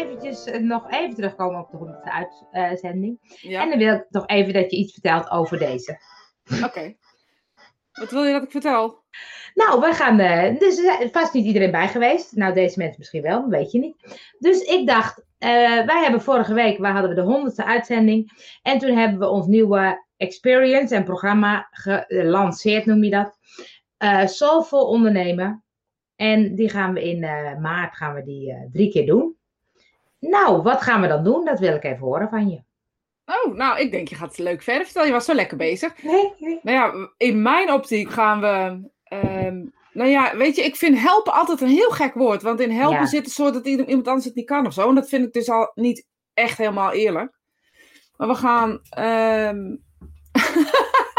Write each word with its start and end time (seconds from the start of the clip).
eventjes 0.00 0.44
eh, 0.44 0.60
nog 0.60 0.90
even 0.90 1.14
terugkomen 1.14 1.60
op 1.60 1.70
de 1.70 1.76
honderdste 1.76 2.28
uitzending. 2.52 3.18
Ja, 3.40 3.62
En 3.62 3.68
dan 3.68 3.78
wil 3.78 3.94
ik 3.94 4.06
toch 4.10 4.26
even 4.26 4.52
dat 4.52 4.70
je 4.70 4.76
iets 4.76 4.92
vertelt 4.92 5.30
over 5.30 5.58
deze. 5.58 6.00
oké. 6.64 6.94
Wat 7.92 8.10
wil 8.10 8.24
je 8.24 8.32
dat 8.32 8.42
ik 8.42 8.50
vertel? 8.50 9.02
Nou, 9.54 9.80
we 9.80 9.92
gaan. 9.92 10.18
eh, 10.20 10.58
dus 10.58 10.78
er 10.78 11.00
is 11.00 11.10
vast 11.10 11.32
niet 11.32 11.44
iedereen 11.44 11.70
bij 11.70 11.88
geweest. 11.88 12.36
Nou, 12.36 12.54
deze 12.54 12.78
mensen 12.78 12.98
misschien 12.98 13.22
wel, 13.22 13.48
weet 13.48 13.72
je 13.72 13.78
niet. 13.78 14.18
Dus 14.38 14.60
ik 14.62 14.86
dacht, 14.86 15.24
eh, 15.38 15.48
wij 15.86 16.02
hebben 16.02 16.20
vorige 16.22 16.54
week, 16.54 16.78
waar 16.78 16.92
hadden 16.92 17.10
we 17.10 17.16
de 17.16 17.26
honderdste 17.28 17.64
uitzending. 17.64 18.30
En 18.62 18.78
toen 18.78 18.96
hebben 18.96 19.18
we 19.18 19.28
ons 19.28 19.46
nieuwe 19.46 20.06
experience 20.16 20.94
en 20.94 21.04
programma 21.04 21.68
gelanceerd, 21.70 22.86
noem 22.86 23.04
je 23.04 23.10
dat. 23.10 23.38
Eh 23.96 24.26
Soulful 24.26 24.86
ondernemen. 24.86 25.64
En 26.16 26.54
die 26.54 26.68
gaan 26.70 26.92
we 26.92 27.02
in 27.08 27.22
eh, 27.22 27.58
maart 27.58 27.96
gaan 27.96 28.14
we 28.14 28.22
die 28.24 28.50
eh, 28.52 28.60
drie 28.72 28.90
keer 28.90 29.06
doen. 29.06 29.36
Nou, 30.20 30.62
wat 30.62 30.82
gaan 30.82 31.00
we 31.00 31.06
dan 31.08 31.24
doen? 31.24 31.44
Dat 31.44 31.58
wil 31.58 31.74
ik 31.74 31.84
even 31.84 31.98
horen 32.06 32.28
van 32.28 32.48
je. 32.48 32.62
Oh, 33.24 33.54
nou, 33.54 33.78
ik 33.80 33.90
denk 33.90 34.08
je 34.08 34.14
gaat 34.14 34.28
het 34.28 34.38
leuk 34.38 34.62
verder 34.62 34.84
vertellen. 34.84 35.08
Je 35.08 35.14
was 35.14 35.24
zo 35.24 35.34
lekker 35.34 35.56
bezig. 35.56 36.02
Nee, 36.02 36.34
nee. 36.38 36.58
Nou 36.62 36.76
ja, 36.76 37.10
in 37.16 37.42
mijn 37.42 37.72
optiek 37.72 38.10
gaan 38.10 38.40
we. 38.40 38.88
ehm, 39.04 39.64
nou 39.92 40.10
ja, 40.10 40.36
weet 40.36 40.56
je, 40.56 40.62
ik 40.64 40.76
vind 40.76 40.98
helpen 40.98 41.32
altijd 41.32 41.60
een 41.60 41.68
heel 41.68 41.90
gek 41.90 42.14
woord. 42.14 42.42
Want 42.42 42.60
in 42.60 42.70
helpen 42.70 42.98
Ja. 43.00 43.06
zit 43.06 43.24
een 43.24 43.30
soort 43.30 43.54
dat 43.54 43.66
iemand 43.66 44.06
anders 44.08 44.24
het 44.24 44.34
niet 44.34 44.46
kan 44.46 44.66
of 44.66 44.72
zo. 44.72 44.88
En 44.88 44.94
dat 44.94 45.08
vind 45.08 45.26
ik 45.26 45.32
dus 45.32 45.48
al 45.48 45.72
niet 45.74 46.06
echt 46.34 46.58
helemaal 46.58 46.92
eerlijk. 46.92 47.38
Maar 48.16 48.28
we 48.28 48.34
gaan. 48.34 48.80
ehm, 48.90 49.76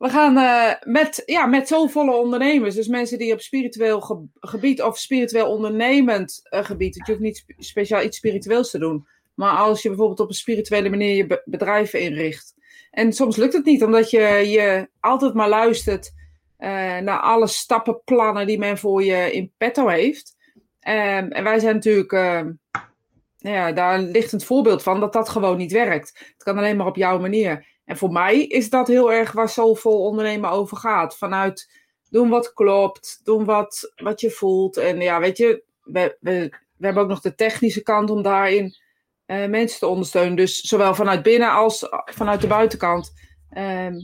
we 0.00 0.08
gaan 0.08 0.36
eh, 0.36 0.92
met, 0.92 1.22
ja, 1.26 1.46
met 1.46 1.68
zovolle 1.68 2.12
ondernemers. 2.14 2.74
Dus 2.74 2.86
mensen 2.88 3.18
die 3.18 3.32
op 3.32 3.40
spiritueel 3.40 4.00
ge- 4.00 4.24
gebied 4.40 4.82
of 4.82 4.98
spiritueel 4.98 5.50
ondernemend 5.50 6.40
eh, 6.42 6.64
gebied. 6.64 6.94
want 6.96 7.06
Je 7.06 7.12
hoeft 7.12 7.24
niet 7.24 7.36
spe- 7.36 7.54
speciaal 7.58 8.02
iets 8.02 8.16
spiritueels 8.16 8.70
te 8.70 8.78
doen. 8.78 9.06
Maar 9.34 9.56
als 9.56 9.82
je 9.82 9.88
bijvoorbeeld 9.88 10.20
op 10.20 10.28
een 10.28 10.34
spirituele 10.34 10.90
manier 10.90 11.14
je 11.16 11.26
be- 11.26 11.42
bedrijf 11.44 11.92
inricht. 11.94 12.54
En 12.90 13.12
soms 13.12 13.36
lukt 13.36 13.52
het 13.52 13.64
niet, 13.64 13.84
omdat 13.84 14.10
je, 14.10 14.20
je 14.48 14.88
altijd 15.00 15.34
maar 15.34 15.48
luistert 15.48 16.12
eh, 16.56 16.98
naar 16.98 17.20
alle 17.20 17.46
stappenplannen 17.46 18.46
die 18.46 18.58
men 18.58 18.78
voor 18.78 19.02
je 19.04 19.32
in 19.32 19.52
petto 19.56 19.88
heeft. 19.88 20.36
Ehm, 20.80 21.30
en 21.30 21.44
wij 21.44 21.58
zijn 21.58 21.74
natuurlijk, 21.74 22.12
ehm, 22.12 22.52
ja, 23.36 23.72
daar 23.72 23.98
ligt 23.98 24.32
een 24.32 24.40
voorbeeld 24.40 24.82
van 24.82 25.00
dat 25.00 25.12
dat 25.12 25.28
gewoon 25.28 25.56
niet 25.56 25.72
werkt. 25.72 26.18
Het 26.32 26.42
kan 26.42 26.58
alleen 26.58 26.76
maar 26.76 26.86
op 26.86 26.96
jouw 26.96 27.18
manier. 27.18 27.66
En 27.90 27.96
voor 27.96 28.12
mij 28.12 28.42
is 28.42 28.70
dat 28.70 28.88
heel 28.88 29.12
erg 29.12 29.32
waar 29.32 29.48
Soulful 29.48 30.04
ondernemen 30.04 30.50
over 30.50 30.76
gaat. 30.76 31.16
Vanuit 31.16 31.70
doen 32.10 32.28
wat 32.28 32.52
klopt, 32.52 33.20
doen 33.24 33.44
wat, 33.44 33.92
wat 33.96 34.20
je 34.20 34.30
voelt. 34.30 34.76
En 34.76 35.00
ja, 35.00 35.20
weet 35.20 35.36
je, 35.36 35.62
we, 35.82 36.16
we, 36.20 36.54
we 36.76 36.84
hebben 36.84 37.02
ook 37.02 37.08
nog 37.08 37.20
de 37.20 37.34
technische 37.34 37.82
kant 37.82 38.10
om 38.10 38.22
daarin 38.22 38.76
eh, 39.26 39.46
mensen 39.46 39.78
te 39.78 39.86
ondersteunen. 39.86 40.36
Dus 40.36 40.60
zowel 40.60 40.94
vanuit 40.94 41.22
binnen 41.22 41.50
als 41.50 41.88
vanuit 42.04 42.40
de 42.40 42.46
buitenkant. 42.46 43.12
ehm, 43.50 43.94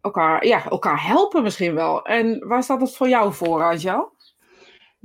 elkaar, 0.00 0.46
ja, 0.46 0.70
elkaar 0.70 1.06
helpen 1.06 1.42
misschien 1.42 1.74
wel. 1.74 2.04
En 2.04 2.48
waar 2.48 2.62
staat 2.62 2.80
dat 2.80 2.96
voor 2.96 3.08
jou 3.08 3.32
voor, 3.32 3.62
Angel? 3.62 4.15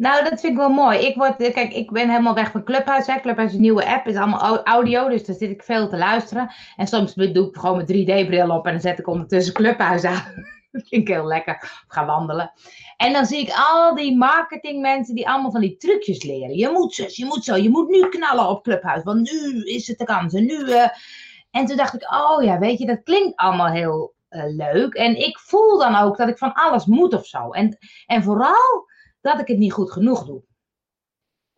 Nou, 0.01 0.23
dat 0.23 0.39
vind 0.39 0.53
ik 0.53 0.57
wel 0.57 0.69
mooi. 0.69 0.99
Ik, 0.99 1.15
word, 1.15 1.35
kijk, 1.35 1.73
ik 1.73 1.91
ben 1.91 2.09
helemaal 2.09 2.33
weg 2.33 2.51
van 2.51 2.63
Clubhouse. 2.63 3.11
Hè. 3.11 3.19
Clubhouse 3.19 3.49
is 3.51 3.55
een 3.55 3.61
nieuwe 3.61 3.85
app, 3.85 4.07
is 4.07 4.15
allemaal 4.15 4.39
au- 4.39 4.63
audio, 4.63 5.09
dus 5.09 5.25
daar 5.25 5.35
zit 5.35 5.49
ik 5.49 5.63
veel 5.63 5.89
te 5.89 5.97
luisteren. 5.97 6.51
En 6.75 6.87
soms 6.87 7.13
doe 7.13 7.47
ik 7.47 7.55
gewoon 7.57 7.75
mijn 7.75 7.87
3D-bril 7.87 8.49
op 8.49 8.65
en 8.65 8.71
dan 8.71 8.81
zet 8.81 8.99
ik 8.99 9.07
ondertussen 9.07 9.53
Clubhouse 9.53 10.07
aan. 10.07 10.23
dat 10.71 10.87
vind 10.87 11.01
ik 11.01 11.07
heel 11.07 11.25
lekker. 11.25 11.55
Of 11.61 11.83
ga 11.87 12.05
wandelen. 12.05 12.51
En 12.97 13.13
dan 13.13 13.25
zie 13.25 13.39
ik 13.39 13.51
al 13.55 13.95
die 13.95 14.17
marketingmensen 14.17 15.15
die 15.15 15.29
allemaal 15.29 15.51
van 15.51 15.61
die 15.61 15.77
trucjes 15.77 16.23
leren. 16.23 16.55
Je 16.57 16.69
moet 16.69 16.93
zus, 16.93 17.15
je 17.15 17.25
moet 17.25 17.43
zo, 17.43 17.55
je 17.55 17.69
moet 17.69 17.89
nu 17.89 18.09
knallen 18.09 18.47
op 18.49 18.63
Clubhouse, 18.63 19.03
want 19.05 19.31
nu 19.31 19.63
is 19.63 19.87
het 19.87 19.97
de 19.97 20.05
kans. 20.05 20.33
En 20.33 20.45
nu... 20.45 20.71
eh, 20.71 20.89
En 21.51 21.65
toen 21.65 21.77
dacht 21.77 21.93
ik, 21.93 22.13
oh 22.13 22.43
ja, 22.43 22.59
weet 22.59 22.79
je, 22.79 22.85
dat 22.85 23.03
klinkt 23.03 23.35
allemaal 23.35 23.71
heel 23.71 24.13
eh, 24.29 24.43
leuk. 24.47 24.93
En 24.93 25.15
ik 25.15 25.39
voel 25.39 25.77
dan 25.77 25.95
ook 25.95 26.17
dat 26.17 26.29
ik 26.29 26.37
van 26.37 26.53
alles 26.53 26.85
moet 26.85 27.13
of 27.13 27.25
zo. 27.25 27.49
En, 27.49 27.77
en 28.05 28.23
vooral 28.23 28.89
dat 29.21 29.39
ik 29.39 29.47
het 29.47 29.57
niet 29.57 29.73
goed 29.73 29.91
genoeg 29.91 30.25
doe. 30.25 30.43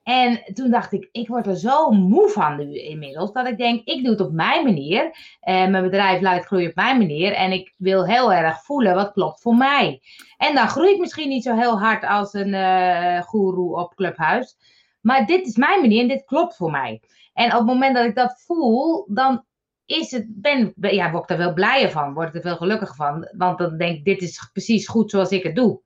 En 0.03 0.43
toen 0.53 0.71
dacht 0.71 0.91
ik, 0.91 1.09
ik 1.11 1.27
word 1.27 1.47
er 1.47 1.57
zo 1.57 1.91
moe 1.91 2.29
van 2.29 2.57
nu 2.57 2.79
inmiddels, 2.79 3.31
dat 3.31 3.47
ik 3.47 3.57
denk, 3.57 3.85
ik 3.85 4.01
doe 4.03 4.11
het 4.11 4.21
op 4.21 4.31
mijn 4.31 4.63
manier. 4.63 5.15
En 5.39 5.71
mijn 5.71 5.83
bedrijf 5.83 6.21
laat 6.21 6.45
groeien 6.45 6.69
op 6.69 6.75
mijn 6.75 6.97
manier. 6.97 7.33
En 7.33 7.51
ik 7.51 7.73
wil 7.77 8.05
heel 8.05 8.33
erg 8.33 8.63
voelen 8.63 8.95
wat 8.95 9.11
klopt 9.11 9.41
voor 9.41 9.55
mij. 9.55 10.01
En 10.37 10.55
dan 10.55 10.67
groei 10.67 10.93
ik 10.93 10.99
misschien 10.99 11.29
niet 11.29 11.43
zo 11.43 11.55
heel 11.55 11.79
hard 11.79 12.03
als 12.05 12.33
een 12.33 12.53
eh 12.53 13.21
goeroe 13.21 13.75
op 13.79 13.95
Clubhuis. 13.95 14.57
Maar 15.01 15.25
dit 15.25 15.47
is 15.47 15.55
mijn 15.55 15.81
manier 15.81 16.01
en 16.01 16.07
dit 16.07 16.25
klopt 16.25 16.55
voor 16.55 16.71
mij. 16.71 17.01
En 17.33 17.45
op 17.51 17.57
het 17.57 17.65
moment 17.65 17.95
dat 17.95 18.05
ik 18.05 18.15
dat 18.15 18.41
voel, 18.45 19.05
dan 19.09 19.45
is 19.85 20.11
het, 20.11 20.25
ben- 20.27 20.73
ja, 20.75 21.11
word 21.11 21.23
ik 21.23 21.29
er 21.29 21.37
wel 21.37 21.53
blijer 21.53 21.91
van. 21.91 22.13
Word 22.13 22.27
ik 22.27 22.35
er 22.35 22.41
veel 22.41 22.57
gelukkiger 22.57 22.95
van. 22.95 23.29
Want 23.37 23.57
dan 23.57 23.77
denk 23.77 23.97
ik, 23.97 24.05
dit 24.05 24.21
is 24.21 24.49
precies 24.53 24.87
goed 24.87 25.09
zoals 25.09 25.29
ik 25.29 25.43
het 25.43 25.55
doe. 25.55 25.81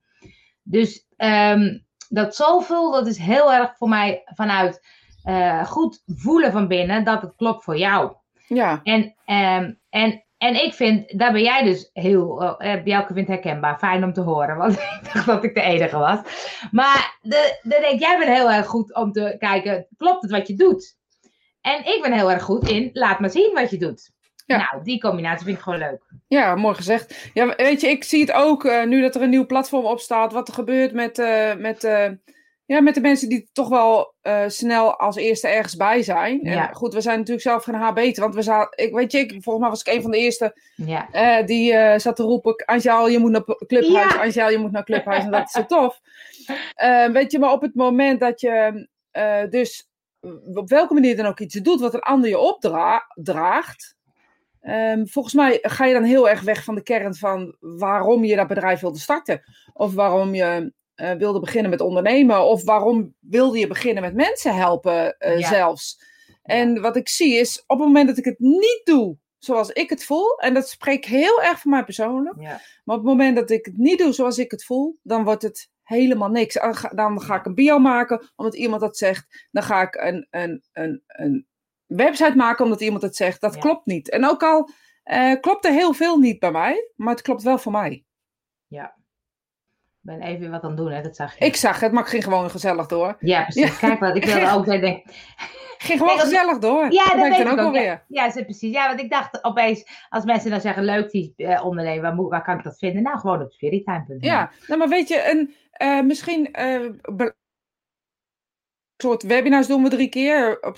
Dus 0.63 1.06
ehm, 1.17 1.77
dat 2.09 2.35
zoveel, 2.35 2.91
dat 2.91 3.07
is 3.07 3.17
heel 3.17 3.53
erg 3.53 3.77
voor 3.77 3.89
mij 3.89 4.21
vanuit 4.25 4.81
eh, 5.23 5.65
goed 5.65 6.03
voelen 6.05 6.51
van 6.51 6.67
binnen 6.67 7.03
dat 7.03 7.21
het 7.21 7.35
klopt 7.35 7.63
voor 7.63 7.77
jou. 7.77 8.13
Ja, 8.47 8.79
En, 8.83 9.15
ehm, 9.25 9.73
en, 9.89 10.23
en 10.37 10.63
ik 10.63 10.73
vind, 10.73 11.19
daar 11.19 11.31
ben 11.31 11.43
jij 11.43 11.63
dus 11.63 11.89
heel, 11.93 12.43
uh, 12.43 12.83
Bjelke 12.83 13.13
vindt 13.13 13.29
herkenbaar, 13.29 13.77
fijn 13.77 14.03
om 14.03 14.13
te 14.13 14.21
horen, 14.21 14.57
want 14.57 14.73
ik 15.01 15.09
dacht 15.13 15.25
dat 15.25 15.43
ik 15.43 15.53
de 15.53 15.61
enige 15.61 15.97
was. 15.97 16.19
Maar 16.71 17.17
de, 17.21 17.59
de, 17.61 17.77
denk, 17.81 17.99
jij 17.99 18.17
bent 18.17 18.37
heel 18.37 18.51
erg 18.51 18.65
goed 18.65 18.95
om 18.95 19.11
te 19.11 19.35
kijken, 19.39 19.87
klopt 19.97 20.21
het 20.21 20.31
wat 20.31 20.47
je 20.47 20.55
doet? 20.55 20.97
En 21.61 21.79
ik 21.85 21.99
ben 22.01 22.13
heel 22.13 22.31
erg 22.31 22.43
goed 22.43 22.69
in, 22.69 22.89
laat 22.93 23.19
maar 23.19 23.29
zien 23.29 23.53
wat 23.53 23.69
je 23.69 23.77
doet. 23.77 24.11
Ja. 24.47 24.57
Nou, 24.71 24.83
die 24.83 24.99
combinatie 24.99 25.45
vind 25.45 25.57
ik 25.57 25.63
gewoon 25.63 25.79
leuk. 25.79 26.01
ja, 26.27 26.55
mooi 26.55 26.75
gezegd. 26.75 27.29
Ja, 27.33 27.55
weet 27.55 27.81
je, 27.81 27.87
ik 27.87 28.03
zie 28.03 28.21
het 28.21 28.31
ook 28.31 28.65
eh, 28.65 28.83
nu 28.83 29.01
dat 29.01 29.15
er 29.15 29.21
een 29.21 29.29
nieuw 29.29 29.45
platform 29.45 29.85
op 29.85 29.99
staat. 29.99 30.33
Wat 30.33 30.47
er 30.47 30.53
gebeurt 30.53 30.93
met, 30.93 31.19
eh, 31.19 31.55
met, 31.55 31.83
eh, 31.83 32.09
ja, 32.65 32.81
met 32.81 32.93
de 32.93 33.01
mensen 33.01 33.29
die 33.29 33.49
toch 33.53 33.69
wel 33.69 34.15
snel 34.47 34.99
als 34.99 35.15
eerste 35.15 35.47
ergens 35.47 35.75
bij 35.75 36.03
zijn. 36.03 36.39
Ja. 36.43 36.69
En 36.69 36.75
goed, 36.75 36.93
we 36.93 37.01
zijn 37.01 37.17
natuurlijk 37.17 37.47
zelf 37.47 37.63
geen 37.63 37.75
HB'ten. 37.75 38.21
Want 38.21 38.35
we 38.35 38.41
zaten, 38.41 38.85
ik 38.85 38.93
weet 38.93 39.11
je, 39.11 39.17
ik, 39.17 39.29
volgens 39.29 39.59
mij 39.59 39.69
was 39.69 39.81
ik 39.81 39.93
een 39.93 40.01
van 40.01 40.11
de 40.11 40.17
eerste 40.17 40.57
Ja, 40.75 41.41
die 41.43 41.99
zat 41.99 42.15
te 42.15 42.23
roepen: 42.23 42.65
Angel, 42.65 43.07
je 43.07 43.19
moet 43.19 43.31
naar 43.31 43.43
Clubhuis. 43.67 44.13
Ja. 44.13 44.21
Angel, 44.21 44.49
je 44.49 44.57
moet 44.57 44.71
naar 44.71 44.83
Clubhuis. 44.83 45.23
En 45.23 45.31
dat 45.31 45.45
is 45.45 45.51
zo 45.51 45.65
tof. 45.65 45.99
Weet 47.11 47.31
je, 47.31 47.39
maar 47.39 47.51
op 47.51 47.61
het 47.61 47.75
moment 47.75 48.19
dat 48.19 48.41
je 48.41 48.87
dus 49.49 49.89
op 50.53 50.69
welke 50.69 50.93
manier 50.93 51.15
dan 51.15 51.25
ook 51.25 51.39
iets 51.39 51.55
doet 51.55 51.79
wat 51.79 51.93
een 51.93 51.99
ander 51.99 52.29
je 52.29 52.39
opdraagt. 52.39 53.96
Ehm, 54.61 55.05
volgens 55.05 55.33
mij 55.33 55.59
ga 55.61 55.85
je 55.85 55.93
dan 55.93 56.03
heel 56.03 56.29
erg 56.29 56.41
weg 56.41 56.63
van 56.63 56.75
de 56.75 56.83
kern 56.83 57.15
van 57.15 57.55
waarom 57.59 58.23
je 58.23 58.35
dat 58.35 58.47
bedrijf 58.47 58.79
wilde 58.79 58.99
starten. 58.99 59.41
Of 59.73 59.93
waarom 59.93 60.35
je 60.35 60.73
eh, 60.95 61.11
wilde 61.11 61.39
beginnen 61.39 61.71
met 61.71 61.81
ondernemen. 61.81 62.45
Of 62.45 62.63
waarom 62.63 63.13
wilde 63.19 63.59
je 63.59 63.67
beginnen 63.67 64.03
met 64.03 64.13
mensen 64.13 64.55
helpen 64.55 65.17
eh, 65.17 65.39
Ja. 65.39 65.47
zelfs. 65.47 65.99
En 66.43 66.81
wat 66.81 66.95
ik 66.95 67.09
zie 67.09 67.33
is, 67.33 67.63
op 67.67 67.77
het 67.79 67.87
moment 67.87 68.07
dat 68.07 68.17
ik 68.17 68.25
het 68.25 68.39
niet 68.39 68.81
doe 68.83 69.17
zoals 69.37 69.69
ik 69.69 69.89
het 69.89 70.03
voel, 70.03 70.37
en 70.37 70.53
dat 70.53 70.69
spreekt 70.69 71.05
heel 71.05 71.41
erg 71.41 71.59
voor 71.59 71.71
mij 71.71 71.83
persoonlijk, 71.83 72.35
ja, 72.39 72.61
maar 72.83 72.95
op 72.97 73.01
het 73.01 73.11
moment 73.11 73.35
dat 73.35 73.49
ik 73.49 73.65
het 73.65 73.77
niet 73.77 73.97
doe 73.97 74.13
zoals 74.13 74.37
ik 74.37 74.51
het 74.51 74.65
voel, 74.65 74.99
dan 75.03 75.23
wordt 75.23 75.41
het 75.43 75.69
helemaal 75.83 76.29
niks. 76.29 76.53
Dan 76.53 76.75
ga, 76.75 76.89
dan 76.89 77.21
ga 77.21 77.35
ik 77.35 77.45
een 77.45 77.53
bio 77.55 77.79
maken 77.79 78.31
omdat 78.35 78.55
iemand 78.55 78.81
dat 78.81 78.97
zegt. 78.97 79.47
Dan 79.51 79.63
ga 79.63 79.81
ik 79.81 79.95
een, 79.95 80.27
een, 80.29 80.63
een, 80.73 81.03
een 81.07 81.47
website 81.87 82.35
maken 82.35 82.63
omdat 82.65 82.81
iemand 82.81 83.01
het 83.01 83.15
zegt. 83.15 83.41
Dat 83.41 83.53
Ja. 83.53 83.59
klopt 83.59 83.85
niet. 83.85 84.09
En 84.09 84.25
ook 84.25 84.43
al 84.43 84.69
eh, 85.03 85.33
klopt 85.41 85.65
er 85.65 85.71
heel 85.71 85.93
veel 85.93 86.17
niet 86.17 86.39
bij 86.39 86.51
mij, 86.51 86.89
maar 86.95 87.13
het 87.13 87.21
klopt 87.21 87.43
wel 87.43 87.57
voor 87.57 87.71
mij. 87.71 88.05
ja. 88.67 88.95
Ik 90.01 90.13
ben 90.13 90.21
even 90.27 90.51
wat 90.51 90.61
aan 90.63 90.69
het 90.69 90.77
doen, 90.77 90.91
hè? 90.91 91.01
dat 91.01 91.15
zag 91.15 91.37
je. 91.39 91.45
Ik 91.45 91.55
zag 91.55 91.79
het, 91.79 91.91
maar 91.91 92.03
ik 92.03 92.09
ging 92.09 92.23
gewoon 92.23 92.49
gezellig 92.49 92.85
door. 92.87 93.15
Ja, 93.19 93.41
precies. 93.43 93.79
Ja. 93.79 93.87
Kijk 93.87 93.99
wat, 93.99 94.15
ik 94.15 94.25
wilde 94.25 94.51
ook 94.51 94.65
denken. 94.65 94.89
Ik 94.97 95.03
ging 95.87 95.99
gewoon 95.99 96.15
Nee, 96.15 96.25
gezellig 96.25 96.57
door. 96.57 96.91
Ja, 96.91 97.03
dat 97.03 97.11
dat 97.11 97.15
denk 97.15 97.31
ik 97.31 97.37
weet 97.37 97.43
dan 97.45 97.53
ik 97.53 97.59
ook 97.59 97.65
alweer. 97.65 98.03
Ja, 98.07 98.25
ja, 98.35 98.43
precies. 98.43 98.71
Ja, 98.73 98.87
want 98.87 98.99
ik 99.01 99.09
dacht 99.09 99.43
opeens, 99.43 100.05
als 100.09 100.23
mensen 100.25 100.49
dan 100.51 100.61
zeggen, 100.61 100.83
leuk 100.83 101.11
die 101.11 101.33
eh, 101.37 101.65
ondernemer, 101.65 102.01
waar, 102.01 102.13
moet- 102.13 102.29
waar 102.29 102.43
kan 102.43 102.57
ik 102.57 102.63
dat 102.63 102.77
vinden? 102.77 103.03
Nou, 103.03 103.19
gewoon 103.19 103.41
op 103.41 103.51
spirittime.nl. 103.51 104.17
Ja, 104.19 104.51
nou, 104.67 104.79
maar 104.79 104.89
weet 104.89 105.07
je, 105.07 105.29
een, 105.31 105.55
eh, 105.71 106.01
misschien 106.01 106.43
be- 107.15 107.35
soort 108.97 109.23
webinars 109.23 109.67
doen 109.67 109.83
we 109.83 109.89
drie 109.89 110.09
keer 110.09 110.59
op 110.61 110.77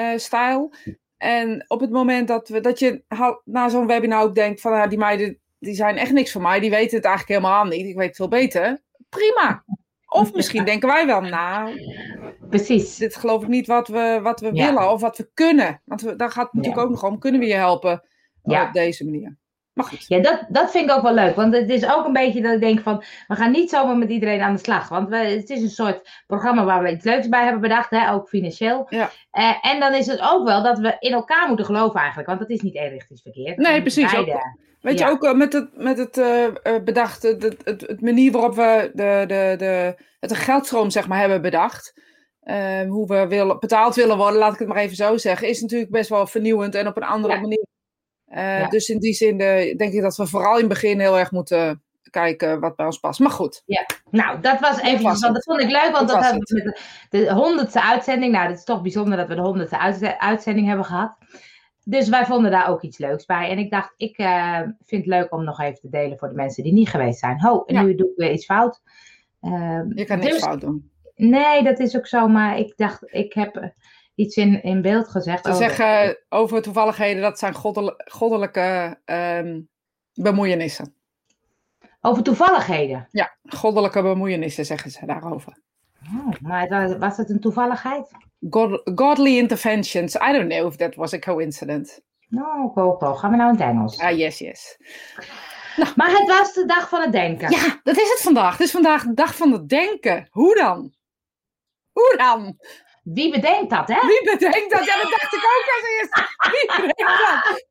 Zoom-stijl. 0.00 0.72
en 1.16 1.64
op 1.68 1.80
het 1.80 1.90
moment 1.90 2.28
dat, 2.28 2.48
we, 2.48 2.60
dat 2.60 2.78
je 2.78 3.02
na 3.44 3.68
zo'n 3.68 3.86
webinar 3.86 4.22
ook 4.22 4.34
denkt 4.34 4.60
van, 4.60 4.72
ah, 4.72 4.88
die 4.88 4.98
meiden 4.98 5.40
die 5.58 5.74
zijn 5.74 5.96
echt 5.96 6.12
niks 6.12 6.32
voor 6.32 6.42
mij, 6.42 6.60
die 6.60 6.70
weten 6.70 6.96
het 6.96 7.04
eigenlijk 7.06 7.40
helemaal 7.40 7.64
niet, 7.64 7.86
ik 7.86 7.96
weet 7.96 8.06
het 8.06 8.16
veel 8.16 8.28
beter. 8.28 8.82
Prima. 9.08 9.64
Of 10.06 10.32
misschien 10.34 10.64
denken 10.64 10.88
wij 10.88 11.06
wel, 11.06 11.20
nou, 11.20 11.80
Precies. 12.48 12.96
dit 12.96 13.16
geloof 13.16 13.42
ik 13.42 13.48
niet 13.48 13.66
wat 13.66 13.88
we, 13.88 14.20
wat 14.22 14.40
we 14.40 14.50
Ja. 14.52 14.66
willen 14.66 14.90
of 14.92 15.00
wat 15.00 15.16
we 15.16 15.30
kunnen. 15.34 15.82
Want 15.84 16.00
we, 16.02 16.16
daar 16.16 16.30
gaat 16.30 16.44
het 16.44 16.52
natuurlijk 16.52 16.80
Ja. 16.82 16.86
ook 16.88 16.94
nog 16.94 17.04
om, 17.10 17.18
kunnen 17.18 17.40
we 17.40 17.46
je 17.46 17.54
helpen 17.54 18.02
Ja. 18.42 18.66
op 18.66 18.72
deze 18.72 19.04
manier. 19.04 19.36
Maar 19.82 19.90
goed. 19.90 20.04
Ja, 20.08 20.18
dat, 20.18 20.44
dat 20.48 20.70
vind 20.70 20.90
ik 20.90 20.96
ook 20.96 21.02
wel 21.02 21.14
leuk. 21.14 21.36
Want 21.36 21.54
het 21.54 21.70
is 21.70 21.86
ook 21.86 22.06
een 22.06 22.12
beetje 22.12 22.42
dat 22.42 22.52
ik 22.52 22.60
denk 22.60 22.80
van, 22.80 23.04
we 23.28 23.34
gaan 23.34 23.50
niet 23.50 23.70
zomaar 23.70 23.96
met 23.96 24.10
iedereen 24.10 24.40
aan 24.40 24.54
de 24.54 24.60
slag. 24.60 24.88
Want 24.88 25.08
we, 25.08 25.16
het 25.16 25.50
is 25.50 25.62
een 25.62 25.70
soort 25.70 26.22
programma 26.26 26.64
waar 26.64 26.82
we 26.82 26.92
iets 26.92 27.04
leuks 27.04 27.28
bij 27.28 27.42
hebben 27.42 27.60
bedacht, 27.60 27.90
hè, 27.90 28.12
ook 28.12 28.28
financieel. 28.28 28.86
Ja. 28.88 29.10
Eh, 29.30 29.54
en 29.62 29.80
dan 29.80 29.94
is 29.94 30.06
het 30.06 30.20
ook 30.20 30.46
wel 30.46 30.62
dat 30.62 30.78
we 30.78 30.96
in 30.98 31.12
elkaar 31.12 31.48
moeten 31.48 31.66
geloven 31.66 32.00
eigenlijk. 32.00 32.28
Want 32.28 32.40
dat 32.40 32.50
is 32.50 32.60
niet 32.60 32.76
eenrichtingsverkeer. 32.76 33.44
verkeerd. 33.44 33.68
Nee, 33.68 33.80
precies. 33.80 34.16
Ook, 34.16 34.26
weet 34.82 34.98
je, 34.98 35.08
ook 35.08 35.24
eh, 35.24 35.34
met 35.34 35.52
het, 35.52 35.76
met 35.76 35.98
het 35.98 36.18
eh, 36.18 36.44
eh, 36.44 36.82
bedacht, 36.84 37.22
het, 37.22 37.42
het, 37.42 37.80
het, 37.80 38.00
manier 38.00 38.32
waarop 38.32 38.54
we 38.54 38.90
de, 38.94 39.24
de, 39.26 39.54
de, 39.58 39.94
het 40.20 40.36
geldstroom 40.36 40.90
zeg 40.90 41.08
maar, 41.08 41.18
hebben 41.18 41.42
bedacht. 41.42 42.00
Hoe 42.88 43.06
we 43.06 43.26
willen, 43.28 43.58
betaald 43.60 43.94
willen 43.94 44.16
worden, 44.16 44.38
laat 44.38 44.52
ik 44.52 44.58
het 44.58 44.68
maar 44.68 44.76
even 44.76 44.96
zo 44.96 45.16
zeggen, 45.16 45.48
is 45.48 45.60
natuurlijk 45.60 45.90
best 45.90 46.08
wel 46.08 46.26
vernieuwend 46.26 46.74
en 46.74 46.86
op 46.86 46.96
een 46.96 47.02
andere 47.02 47.34
Ja. 47.34 47.40
manier. 47.40 47.66
Eh, 48.32 48.58
Ja. 48.58 48.68
Dus 48.68 48.88
in 48.88 48.98
die 48.98 49.12
zin 49.14 49.40
eh, 49.40 49.76
denk 49.76 49.92
ik 49.92 50.02
dat 50.02 50.16
we 50.16 50.26
vooral 50.26 50.52
in 50.54 50.58
het 50.60 50.68
begin 50.68 51.00
heel 51.00 51.18
erg 51.18 51.30
moeten 51.30 51.82
kijken 52.10 52.60
wat 52.60 52.76
bij 52.76 52.86
ons 52.86 52.98
past. 52.98 53.20
Maar 53.20 53.30
goed, 53.30 53.62
Nou, 54.10 54.40
dat 54.40 54.60
was 54.60 54.80
even, 54.80 55.02
want 55.02 55.20
dat 55.20 55.44
vond 55.44 55.60
ik 55.60 55.70
leuk, 55.70 55.90
want 55.92 55.94
Dat 55.98 56.06
dat 56.08 56.16
was 56.16 56.24
hebben 56.26 56.46
we 56.46 56.62
met 56.64 56.80
de, 57.10 57.18
de 57.18 57.32
honderdste 57.32 57.82
uitzending. 57.82 58.32
Nou, 58.32 58.48
het 58.48 58.58
is 58.58 58.64
toch 58.64 58.82
bijzonder 58.82 59.16
dat 59.16 59.28
we 59.28 59.34
de 59.34 59.40
honderdste 59.40 59.78
uitze- 59.78 60.18
uitzending 60.18 60.66
hebben 60.66 60.84
gehad. 60.84 61.16
Dus 61.84 62.08
wij 62.08 62.24
vonden 62.26 62.50
daar 62.50 62.68
ook 62.68 62.82
iets 62.82 62.98
leuks 62.98 63.24
bij. 63.24 63.50
En 63.50 63.58
ik 63.58 63.70
dacht, 63.70 63.94
ik 63.96 64.16
eh, 64.18 64.58
vind 64.60 65.04
het 65.04 65.06
leuk 65.06 65.32
om 65.32 65.44
nog 65.44 65.60
even 65.60 65.80
te 65.80 65.88
delen 65.88 66.18
voor 66.18 66.28
de 66.28 66.34
mensen 66.34 66.62
die 66.62 66.72
niet 66.72 66.88
geweest 66.88 67.18
zijn. 67.18 67.40
Ho, 67.40 67.62
en 67.64 67.74
Ja. 67.74 67.82
nu 67.82 67.94
doe 67.94 68.06
ik 68.10 68.16
weer 68.16 68.32
iets 68.32 68.44
fout. 68.44 68.80
Ehm, 69.40 69.86
je 69.94 70.04
kan 70.04 70.18
niks 70.18 70.30
dus- 70.32 70.42
fout 70.42 70.60
doen. 70.60 70.90
Nee, 71.14 71.62
dat 71.62 71.78
is 71.78 71.96
ook 71.96 72.06
zo, 72.06 72.28
maar 72.28 72.58
ik 72.58 72.72
dacht, 72.76 73.02
ik 73.06 73.32
heb 73.32 73.72
iets 74.14 74.36
in, 74.36 74.62
in 74.62 74.82
beeld 74.82 75.08
gezegd. 75.08 75.42
Te 75.42 75.50
over- 75.50 75.62
zeggen 75.70 76.18
over 76.28 76.62
toevalligheden, 76.62 77.22
dat 77.22 77.38
zijn 77.38 77.54
goddel- 77.54 77.94
goddelijke 78.04 78.98
ehm, 79.04 79.60
bemoeienissen. 80.12 80.94
over 82.00 82.22
toevalligheden. 82.22 83.08
Ja, 83.10 83.36
goddelijke 83.48 84.02
bemoeienissen 84.02 84.66
zeggen 84.66 84.90
ze 84.90 85.06
daarover. 85.06 85.60
Oh, 86.16 86.28
maar 86.40 86.98
was, 86.98 87.16
het 87.16 87.30
een 87.30 87.40
toevalligheid? 87.40 88.10
God, 88.50 88.90
godly 88.94 89.36
interventions. 89.38 90.14
I 90.14 90.32
don't 90.32 90.48
know 90.48 90.66
if 90.66 90.76
that 90.76 90.94
was 90.94 91.12
a 91.14 91.18
coincidence. 91.18 92.02
Nou, 92.28 92.72
Coco, 92.72 93.14
gaan 93.14 93.30
we 93.30 93.36
nou 93.36 93.52
in 93.52 93.58
het 93.60 93.68
Engels? 93.68 93.98
Ah, 93.98 94.16
yes, 94.16 94.38
yes. 94.38 94.76
Maar 95.96 96.10
het 96.10 96.26
was 96.28 96.52
de 96.54 96.64
dag 96.66 96.88
van 96.88 97.00
het 97.00 97.12
denken. 97.12 97.50
Ja, 97.50 97.80
dat 97.82 97.96
is 97.96 98.08
het 98.08 98.20
vandaag. 98.22 98.52
Het 98.52 98.60
is 98.66 98.70
vandaag 98.70 99.04
de 99.04 99.14
dag 99.14 99.36
van 99.36 99.52
het 99.52 99.68
denken. 99.68 100.28
Hoe 100.30 100.54
dan? 100.54 100.92
Hoe 101.92 102.14
dan? 102.16 102.58
Wie 103.02 103.30
bedenkt 103.30 103.70
dat, 103.70 103.88
hè? 103.88 104.06
Wie 104.06 104.30
bedenkt 104.32 104.70
dat? 104.70 104.84
Ja, 104.84 104.96
dat 104.96 105.10
dacht 105.10 105.34
ik 105.34 105.44
ook 105.44 105.66
als 105.76 105.88
eerst. 105.98 106.14
Wie 106.50 106.86
bedenkt 106.86 107.18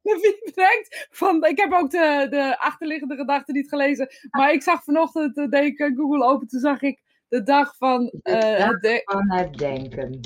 dat? 0.03 0.21
Wie 0.21 0.41
bedenkt 0.45 1.07
van... 1.11 1.43
Ik 1.45 1.59
heb 1.59 1.73
ook 1.73 1.89
de, 1.91 2.27
de 2.29 2.59
achterliggende 2.59 3.15
gedachten 3.15 3.53
niet 3.53 3.69
gelezen. 3.69 4.09
Maar 4.31 4.51
ik 4.51 4.63
zag 4.63 4.83
vanochtend, 4.83 5.37
uh, 5.37 5.49
deed 5.49 5.63
ik 5.63 5.79
eh, 5.79 5.95
Google 5.97 6.25
open, 6.25 6.47
toen 6.47 6.59
zag 6.59 6.81
ik 6.81 7.01
de 7.27 7.43
dag 7.43 7.75
van 7.77 8.03
De 8.21 8.31
eh, 8.31 8.57
dag 8.59 8.67
het 8.69 8.81
de- 8.81 9.01
van 9.05 9.31
het 9.31 9.57
denken. 9.57 10.19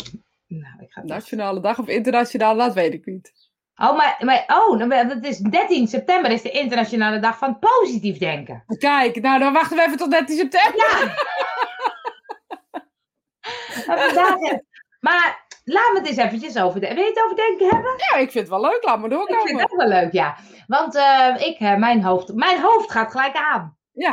Nou, 0.48 0.74
ik 0.80 0.92
ga 0.92 1.04
nationale 1.04 1.60
dag 1.60 1.80
of 1.80 1.88
internationale, 1.88 2.58
dat 2.64 2.74
weet 2.74 2.94
ik 2.94 3.06
niet. 3.06 3.32
Oh, 3.76 3.98
maar, 3.98 4.18
maar 4.20 4.44
oh, 4.48 4.80
dan- 4.80 4.92
het 4.92 5.26
is 5.26 5.38
13 5.38 5.88
september 5.88 6.32
is 6.32 6.42
de 6.42 6.50
internationale 6.52 7.20
dag 7.20 7.38
van 7.38 7.60
positief 7.60 8.18
denken. 8.18 8.64
Kijk, 8.78 9.22
nou 9.22 9.40
dan 9.40 9.54
wachten 9.54 9.78
we 9.78 9.84
even 9.84 9.98
tot 9.98 10.12
13 10.12 10.38
september. 10.38 10.84
En 13.88 13.98
vandaag 14.00 14.38
maar 15.10 15.46
laten 15.64 15.94
we 15.94 16.00
het 16.00 16.08
eens 16.08 16.18
eventjes 16.18 16.58
over 16.58 16.80
denken. 16.80 16.98
Wil 16.98 17.06
je 17.08 17.14
het 17.14 17.24
over 17.24 17.36
denken 17.36 17.68
hebben? 17.68 17.94
Ja, 17.98 18.18
ik 18.18 18.32
vind 18.32 18.48
het 18.48 18.50
wel 18.60 18.62
leuk. 18.62 18.84
Laat 18.84 19.00
me 19.00 19.06
Ik 19.08 19.14
vind 19.14 19.28
doorkomen. 19.30 19.62
het 19.62 19.72
ook 19.72 19.78
wel 19.78 19.88
leuk, 19.88 20.12
ja. 20.12 20.38
Want 20.68 20.96
eh, 20.96 21.48
ik, 21.48 21.60
eh, 21.60 21.76
mijn, 21.76 22.04
hoofd, 22.04 22.34
mijn 22.34 22.62
hoofd 22.62 22.92
gaat 22.92 23.12
gelijk 23.12 23.36
aan. 23.36 23.78
Ja. 23.92 24.10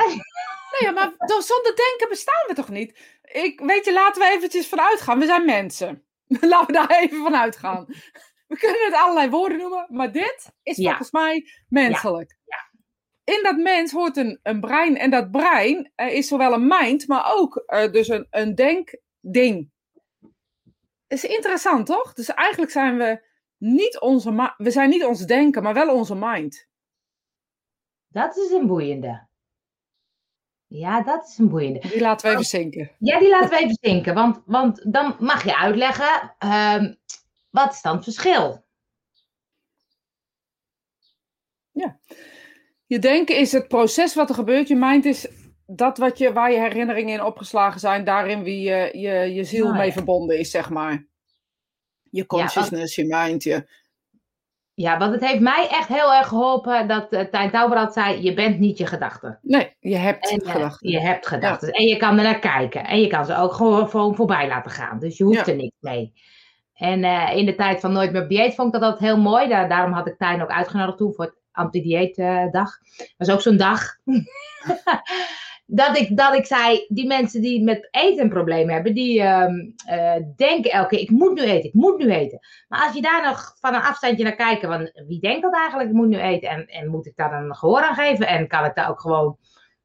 Nee, 0.81 0.93
maar 0.93 1.13
zonder 1.27 1.73
denken 1.75 2.09
bestaan 2.09 2.45
we 2.47 2.55
toch 2.55 2.69
niet? 2.69 2.99
Ik, 3.23 3.61
weet 3.61 3.85
je, 3.85 3.93
laten 3.93 4.23
we 4.23 4.29
eventjes 4.29 4.69
vanuit 4.69 5.01
gaan. 5.01 5.19
We 5.19 5.27
zijn 5.27 5.45
mensen. 5.45 6.05
Laten 6.41 6.67
we 6.67 6.73
daar 6.73 6.99
even 7.01 7.23
vanuit 7.23 7.57
gaan. 7.57 7.85
We 8.47 8.59
kunnen 8.59 8.85
het 8.85 8.95
allerlei 8.95 9.31
woorden 9.31 9.59
noemen, 9.59 9.87
maar 9.89 10.13
dit 10.13 10.51
is 10.63 10.77
Ja. 10.77 10.87
volgens 10.89 11.11
mij 11.11 11.47
menselijk. 11.69 12.37
In 13.25 13.41
dat 13.43 13.57
mens 13.57 13.93
hoort 13.93 14.17
een, 14.17 14.41
een 14.43 14.61
brein. 14.61 14.97
En 14.97 15.11
dat 15.11 15.31
brein 15.31 15.93
eh, 15.95 16.15
is 16.15 16.29
zowel 16.29 16.53
een 16.53 16.67
mind, 16.67 17.09
maar 17.09 17.33
ook 17.35 17.65
dus 17.93 18.09
een, 18.09 18.27
een 18.31 18.55
denkding. 18.55 19.71
Is 21.13 21.25
interessant, 21.25 21.87
toch? 21.87 22.13
Dus 22.13 22.29
eigenlijk 22.29 22.71
zijn 22.71 22.97
we 22.97 23.23
niet 23.59 24.01
onze... 24.01 24.55
We 24.57 24.71
zijn 24.71 24.91
niet 24.91 25.05
ons 25.05 25.27
denken, 25.27 25.63
maar 25.63 25.75
wel 25.75 25.95
onze 25.95 26.15
mind. 26.15 26.69
Dat 28.09 28.37
is 28.37 28.51
een 28.51 28.67
boeiende. 28.67 29.27
Ja, 30.67 31.03
dat 31.03 31.29
is 31.29 31.39
een 31.39 31.49
boeiende. 31.49 31.81
Die 31.81 32.01
laten 32.01 32.27
we 32.27 32.33
even 32.33 32.47
zinken. 32.47 32.91
Ja, 32.99 33.19
die 33.19 33.29
laten 33.29 33.51
we 33.51 33.57
even 33.57 33.79
zinken. 33.81 34.15
Want, 34.15 34.43
want 34.47 34.93
dan 34.93 35.17
mag 35.19 35.45
je 35.45 35.57
uitleggen, 35.57 36.35
ehm, 36.39 36.95
wat 37.51 37.73
is 37.73 37.83
dan 37.83 37.95
het 37.95 38.05
verschil? 38.05 38.65
Je 42.93 42.99
denken 42.99 43.37
is 43.37 43.53
het 43.53 43.69
proces 43.69 44.15
wat 44.15 44.29
er 44.29 44.35
gebeurt. 44.35 44.69
Je 44.69 44.77
mind 44.77 45.05
is 45.05 45.29
dat 45.75 45.99
wat 45.99 46.19
je, 46.19 46.33
waar 46.33 46.53
je 46.53 46.59
herinneringen 46.59 47.15
in 47.15 47.25
opgeslagen 47.25 47.81
zijn. 47.81 48.05
Daarin 48.05 48.43
wie 48.43 48.61
je, 48.61 48.91
je, 48.93 49.35
je 49.35 49.45
ziel 49.45 49.73
mee 49.73 49.87
ja. 49.87 49.93
verbonden 49.93 50.39
is, 50.39 50.51
zeg 50.51 50.71
maar. 50.71 51.07
Je 52.11 52.27
consciousness, 52.27 52.95
je 52.95 53.05
mind, 53.07 53.43
je... 53.43 53.81
Ja, 54.75 54.99
want 54.99 55.13
het 55.13 55.25
heeft 55.25 55.41
mij 55.41 55.69
echt 55.71 55.89
heel 55.89 56.15
erg 56.15 56.29
geholpen 56.29 56.89
dat 56.89 57.13
uh, 57.13 57.21
Tijn 57.21 57.51
Tauberad 57.51 57.93
zei, 57.93 58.23
je 58.23 58.35
bent 58.35 58.59
niet 58.59 58.79
je 58.79 58.87
gedachten. 58.87 59.39
Nee, 59.43 59.77
je 59.81 59.97
hebt 59.97 60.31
En, 60.31 60.41
eh, 60.41 60.53
gedachten. 60.53 60.91
je 60.91 61.01
hebt 61.01 61.27
gedachten. 61.27 61.71
En 61.71 61.85
je 61.85 61.97
kan 61.97 62.19
er 62.19 62.25
naar 62.25 62.39
kijken. 62.39 62.85
En 62.85 63.01
je 63.01 63.07
kan 63.07 63.25
ze 63.25 63.37
ook 63.37 63.53
gewoon, 63.53 63.89
gewoon 63.89 64.17
voorbij 64.17 64.49
laten 64.49 64.71
gaan. 64.71 64.99
Dus 64.99 65.17
je 65.17 65.25
hoeft 65.25 65.49
er 65.49 65.57
niks 65.57 65.77
mee. 65.81 66.13
En 66.75 67.05
eh, 67.05 67.37
in 67.37 67.47
de 67.47 67.55
tijd 67.55 67.81
van 67.81 67.93
Nooit 67.93 68.13
meer 68.13 68.23
op 68.23 68.29
dieet 68.29 68.55
vond 68.55 68.75
ik 68.75 68.81
dat 68.81 68.91
altijd 68.91 69.11
heel 69.11 69.21
mooi. 69.21 69.49
Daar, 69.49 69.69
daarom 69.69 69.93
had 69.93 70.07
ik 70.07 70.19
Tijn 70.19 70.43
ook 70.43 70.51
uitgenodigd 70.51 70.99
toen 70.99 71.15
voor 71.15 71.25
het 71.25 71.35
anti-dieetdag. 71.53 72.79
dat 72.97 73.15
was 73.17 73.31
ook 73.31 73.41
zo'n 73.41 73.57
dag. 73.57 73.83
dat, 75.75 75.97
ik, 75.99 76.17
dat 76.17 76.35
ik 76.35 76.47
zei, 76.47 76.85
die 76.89 77.07
mensen 77.07 77.41
die 77.41 77.63
met 77.63 77.89
eten 77.91 78.23
een 78.23 78.29
probleem 78.29 78.71
hebben, 78.71 78.95
die 78.95 79.21
ehm, 79.23 79.55
eh, 79.87 80.15
denken 80.37 80.71
elke 80.71 80.89
keer, 80.89 80.99
ik 80.99 81.11
moet 81.11 81.35
nu 81.35 81.43
eten, 81.43 81.69
ik 81.69 81.75
moet 81.75 81.99
nu 81.99 82.11
eten. 82.11 82.39
Maar 82.69 82.83
als 82.85 82.95
je 82.95 83.03
daar 83.03 83.25
nog 83.25 83.57
van 83.61 83.75
een 83.75 83.81
afstandje 83.81 84.25
naar 84.25 84.35
kijkt, 84.35 84.65
van 84.65 84.91
wie 85.07 85.21
denkt 85.21 85.43
dat 85.43 85.55
eigenlijk, 85.55 85.89
ik 85.89 85.95
moet 85.95 86.09
nu 86.09 86.19
eten? 86.19 86.49
En, 86.49 86.67
en 86.67 86.89
moet 86.89 87.07
ik 87.07 87.17
daar 87.17 87.33
een 87.33 87.55
gehoor 87.57 87.81
aan 87.81 87.95
geven? 87.95 88.27
En 88.27 88.49
kan 88.49 88.65
ik 88.65 88.75
daar 88.75 88.89
ook 88.91 89.01
gewoon, 89.01 89.37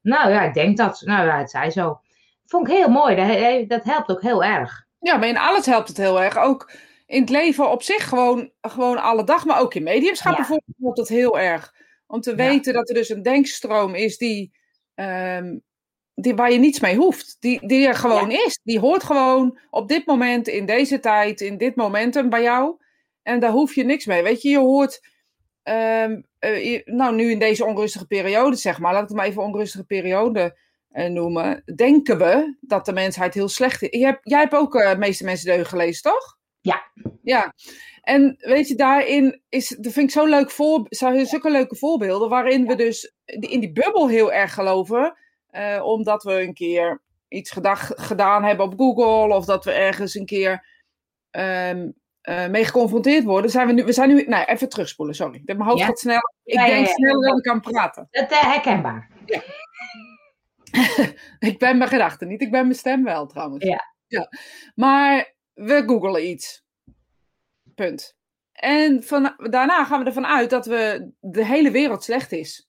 nou 0.01 0.29
ja, 0.31 0.41
ik 0.41 0.53
denk 0.53 0.77
dat. 0.77 1.01
Nou 1.05 1.25
ja, 1.27 1.37
het 1.37 1.49
zei 1.49 1.69
zo. 1.69 1.99
Vond 2.45 2.67
ik 2.67 2.73
heel 2.75 2.89
mooi, 2.89 3.15
dat, 3.15 3.69
dat 3.69 3.83
helpt 3.83 4.09
ook 4.09 4.21
heel 4.21 4.43
erg. 4.43 4.85
Ja, 4.99 5.17
maar 5.17 5.27
in 5.27 5.37
alles 5.37 5.65
helpt 5.65 5.87
het 5.87 5.97
heel 5.97 6.21
erg. 6.21 6.37
Ook 6.37 6.71
in 7.05 7.21
het 7.21 7.29
leven 7.29 7.71
op 7.71 7.83
zich 7.83 8.09
gewoon, 8.09 8.51
gewoon 8.61 9.01
alle 9.01 9.23
dag. 9.23 9.45
Maar 9.45 9.59
ook 9.59 9.73
in 9.73 9.83
mediumschap 9.83 10.31
Ja. 10.31 10.37
bijvoorbeeld 10.37 10.77
helpt 10.81 10.97
het 10.97 11.07
heel 11.07 11.39
erg. 11.39 11.73
Om 12.07 12.21
te 12.21 12.29
Ja. 12.29 12.35
weten 12.35 12.73
dat 12.73 12.89
er 12.89 12.95
dus 12.95 13.09
een 13.09 13.21
denkstroom 13.21 13.95
is 13.95 14.17
die, 14.17 14.51
ehm, 14.95 15.57
die, 16.21 16.35
waar 16.35 16.51
je 16.51 16.59
niets 16.59 16.79
mee 16.79 16.95
hoeft. 16.95 17.37
Die, 17.39 17.67
die 17.67 17.87
er 17.87 17.95
gewoon 17.95 18.31
is. 18.31 18.59
Die 18.63 18.79
hoort 18.79 19.03
gewoon 19.03 19.59
op 19.69 19.87
dit 19.87 20.05
moment, 20.05 20.47
in 20.47 20.65
deze 20.65 20.99
tijd, 20.99 21.41
in 21.41 21.57
dit 21.57 21.75
momentum 21.75 22.29
bij 22.29 22.41
jou. 22.41 22.75
En 23.23 23.39
daar 23.39 23.51
hoef 23.51 23.75
je 23.75 23.83
niks 23.83 24.05
mee. 24.05 24.23
Weet 24.23 24.41
je, 24.41 24.49
je 24.49 24.57
hoort... 24.59 24.99
ehm, 25.63 26.21
eh, 26.39 26.71
je- 26.71 26.81
nou, 26.85 27.15
nu 27.15 27.31
in 27.31 27.39
deze 27.39 27.65
onrustige 27.65 28.07
periode, 28.07 28.55
zeg 28.55 28.79
maar. 28.79 28.93
Laat 28.93 29.01
ik 29.01 29.07
het 29.07 29.17
maar 29.17 29.25
even 29.25 29.43
onrustige 29.43 29.83
periode 29.85 30.57
eh, 30.89 31.09
noemen. 31.09 31.63
Denken 31.75 32.17
we 32.17 32.57
dat 32.61 32.85
de 32.85 32.93
mensheid 32.93 33.33
heel 33.33 33.47
slecht 33.49 33.81
is. 33.81 33.99
Je 33.99 34.05
hebt, 34.05 34.19
jij 34.21 34.39
hebt 34.39 34.53
ook 34.55 34.75
eh 34.75 34.97
Meeste 34.97 35.23
Mensen 35.23 35.45
Deugen 35.47 35.65
gelezen, 35.65 36.01
toch? 36.01 36.37
Ja. 36.61 36.91
Ja. 37.23 37.53
En 38.01 38.35
weet 38.39 38.67
je, 38.67 38.75
daarin 38.75 39.41
is, 39.49 39.67
dat 39.79 39.91
vind 39.93 40.05
ik 40.07 40.11
zo'n 40.15 40.29
leuk 40.29 40.51
voor, 40.51 40.85
zo- 40.89 41.23
zulke 41.25 41.51
leuke 41.51 41.75
voorbeelden, 41.75 42.29
waarin 42.29 42.67
we 42.67 42.75
dus 42.75 43.13
in 43.25 43.59
die 43.59 43.71
bubbel 43.71 44.07
heel 44.09 44.31
erg 44.31 44.53
geloven, 44.53 45.17
eh, 45.47 45.81
omdat 45.83 46.23
we 46.23 46.41
een 46.41 46.53
keer 46.53 47.01
iets 47.27 47.51
gedag, 47.51 47.91
gedaan 47.95 48.43
hebben 48.43 48.65
op 48.65 48.73
Google, 48.79 49.35
of 49.35 49.45
dat 49.45 49.65
we 49.65 49.71
ergens 49.71 50.15
een 50.15 50.25
keer 50.25 50.65
ehm, 51.31 51.89
eh, 52.21 52.47
mee 52.47 52.65
geconfronteerd 52.65 53.23
worden, 53.23 53.51
zijn 53.51 53.67
we 53.67 53.73
nu, 53.73 53.83
we 53.83 53.91
zijn 53.91 54.09
nu, 54.15 54.23
nou 54.27 54.45
even 54.45 54.69
terugspoelen, 54.69 55.15
sorry. 55.15 55.41
Mijn 55.45 55.61
hoofd 55.61 55.79
Ja. 55.79 55.85
gaat 55.85 55.99
snel, 55.99 56.33
ik 56.43 56.53
Ja, 56.53 56.65
denk 56.65 56.85
ja. 56.87 56.93
sneller 56.93 57.27
dan 57.27 57.37
ik 57.37 57.43
kan 57.43 57.61
praten. 57.61 58.07
Dat 58.11 58.31
is 58.31 58.37
herkenbaar. 58.37 59.09
Ik 61.39 61.59
ben 61.59 61.77
mijn 61.77 61.89
gedachten 61.89 62.27
niet, 62.27 62.41
ik 62.41 62.51
ben 62.51 62.61
mijn 62.63 62.75
stem 62.79 63.03
wel 63.03 63.27
trouwens. 63.27 63.63
Ja. 63.65 63.93
ja. 64.07 64.29
Maar 64.75 65.33
we 65.53 65.83
googelen 65.85 66.29
iets. 66.29 66.65
Punt. 67.75 68.15
En 68.51 69.03
van, 69.03 69.33
daarna 69.37 69.85
gaan 69.85 69.99
we 69.99 70.05
ervan 70.05 70.25
uit 70.25 70.49
dat 70.49 70.65
we 70.65 71.11
de 71.19 71.45
hele 71.45 71.71
wereld 71.71 72.03
slecht 72.03 72.31
is. 72.31 72.66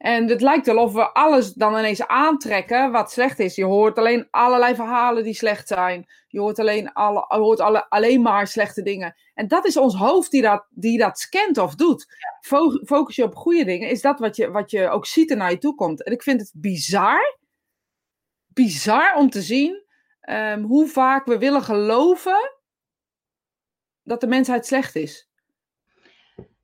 En 0.00 0.28
het 0.28 0.40
lijkt 0.40 0.66
wel 0.66 0.82
of 0.82 0.92
we 0.92 1.12
alles 1.12 1.52
dan 1.52 1.78
ineens 1.78 2.06
aantrekken 2.06 2.90
wat 2.90 3.12
slecht 3.12 3.38
is. 3.38 3.54
Je 3.54 3.64
hoort 3.64 3.98
alleen 3.98 4.28
allerlei 4.30 4.74
verhalen 4.74 5.24
die 5.24 5.34
slecht 5.34 5.68
zijn. 5.68 6.06
Je 6.28 6.40
hoort 6.40 6.58
alleen, 6.58 6.92
alle, 6.92 7.24
hoort 7.28 7.60
alle, 7.60 7.88
alleen 7.88 8.22
maar 8.22 8.46
slechte 8.46 8.82
dingen. 8.82 9.14
En 9.34 9.48
dat 9.48 9.66
is 9.66 9.76
ons 9.76 9.94
hoofd 9.94 10.30
die 10.30 10.42
dat, 10.42 10.66
die 10.70 10.98
dat 10.98 11.18
scant 11.18 11.58
of 11.58 11.74
doet. 11.74 12.06
Focus 12.84 13.16
je 13.16 13.24
op 13.24 13.34
goede 13.34 13.64
dingen, 13.64 13.88
is 13.88 14.00
dat 14.00 14.18
wat 14.18 14.36
je, 14.36 14.50
wat 14.50 14.70
je 14.70 14.88
ook 14.88 15.06
ziet 15.06 15.30
en 15.30 15.38
naar 15.38 15.50
je 15.50 15.58
toe 15.58 15.74
komt. 15.74 16.04
En 16.04 16.12
ik 16.12 16.22
vind 16.22 16.40
het 16.40 16.52
bizar, 16.54 17.38
bizar 18.46 19.14
om 19.14 19.30
te 19.30 19.42
zien 19.42 19.84
um, 20.30 20.62
hoe 20.62 20.88
vaak 20.88 21.26
we 21.26 21.38
willen 21.38 21.62
geloven 21.62 22.58
dat 24.02 24.20
de 24.20 24.26
mensheid 24.26 24.66
slecht 24.66 24.96
is. 24.96 25.29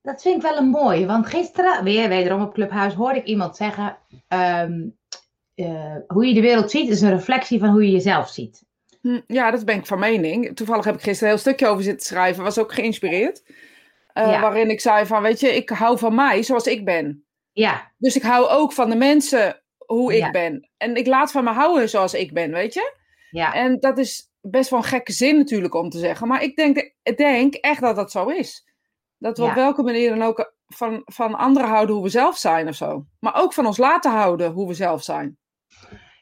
Dat 0.07 0.23
vind 0.23 0.37
ik 0.37 0.43
wel 0.43 0.57
een 0.57 0.69
mooie, 0.69 1.07
want 1.07 1.27
gisteren, 1.27 1.85
weer 1.85 2.09
wederom 2.09 2.43
op 2.43 2.55
Clubhuis, 2.55 2.95
hoorde 2.95 3.19
ik 3.19 3.25
iemand 3.25 3.57
zeggen: 3.57 3.99
um, 4.29 4.97
uh, 5.55 5.97
hoe 6.07 6.27
je 6.27 6.35
de 6.35 6.41
wereld 6.41 6.71
ziet, 6.71 6.91
is 6.91 7.01
een 7.01 7.11
reflectie 7.11 7.59
van 7.59 7.69
hoe 7.69 7.85
je 7.85 7.91
jezelf 7.91 8.29
ziet. 8.29 8.65
Hm, 9.01 9.21
ja, 9.27 9.51
dat 9.51 9.65
ben 9.65 9.77
ik 9.77 9.87
van 9.87 9.99
mening. 9.99 10.57
Toevallig 10.57 10.85
heb 10.85 10.95
ik 10.95 11.03
gisteren 11.03 11.33
een 11.33 11.35
heel 11.35 11.45
stukje 11.45 11.67
over 11.67 11.83
zitten 11.83 12.07
schrijven, 12.07 12.43
was 12.43 12.59
ook 12.59 12.73
geïnspireerd. 12.73 13.43
Uh, 14.15 14.41
Waarin 14.41 14.71
ik 14.71 14.81
zei 14.81 15.07
van, 15.07 15.23
weet 15.23 15.41
je, 15.41 15.57
ik 15.57 15.69
hou 15.69 15.99
van 15.99 16.15
mij 16.15 16.43
zoals 16.43 16.67
ik 16.67 16.85
ben. 16.85 17.25
Ja. 17.53 17.93
Dus 17.99 18.17
ik 18.17 18.23
hou 18.23 18.49
ook 18.49 18.73
van 18.73 18.91
de 18.91 18.97
mensen 18.97 19.63
hoe 19.77 20.17
ik 20.17 20.33
ben. 20.33 20.69
En 20.77 20.97
ik 20.97 21.07
laat 21.07 21.31
van 21.31 21.45
me 21.45 21.51
houden 21.51 21.89
zoals 21.89 22.15
ik 22.15 22.33
ben, 22.33 22.53
weet 22.53 22.75
je? 22.75 22.95
Ja. 23.31 23.55
En 23.55 23.81
dat 23.81 23.99
is 23.99 24.31
best 24.41 24.71
wel 24.71 24.79
een 24.79 24.85
gekke 24.85 25.13
zin 25.13 25.37
natuurlijk 25.37 25.75
om 25.75 25.91
te 25.91 25.99
zeggen. 25.99 26.29
Maar 26.29 26.43
ik 26.43 26.57
denk, 26.57 26.93
ik 27.03 27.17
denk 27.17 27.55
echt 27.55 27.81
dat 27.81 27.97
dat 27.97 28.11
zo 28.11 28.27
is. 28.27 28.65
Dat 29.19 29.39
we 29.39 29.45
op 29.45 29.55
welke 29.55 29.83
manier 29.83 30.09
dan 30.09 30.23
ook 30.23 30.55
van, 30.67 31.03
van 31.05 31.35
anderen 31.35 31.71
houden 31.71 31.95
hoe 31.95 32.05
we 32.05 32.11
zelf 32.11 32.37
zijn 32.37 32.69
of 32.69 32.75
zo. 32.75 33.05
Maar 33.21 33.35
ook 33.35 33.53
van 33.53 33.67
ons 33.67 33.79
laten 33.79 34.11
houden 34.11 34.53
hoe 34.53 34.69
we 34.69 34.75
zelf 34.75 35.03
zijn. 35.03 35.39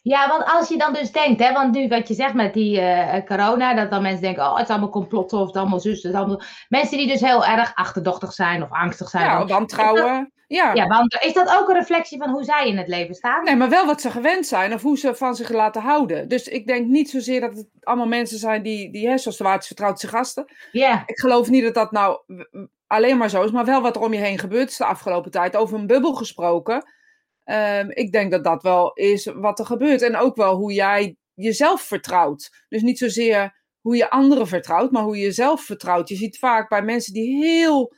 Ja, 0.03 0.29
want 0.29 0.45
als 0.45 0.69
je 0.69 0.79
dan 0.79 0.93
dus 0.93 1.13
denkt, 1.13 1.43
hè, 1.43 1.53
want 1.53 1.75
nu 1.75 1.89
wat 1.89 2.09
je 2.09 2.15
zegt 2.15 2.35
met 2.35 2.55
die 2.55 2.81
uh, 2.81 3.25
corona, 3.25 3.75
dat 3.75 3.91
dan 3.91 4.03
mensen 4.03 4.23
denken, 4.23 4.43
oh, 4.43 4.55
het 4.55 4.63
is 4.63 4.71
allemaal 4.71 4.89
complotten 4.91 5.39
of 5.39 5.47
het 5.47 5.57
allemaal 5.57 5.81
zus, 5.81 6.03
het 6.03 6.15
allemaal... 6.15 6.43
Mensen 6.69 6.99
die 6.99 7.07
dus 7.07 7.21
heel 7.21 7.45
erg 7.45 7.75
achterdochtig 7.75 8.33
zijn 8.33 8.63
of 8.63 8.71
angstig 8.71 9.09
zijn. 9.09 9.25
Ja, 9.25 9.47
wantrouwen. 9.47 10.33
Ja, 10.47 10.75
ja 10.75 10.87
want 10.87 11.19
is 11.21 11.33
dat 11.33 11.57
ook 11.59 11.69
een 11.69 11.75
reflectie 11.75 12.19
van 12.19 12.31
hoe 12.31 12.45
zij 12.45 12.69
in 12.69 12.77
het 12.77 12.89
leven 12.89 13.15
staan? 13.15 13.45
Nee, 13.45 13.57
maar 13.57 13.69
wel 13.69 13.87
wat 13.87 14.01
ze 14.01 14.11
gewend 14.11 14.47
zijn 14.47 14.75
of 14.75 14.83
hoe 14.83 14.99
ze 14.99 15.15
van 15.15 15.35
zich 15.35 15.49
laten 15.49 15.83
houden. 15.83 16.29
Dus 16.29 16.49
ik 16.49 16.67
denk 16.67 16.87
niet 16.87 17.11
zozeer 17.11 17.41
dat 17.41 17.57
het 17.57 17.67
allemaal 17.81 18.07
mensen 18.07 18.39
zijn 18.39 18.63
die, 18.63 18.93
die 18.93 19.09
hè, 19.09 19.19
zoals 19.19 19.37
de 19.37 19.45
waarders 19.45 19.67
vertrouwt 19.67 20.01
zijn 20.01 20.13
gasten. 20.13 20.45
Ja. 20.73 21.03
Ik 21.07 21.19
geloof 21.19 21.49
niet 21.49 21.63
dat 21.63 21.75
dat 21.75 21.93
nou 21.93 22.19
alleen 22.87 23.17
maar 23.17 23.31
zo 23.31 23.43
is, 23.43 23.51
maar 23.51 23.65
wel 23.65 23.83
wat 23.83 23.97
er 23.97 24.03
om 24.03 24.13
je 24.13 24.21
heen 24.21 24.39
gebeurt 24.39 24.71
is 24.71 24.77
de 24.77 24.85
afgelopen 24.85 25.31
tijd. 25.31 25.57
Over 25.57 25.79
een 25.79 25.87
bubbel 25.87 26.15
gesproken. 26.15 26.93
Um, 27.45 27.91
ik 27.91 28.13
denk 28.13 28.31
dat 28.31 28.45
dat 28.45 28.63
wel 28.63 28.93
is 28.93 29.25
wat 29.35 29.59
er 29.59 29.67
gebeurt. 29.67 30.03
En 30.03 30.17
ook 30.17 30.37
wel 30.37 30.55
hoe 30.55 30.73
jij 30.73 31.17
jezelf 31.35 31.81
vertrouwt. 31.81 32.65
Dus 32.69 32.83
niet 32.83 32.99
zozeer 32.99 33.63
hoe 33.81 33.97
je 33.97 34.11
anderen 34.11 34.47
vertrouwt, 34.47 34.91
maar 34.91 35.03
hoe 35.03 35.17
je 35.17 35.23
jezelf 35.23 35.63
vertrouwt. 35.63 36.09
Je 36.09 36.17
ziet 36.17 36.39
vaak 36.39 36.69
bij 36.69 36.83
mensen 36.83 37.13
die 37.13 37.45
heel 37.45 37.95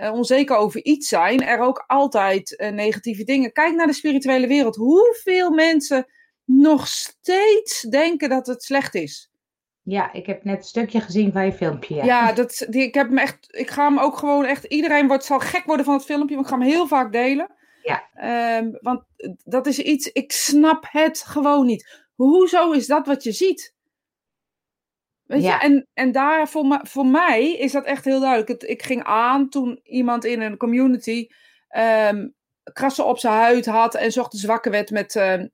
uh, 0.00 0.12
onzeker 0.12 0.56
over 0.56 0.84
iets 0.84 1.08
zijn, 1.08 1.46
er 1.46 1.58
ook 1.58 1.84
altijd 1.86 2.54
uh, 2.60 2.70
negatieve 2.70 3.24
dingen. 3.24 3.52
Kijk 3.52 3.74
naar 3.74 3.86
de 3.86 3.92
spirituele 3.92 4.46
wereld. 4.46 4.76
Hoeveel 4.76 5.50
mensen 5.50 6.06
nog 6.44 6.86
steeds 6.86 7.80
denken 7.80 8.28
dat 8.28 8.46
het 8.46 8.62
slecht 8.62 8.94
is. 8.94 9.30
Ja, 9.82 10.12
ik 10.12 10.26
heb 10.26 10.44
net 10.44 10.56
een 10.56 10.64
stukje 10.64 11.00
gezien 11.00 11.32
van 11.32 11.44
je 11.44 11.52
filmpje. 11.52 11.94
Ja, 11.94 12.04
ja 12.04 12.32
dat, 12.32 12.66
die, 12.68 12.82
ik, 12.82 12.94
heb 12.94 13.08
hem 13.08 13.18
echt, 13.18 13.46
ik 13.48 13.70
ga 13.70 13.88
hem 13.88 13.98
ook 13.98 14.16
gewoon 14.16 14.44
echt. 14.44 14.64
Iedereen 14.64 15.06
wordt, 15.06 15.24
zal 15.24 15.38
gek 15.38 15.64
worden 15.64 15.84
van 15.84 15.94
het 15.94 16.04
filmpje, 16.04 16.34
want 16.34 16.46
ik 16.46 16.52
ga 16.52 16.58
hem 16.58 16.68
heel 16.68 16.86
vaak 16.86 17.12
delen. 17.12 17.54
Ja. 17.82 18.02
Um, 18.58 18.78
want 18.80 19.04
dat 19.44 19.66
is 19.66 19.78
iets, 19.78 20.08
ik 20.12 20.32
snap 20.32 20.84
het 20.88 21.22
gewoon 21.22 21.66
niet. 21.66 22.04
Hoezo 22.14 22.70
is 22.70 22.86
dat 22.86 23.06
wat 23.06 23.22
je 23.22 23.32
ziet? 23.32 23.74
Weet 25.30 25.42
ja. 25.42 25.54
je? 25.54 25.60
En, 25.60 25.86
en 25.94 26.12
daar 26.12 26.48
voor, 26.48 26.80
voor 26.82 27.06
mij 27.06 27.52
is 27.52 27.72
dat 27.72 27.84
echt 27.84 28.04
heel 28.04 28.20
duidelijk. 28.20 28.48
Het, 28.48 28.62
ik 28.62 28.82
ging 28.82 29.04
aan 29.04 29.48
toen 29.48 29.80
iemand 29.82 30.24
in 30.24 30.40
een 30.40 30.56
community 30.56 31.28
um, 31.76 32.34
krassen 32.72 33.06
op 33.06 33.18
zijn 33.18 33.34
huid 33.34 33.66
had 33.66 33.94
en 33.94 34.12
zocht 34.12 34.36
zwakke 34.36 34.70
werd 34.70 34.90
met 34.90 35.14
uh, 35.14 35.32
uh, 35.32 35.48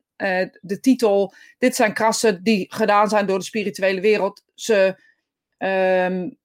de 0.61 0.81
titel: 0.81 1.35
Dit 1.59 1.75
zijn 1.77 1.93
krassen 1.93 2.43
die 2.43 2.67
gedaan 2.69 3.09
zijn 3.09 3.27
door 3.27 3.39
de 3.39 3.45
spirituele 3.45 4.01
wereld. 4.01 4.43
Ze 4.55 5.01
um, 5.59 6.39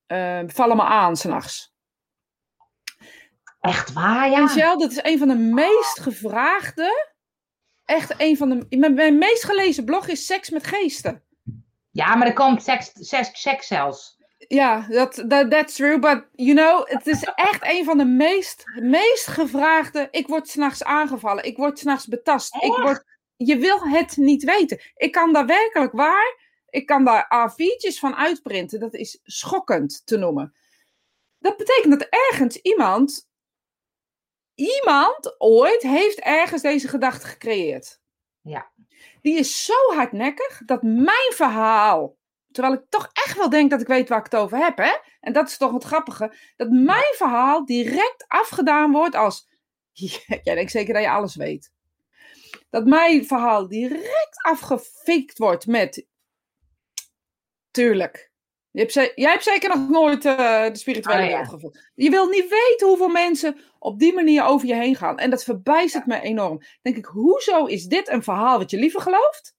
vallen 0.50 0.78
me 0.78 0.84
aan 0.84 1.18
s'nachts. 1.18 1.74
Echt 3.60 3.94
waar, 3.94 4.30
ja. 4.30 4.42
Michel, 4.42 4.78
dat 4.78 4.92
is 4.92 5.00
een 5.02 5.18
van 5.18 5.28
de 5.28 5.36
meest 5.36 6.00
gevraagde. 6.00 7.10
Echt 7.86 8.14
een 8.18 8.38
van 8.38 8.50
de. 8.50 8.78
Mijn, 8.78 8.94
mijn 8.94 9.18
meest 9.18 9.44
gelezen 9.44 9.86
blog 9.86 10.08
is 10.08 10.26
Seks 10.26 10.50
met 10.50 10.68
Geesten. 10.68 11.24
Ja, 11.92 12.16
maar 12.16 12.28
er 12.28 12.34
komt 12.34 12.64
seks, 12.64 12.92
seks, 12.94 13.42
seks 13.42 13.68
zelfs. 13.68 14.20
Ja, 14.38 14.88
dat 14.90 15.24
that, 15.28 15.52
that's 15.52 15.76
true. 15.76 16.00
But 16.00 16.26
you 16.32 16.54
know, 16.54 16.90
het 16.90 17.08
is 17.08 17.24
echt 17.24 17.64
een 17.66 17.86
van 17.86 17.98
de 17.98 18.06
meest, 18.06 18.64
meest 18.82 19.28
gevraagde. 19.28 20.08
Ik 20.12 20.28
word 20.28 20.48
s'nachts 20.48 20.84
aangevallen. 20.84 21.44
Ik 21.44 21.58
word 21.58 21.80
s'nachts 21.80 22.08
betast. 22.08 22.56
Ik 22.56 22.76
word, 22.82 23.04
je 23.36 23.58
wil 23.58 23.88
het 23.88 24.18
niet 24.18 24.44
weten. 24.44 24.82
Ik 24.96 25.12
kan 25.12 25.34
daar 25.34 25.46
werkelijk 25.46 25.92
waar. 25.92 26.40
Ik 26.70 26.86
kan 26.86 27.06
daar 27.06 27.50
A4'tjes 27.50 28.00
van 28.00 28.16
uitprinten. 28.16 28.80
Dat 28.80 28.94
is 28.94 29.20
schokkend 29.24 30.06
te 30.06 30.18
noemen. 30.18 30.56
Dat 31.40 31.58
betekent 31.58 32.00
dat 32.00 32.08
ergens 32.10 32.58
iemand 32.58 33.30
iemand 34.56 35.36
ooit 35.38 35.82
heeft 35.82 36.20
ergens 36.20 36.62
deze 36.62 36.88
gedachte 36.88 37.28
gecreëerd. 37.28 38.00
Ja. 38.42 38.72
Die 39.22 39.38
is 39.38 39.66
zo 39.66 39.94
hardnekkig 39.96 40.62
dat 40.66 40.82
mijn 40.82 41.34
verhaal, 41.34 42.18
terwijl 42.52 42.74
ik 42.74 42.84
toch 42.90 43.10
echt 43.14 43.38
wel 43.38 43.50
denk 43.50 43.70
dat 43.70 43.82
ik 43.82 43.88
weet 43.88 44.10
waar 44.10 44.20
ik 44.20 44.32
het 44.32 44.36
over 44.36 44.58
heb, 44.58 44.78
hè? 44.78 44.92
En 45.20 45.34
dat 45.34 45.48
is 45.48 45.58
toch 45.58 45.74
het 45.74 45.84
grappige, 45.84 46.34
dat 46.56 46.70
mijn 46.70 47.14
verhaal 47.16 47.66
direct 47.66 48.26
afgedaan 48.28 48.92
wordt 48.92 49.16
als, 49.16 49.48
jij 50.44 50.56
denkt 50.56 50.72
zeker 50.72 50.94
dat 50.94 51.04
je 51.04 51.10
alles 51.10 51.36
weet. 51.36 51.72
Dat 52.70 52.86
mijn 52.86 53.26
verhaal 53.26 53.68
direct 53.68 54.44
afgefikt 54.46 55.38
wordt 55.38 55.68
met, 55.68 56.08
tuurlijk, 57.72 58.31
je 58.72 58.80
hebt 58.80 58.94
jij 58.94 59.32
hebt 59.32 59.44
zeker 59.44 59.70
nog 59.70 59.90
nooit 59.90 60.26
uh, 60.26 60.66
de 60.66 60.78
spirituele 60.78 61.22
wereld 61.22 61.46
oh, 61.46 61.54
gevoeld. 61.54 61.90
Je 61.96 62.10
wil 62.10 62.28
niet 62.28 62.50
weten 62.50 62.88
hoeveel 62.88 63.10
mensen 63.10 63.58
op 63.80 64.00
die 64.00 64.14
manier 64.14 64.44
over 64.44 64.68
je 64.68 64.76
heen 64.76 64.96
gaan. 64.96 65.18
En 65.18 65.30
dat 65.30 65.44
verbijstert 65.44 66.06
me 66.06 66.22
enorm. 66.22 66.58
Dan 66.58 66.78
denk 66.82 66.98
ik, 66.98 67.06
hoezo 67.06 67.66
is 67.66 67.86
dit 67.86 68.10
een 68.10 68.24
verhaal 68.24 68.58
wat 68.58 68.72
je 68.72 68.78
liever 68.78 69.02
gelooft? 69.02 69.56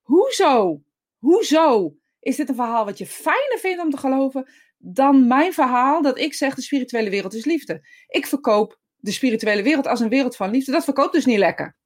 Hoezo? 0.00 0.82
Hoezo 1.18 1.96
is 2.20 2.36
dit 2.36 2.48
een 2.48 2.54
verhaal 2.54 2.84
wat 2.84 2.98
je 2.98 3.06
fijner 3.06 3.58
vindt 3.58 3.82
om 3.82 3.90
te 3.90 3.96
geloven 3.96 4.50
dan 4.78 5.26
mijn 5.26 5.52
verhaal 5.52 6.02
dat 6.02 6.18
ik 6.18 6.34
zeg 6.34 6.54
de 6.54 6.62
spirituele 6.62 7.10
wereld 7.10 7.34
is 7.34 7.44
liefde? 7.44 7.88
Ik 8.08 8.26
verkoop 8.26 8.78
de 8.96 9.12
spirituele 9.12 9.62
wereld 9.62 9.86
als 9.86 10.00
een 10.00 10.08
wereld 10.08 10.36
van 10.36 10.50
liefde. 10.50 10.72
Dat 10.72 10.84
verkoopt 10.84 11.12
dus 11.12 11.26
niet 11.26 11.38
lekker. 11.38 11.76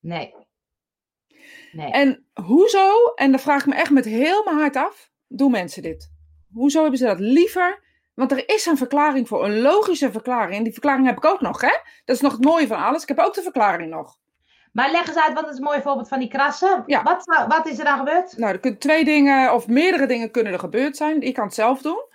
Nee. 0.00 0.34
nee. 1.72 1.90
En 1.90 2.26
hoezo, 2.32 3.12
en 3.14 3.30
dan 3.30 3.40
vraag 3.40 3.60
ik 3.60 3.66
me 3.66 3.74
echt 3.74 3.90
met 3.90 4.04
heel 4.04 4.44
mijn 4.44 4.56
hart 4.56 4.76
af, 4.76 5.10
doen 5.28 5.50
mensen 5.50 5.82
dit? 5.82 6.10
Hoezo 6.52 6.80
hebben 6.80 6.98
ze 6.98 7.04
dat 7.04 7.20
liever? 7.20 7.86
Want 8.14 8.32
er 8.32 8.48
is 8.48 8.66
een 8.66 8.76
verklaring 8.76 9.28
voor, 9.28 9.44
een 9.44 9.60
logische 9.60 10.12
verklaring. 10.12 10.56
En 10.56 10.62
die 10.62 10.72
verklaring 10.72 11.06
heb 11.06 11.16
ik 11.16 11.24
ook 11.24 11.40
nog, 11.40 11.60
hè? 11.60 11.76
Dat 12.04 12.16
is 12.16 12.22
nog 12.22 12.32
het 12.32 12.44
mooie 12.44 12.66
van 12.66 12.78
alles. 12.78 13.02
Ik 13.02 13.08
heb 13.08 13.18
ook 13.18 13.34
de 13.34 13.42
verklaring 13.42 13.90
nog. 13.90 14.18
Maar 14.72 14.90
leg 14.90 15.06
eens 15.06 15.18
uit, 15.18 15.34
wat 15.34 15.48
is 15.50 15.56
een 15.56 15.62
mooi 15.62 15.80
voorbeeld 15.80 16.08
van 16.08 16.18
die 16.18 16.28
krassen? 16.28 16.82
Ja. 16.86 17.02
Wat, 17.02 17.46
wat 17.48 17.66
is 17.66 17.78
er 17.78 17.84
dan 17.84 17.98
gebeurd? 17.98 18.36
Nou, 18.36 18.52
er 18.52 18.58
kunnen 18.60 18.80
twee 18.80 19.04
dingen, 19.04 19.54
of 19.54 19.66
meerdere 19.66 20.06
dingen 20.06 20.30
kunnen 20.30 20.52
er 20.52 20.58
gebeurd 20.58 20.96
zijn. 20.96 21.20
Je 21.20 21.32
kan 21.32 21.44
het 21.44 21.54
zelf 21.54 21.82
doen. 21.82 22.06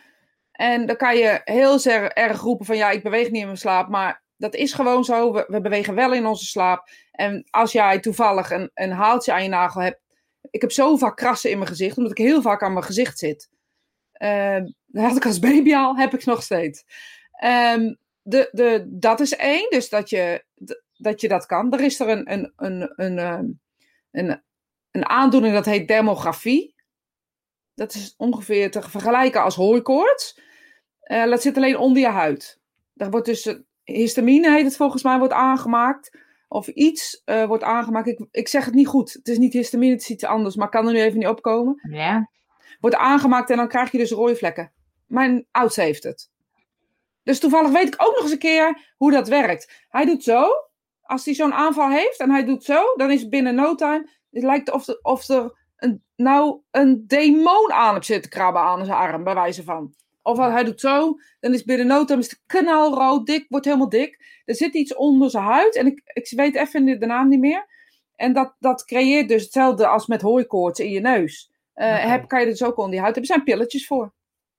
En 0.51 0.85
dan 0.85 0.95
kan 0.95 1.17
je 1.17 1.41
heel 1.43 1.83
erg 2.09 2.41
roepen 2.41 2.65
van, 2.65 2.75
ja, 2.75 2.89
ik 2.89 3.03
beweeg 3.03 3.29
niet 3.29 3.41
in 3.41 3.45
mijn 3.45 3.57
slaap. 3.57 3.89
Maar 3.89 4.23
dat 4.37 4.55
is 4.55 4.73
gewoon 4.73 5.03
zo. 5.03 5.33
We, 5.33 5.45
we 5.47 5.61
bewegen 5.61 5.95
wel 5.95 6.13
in 6.13 6.25
onze 6.25 6.45
slaap. 6.45 6.89
En 7.11 7.47
als 7.49 7.71
jij 7.71 7.99
toevallig 7.99 8.51
een, 8.51 8.71
een 8.73 8.91
haaltje 8.91 9.33
aan 9.33 9.43
je 9.43 9.49
nagel 9.49 9.81
hebt, 9.81 9.99
ik 10.53 10.61
heb 10.61 10.71
zo 10.71 10.97
vaak 10.97 11.15
krassen 11.15 11.49
in 11.49 11.57
mijn 11.57 11.69
gezicht, 11.69 11.97
omdat 11.97 12.11
ik 12.11 12.25
heel 12.25 12.41
vaak 12.41 12.63
aan 12.63 12.73
mijn 12.73 12.85
gezicht 12.85 13.19
zit. 13.19 13.49
Uh, 14.17 14.59
dat 14.85 15.03
had 15.03 15.15
ik 15.15 15.25
als 15.25 15.39
baby 15.39 15.73
al, 15.73 15.97
heb 15.97 16.13
ik 16.13 16.25
nog 16.25 16.43
steeds. 16.43 16.83
Um, 17.43 17.97
de, 18.21 18.49
de, 18.51 18.85
dat 18.89 19.19
is 19.19 19.35
één, 19.35 19.69
dus 19.69 19.89
dat 19.89 20.09
je, 20.09 20.45
dat 20.97 21.21
je 21.21 21.27
dat 21.27 21.45
kan. 21.45 21.73
Er 21.73 21.81
is 21.81 21.99
er 21.99 22.09
een, 22.09 22.31
een, 22.31 22.53
een, 22.55 22.93
een, 22.95 23.17
ehm, 23.17 23.45
een, 24.11 24.43
een 24.91 25.05
aandoening 25.05 25.53
dat 25.53 25.65
heet 25.65 25.87
dermografie. 25.87 26.75
Dat 27.73 27.93
is 27.93 28.13
ongeveer 28.17 28.71
te 28.71 28.81
vergelijken 28.81 29.41
als 29.41 29.55
hooikoorts. 29.55 30.39
Uh, 31.03 31.25
dat 31.25 31.41
zit 31.41 31.57
alleen 31.57 31.77
onder 31.77 32.01
je 32.01 32.09
huid. 32.09 32.59
Daar 32.93 33.09
wordt 33.09 33.25
dus 33.25 33.55
histamine, 33.83 34.51
heet 34.51 34.65
het 34.65 34.75
volgens 34.75 35.03
mij, 35.03 35.17
wordt 35.17 35.33
aangemaakt 35.33 36.17
of 36.53 36.67
iets 36.67 37.21
uh, 37.25 37.45
wordt 37.45 37.63
aangemaakt. 37.63 38.07
Ik, 38.07 38.25
ik 38.31 38.47
zeg 38.47 38.65
het 38.65 38.73
niet 38.73 38.87
goed. 38.87 39.13
Het 39.13 39.27
is 39.27 39.37
niet 39.37 39.53
histamine, 39.53 39.91
het 39.91 40.01
is 40.01 40.09
iets 40.09 40.23
anders, 40.23 40.55
maar 40.55 40.69
kan 40.69 40.87
er 40.87 40.93
nu 40.93 41.01
even 41.01 41.19
niet 41.19 41.27
opkomen. 41.27 41.79
Ja. 41.89 42.29
Wordt 42.79 42.95
aangemaakt 42.95 43.49
en 43.49 43.57
dan 43.57 43.67
krijg 43.67 43.91
je 43.91 43.97
dus 43.97 44.11
rode 44.11 44.35
vlekken. 44.35 44.71
Mijn 45.07 45.47
oudste 45.51 45.81
heeft 45.81 46.03
het. 46.03 46.29
Dus 47.23 47.39
toevallig 47.39 47.71
weet 47.71 47.87
ik 47.87 47.95
ook 47.97 48.13
nog 48.13 48.21
eens 48.21 48.31
een 48.31 48.37
keer 48.37 48.93
hoe 48.97 49.11
dat 49.11 49.27
werkt. 49.27 49.85
Hij 49.89 50.05
doet 50.05 50.23
zo. 50.23 50.47
als 51.01 51.25
hij 51.25 51.33
zo'n 51.33 51.53
aanval 51.53 51.89
heeft 51.89 52.19
en 52.19 52.29
hij 52.29 52.45
doet 52.45 52.63
zo, 52.63 52.93
dan 52.95 53.11
is 53.11 53.21
het 53.21 53.29
binnen 53.29 53.55
no 53.55 53.75
time. 53.75 54.09
Het 54.31 54.43
lijkt 54.43 54.71
of 54.71 54.87
er, 54.87 54.99
of 55.01 55.29
er 55.29 55.59
een, 55.75 56.03
nou 56.15 56.61
een 56.71 57.03
demon 57.07 57.71
aan 57.71 57.93
hem 57.93 58.03
zit 58.03 58.23
te 58.23 58.29
krabben 58.29 58.61
aan 58.61 58.85
zijn 58.85 58.97
arm, 58.97 59.23
bij 59.23 59.33
wijze 59.33 59.63
van. 59.63 59.93
Of 60.23 60.37
hij 60.37 60.63
doet 60.63 60.79
zo, 60.79 61.15
dan 61.39 61.53
is 61.53 61.63
binnen 61.63 61.87
no 61.87 62.05
time 62.05 62.21
is 62.21 62.29
het 62.29 62.41
knalrood, 62.45 63.25
dik, 63.25 63.45
wordt 63.49 63.65
helemaal 63.65 63.89
dik. 63.89 64.41
Er 64.45 64.55
zit 64.55 64.73
iets 64.73 64.95
onder 64.95 65.29
zijn 65.29 65.43
huid 65.43 65.75
en 65.75 65.85
ik, 65.85 66.01
ik 66.05 66.33
weet 66.35 66.55
even 66.55 66.99
de 66.99 67.05
naam 67.05 67.27
niet 67.27 67.39
meer. 67.39 67.65
En 68.15 68.33
dat, 68.33 68.55
dat 68.59 68.85
creëert 68.85 69.27
dus 69.27 69.43
hetzelfde 69.43 69.87
als 69.87 70.07
met 70.07 70.21
hooikoorts 70.21 70.79
in 70.79 70.89
je 70.89 70.99
neus. 70.99 71.51
Uh, 71.75 71.87
Oké. 71.87 71.95
heb, 71.95 72.27
kan 72.27 72.39
je 72.39 72.45
dus 72.45 72.63
ook 72.63 72.77
onder 72.77 72.93
je 72.93 73.01
huid 73.01 73.15
hebben. 73.15 73.31
Er 73.31 73.35
zijn 73.35 73.43
pilletjes 73.43 73.87
voor. 73.87 74.13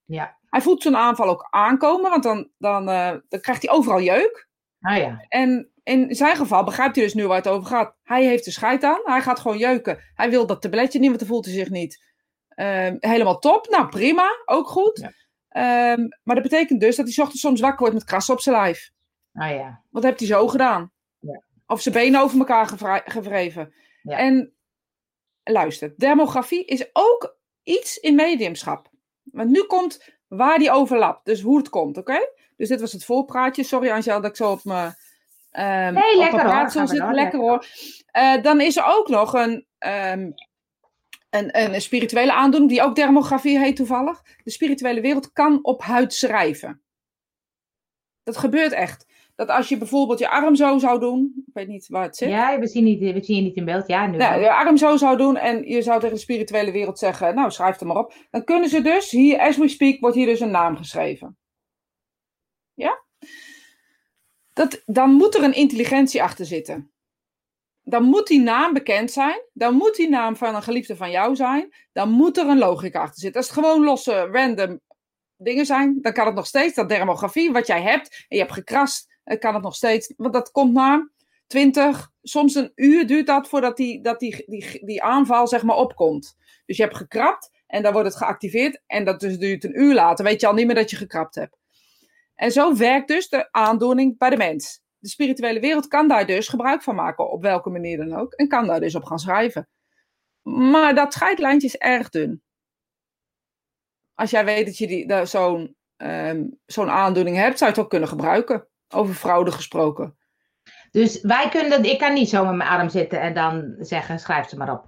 Ja. 0.04 0.38
Hij 0.48 0.60
voelt 0.60 0.82
zo'n 0.82 0.96
aanval 0.96 1.28
ook 1.28 1.46
aankomen, 1.50 2.10
want 2.10 2.22
dan, 2.22 2.50
dan, 2.58 2.88
eh, 2.88 3.14
dan 3.28 3.40
krijgt 3.40 3.62
hij 3.62 3.74
overal 3.74 4.00
jeuk. 4.00 4.48
Ah 4.80 4.96
ja. 4.96 5.24
En 5.28 5.70
in 5.82 6.14
zijn 6.14 6.36
geval 6.36 6.64
begrijpt 6.64 6.96
hij 6.96 7.04
dus 7.04 7.14
nu 7.14 7.26
waar 7.26 7.36
het 7.36 7.48
over 7.48 7.66
gaat. 7.66 7.96
Hij 8.02 8.24
heeft 8.24 8.44
de 8.44 8.50
scheid 8.50 8.84
aan, 8.84 9.00
hij 9.04 9.20
gaat 9.20 9.40
gewoon 9.40 9.58
jeuken. 9.58 9.98
Hij 10.14 10.30
wil 10.30 10.46
dat 10.46 10.62
tabletje 10.62 10.98
niet, 10.98 11.08
want 11.08 11.20
dan 11.20 11.28
voelt 11.28 11.44
hij 11.44 11.54
zich 11.54 11.70
niet 11.70 12.12
ehm, 12.48 12.96
helemaal 13.00 13.38
top. 13.38 13.68
Nou, 13.68 13.88
prima, 13.88 14.26
ook 14.44 14.68
goed. 14.68 14.98
Ja. 14.98 15.12
Ehm, 15.54 16.00
maar 16.22 16.34
dat 16.34 16.42
betekent 16.42 16.80
dus 16.80 16.96
dat 16.96 17.06
hij 17.06 17.24
ochtends 17.24 17.42
soms 17.42 17.60
wakker 17.60 17.78
wordt 17.78 17.94
met 17.94 18.04
krassen 18.04 18.34
op 18.34 18.40
zijn 18.40 18.56
lijf. 18.56 18.90
Ah 19.32 19.50
ja. 19.50 19.82
Wat 19.90 20.02
heeft 20.02 20.18
hij 20.18 20.28
zo 20.28 20.48
gedaan? 20.48 20.92
Ja. 21.18 21.42
Of 21.66 21.80
zijn 21.80 21.94
benen 21.94 22.20
over 22.20 22.38
elkaar 22.38 22.66
gevreven. 23.04 23.74
Ja. 24.02 24.18
En 24.18 24.52
luister, 25.44 25.94
dermografie 25.96 26.64
is 26.64 26.88
ook 26.92 27.36
iets 27.62 27.96
in 27.96 28.14
mediumschap. 28.14 28.88
Want 29.22 29.50
nu 29.50 29.62
komt 29.62 30.12
waar 30.28 30.58
die 30.58 30.70
overlapt. 30.70 31.24
Dus 31.24 31.40
hoe 31.40 31.56
het 31.58 31.68
komt, 31.68 31.96
oké? 31.96 32.18
Dus 32.56 32.68
dit 32.68 32.80
was 32.80 32.92
het 32.92 33.04
voorpraatje. 33.04 33.62
Sorry 33.64 33.90
Angel 33.90 34.20
dat 34.20 34.30
ik 34.30 34.36
zo 34.36 34.50
op 34.50 34.64
mijn, 34.64 34.94
ehm 35.50 35.92
Nee, 35.94 36.12
op 36.12 36.18
lekker 36.18 36.18
mijn 36.18 36.32
hoor. 36.32 36.40
praatstoel 36.54 36.86
Gaan 36.86 36.96
we 36.96 37.02
zit. 37.04 37.14
Lekker 37.14 37.22
lekker. 37.22 37.40
hoor. 37.40 37.66
Eh, 38.06 38.42
dan 38.42 38.60
is 38.60 38.76
er 38.76 38.84
ook 38.86 39.08
nog 39.08 39.32
een, 39.34 39.66
ehm, 39.78 40.30
een, 41.34 41.74
een 41.74 41.80
spirituele 41.80 42.32
aandoening, 42.32 42.70
die 42.70 42.82
ook 42.82 42.96
dermografie 42.96 43.58
heet 43.58 43.76
toevallig. 43.76 44.22
De 44.44 44.50
spirituele 44.50 45.00
wereld 45.00 45.32
kan 45.32 45.58
op 45.62 45.82
huid 45.82 46.14
schrijven. 46.14 46.82
Dat 48.22 48.36
gebeurt 48.36 48.72
echt. 48.72 49.12
Dat 49.34 49.48
als 49.48 49.68
je 49.68 49.78
bijvoorbeeld 49.78 50.18
je 50.18 50.28
arm 50.28 50.54
zo 50.54 50.78
zou 50.78 51.00
doen, 51.00 51.44
ik 51.46 51.54
weet 51.54 51.68
niet 51.68 51.88
waar 51.88 52.02
het 52.02 52.16
zit. 52.16 52.28
Ja, 52.28 52.58
we 52.58 52.66
zien, 52.66 52.84
niet, 52.84 53.00
we 53.00 53.24
zien 53.24 53.36
je 53.36 53.42
niet 53.42 53.56
in 53.56 53.64
beeld. 53.64 53.86
Ja, 53.86 54.06
nu. 54.06 54.16
Nou, 54.16 54.40
je 54.40 54.54
arm 54.54 54.76
zo 54.76 54.96
zou 54.96 55.16
doen 55.16 55.36
en 55.36 55.68
je 55.68 55.82
zou 55.82 56.00
tegen 56.00 56.14
de 56.14 56.20
spirituele 56.20 56.72
wereld 56.72 56.98
zeggen, 56.98 57.34
nou 57.34 57.50
schrijf 57.50 57.80
er 57.80 57.86
maar 57.86 57.96
op. 57.96 58.14
Dan 58.30 58.44
kunnen 58.44 58.68
ze 58.68 58.82
dus, 58.82 59.10
hier 59.10 59.38
as 59.38 59.56
we 59.56 59.68
speak, 59.68 60.00
wordt 60.00 60.16
hier 60.16 60.26
dus 60.26 60.40
een 60.40 60.50
naam 60.50 60.76
geschreven. 60.76 61.38
Ja? 62.74 63.04
Dat, 64.52 64.82
dan 64.86 65.10
moet 65.10 65.34
er 65.34 65.42
een 65.42 65.54
intelligentie 65.54 66.22
achter 66.22 66.46
zitten. 66.46 66.93
Dan 67.84 68.02
moet 68.02 68.26
die 68.26 68.40
naam 68.40 68.72
bekend 68.72 69.10
zijn. 69.10 69.42
Dan 69.52 69.74
moet 69.74 69.96
die 69.96 70.08
naam 70.08 70.36
van 70.36 70.54
een 70.54 70.62
geliefde 70.62 70.96
van 70.96 71.10
jou 71.10 71.36
zijn. 71.36 71.74
Dan 71.92 72.10
moet 72.10 72.38
er 72.38 72.46
een 72.46 72.58
logica 72.58 73.00
achter 73.00 73.20
zitten. 73.20 73.40
Als 73.40 73.50
het 73.50 73.58
gewoon 73.58 73.84
losse, 73.84 74.28
random 74.32 74.80
dingen 75.36 75.66
zijn, 75.66 75.98
dan 76.00 76.12
kan 76.12 76.26
het 76.26 76.34
nog 76.34 76.46
steeds, 76.46 76.74
dat 76.74 76.88
dermografie, 76.88 77.52
wat 77.52 77.66
jij 77.66 77.82
hebt, 77.82 78.08
en 78.28 78.36
je 78.36 78.42
hebt 78.42 78.52
gekrast, 78.52 79.12
dan 79.24 79.38
kan 79.38 79.54
het 79.54 79.62
nog 79.62 79.74
steeds, 79.74 80.12
want 80.16 80.32
dat 80.32 80.50
komt 80.50 80.72
na 80.72 81.10
20, 81.46 82.10
soms 82.22 82.54
een 82.54 82.72
uur 82.74 83.06
duurt 83.06 83.26
dat 83.26 83.48
voordat 83.48 83.76
die, 83.76 84.02
dat 84.02 84.20
die, 84.20 84.44
die, 84.46 84.84
die 84.84 85.02
aanval 85.02 85.48
zeg 85.48 85.62
maar 85.62 85.76
opkomt. 85.76 86.36
Dus 86.66 86.76
je 86.76 86.82
hebt 86.82 86.96
gekrapt 86.96 87.50
en 87.66 87.82
dan 87.82 87.92
wordt 87.92 88.08
het 88.08 88.16
geactiveerd 88.16 88.82
en 88.86 89.04
dat 89.04 89.20
dus 89.20 89.38
duurt 89.38 89.64
een 89.64 89.80
uur 89.80 89.94
later, 89.94 90.24
weet 90.24 90.40
je 90.40 90.46
al 90.46 90.54
niet 90.54 90.66
meer 90.66 90.74
dat 90.74 90.90
je 90.90 90.96
gekrapt 90.96 91.34
hebt. 91.34 91.56
En 92.34 92.52
zo 92.52 92.76
werkt 92.76 93.08
dus 93.08 93.28
de 93.28 93.52
aandoening 93.52 94.18
bij 94.18 94.30
de 94.30 94.36
mens. 94.36 94.82
De 95.04 95.10
spirituele 95.10 95.60
wereld 95.60 95.88
kan 95.88 96.08
daar 96.08 96.26
dus 96.26 96.48
gebruik 96.48 96.82
van 96.82 96.94
maken, 96.94 97.30
op 97.30 97.42
welke 97.42 97.70
manier 97.70 97.96
dan 97.96 98.14
ook, 98.14 98.32
en 98.32 98.48
kan 98.48 98.66
daar 98.66 98.80
dus 98.80 98.94
op 98.94 99.04
gaan 99.04 99.18
schrijven. 99.18 99.68
Maar 100.42 100.94
dat 100.94 101.12
scheidlijntje 101.12 101.66
is 101.66 101.76
erg 101.76 102.08
dun. 102.08 102.42
Als 104.14 104.30
jij 104.30 104.44
weet 104.44 104.66
dat 104.66 104.78
je 104.78 105.26
zo'n 105.26 105.76
zo'n 106.66 106.90
aandoening 106.90 107.36
hebt, 107.36 107.58
zou 107.58 107.70
je 107.70 107.76
het 107.76 107.84
ook 107.84 107.90
kunnen 107.90 108.08
gebruiken. 108.08 108.66
Over 108.88 109.14
fraude 109.14 109.52
gesproken. 109.52 110.16
Dus 110.90 111.20
wij 111.20 111.48
kunnen 111.48 111.70
dat, 111.70 111.86
ik 111.86 111.98
kan 111.98 112.12
niet 112.12 112.28
zo 112.28 112.44
met 112.44 112.54
mijn 112.54 112.70
arm 112.70 112.88
zitten 112.88 113.20
en 113.20 113.34
dan 113.34 113.74
zeggen, 113.78 114.18
schrijf 114.18 114.48
ze 114.48 114.56
maar 114.56 114.72
op. 114.72 114.84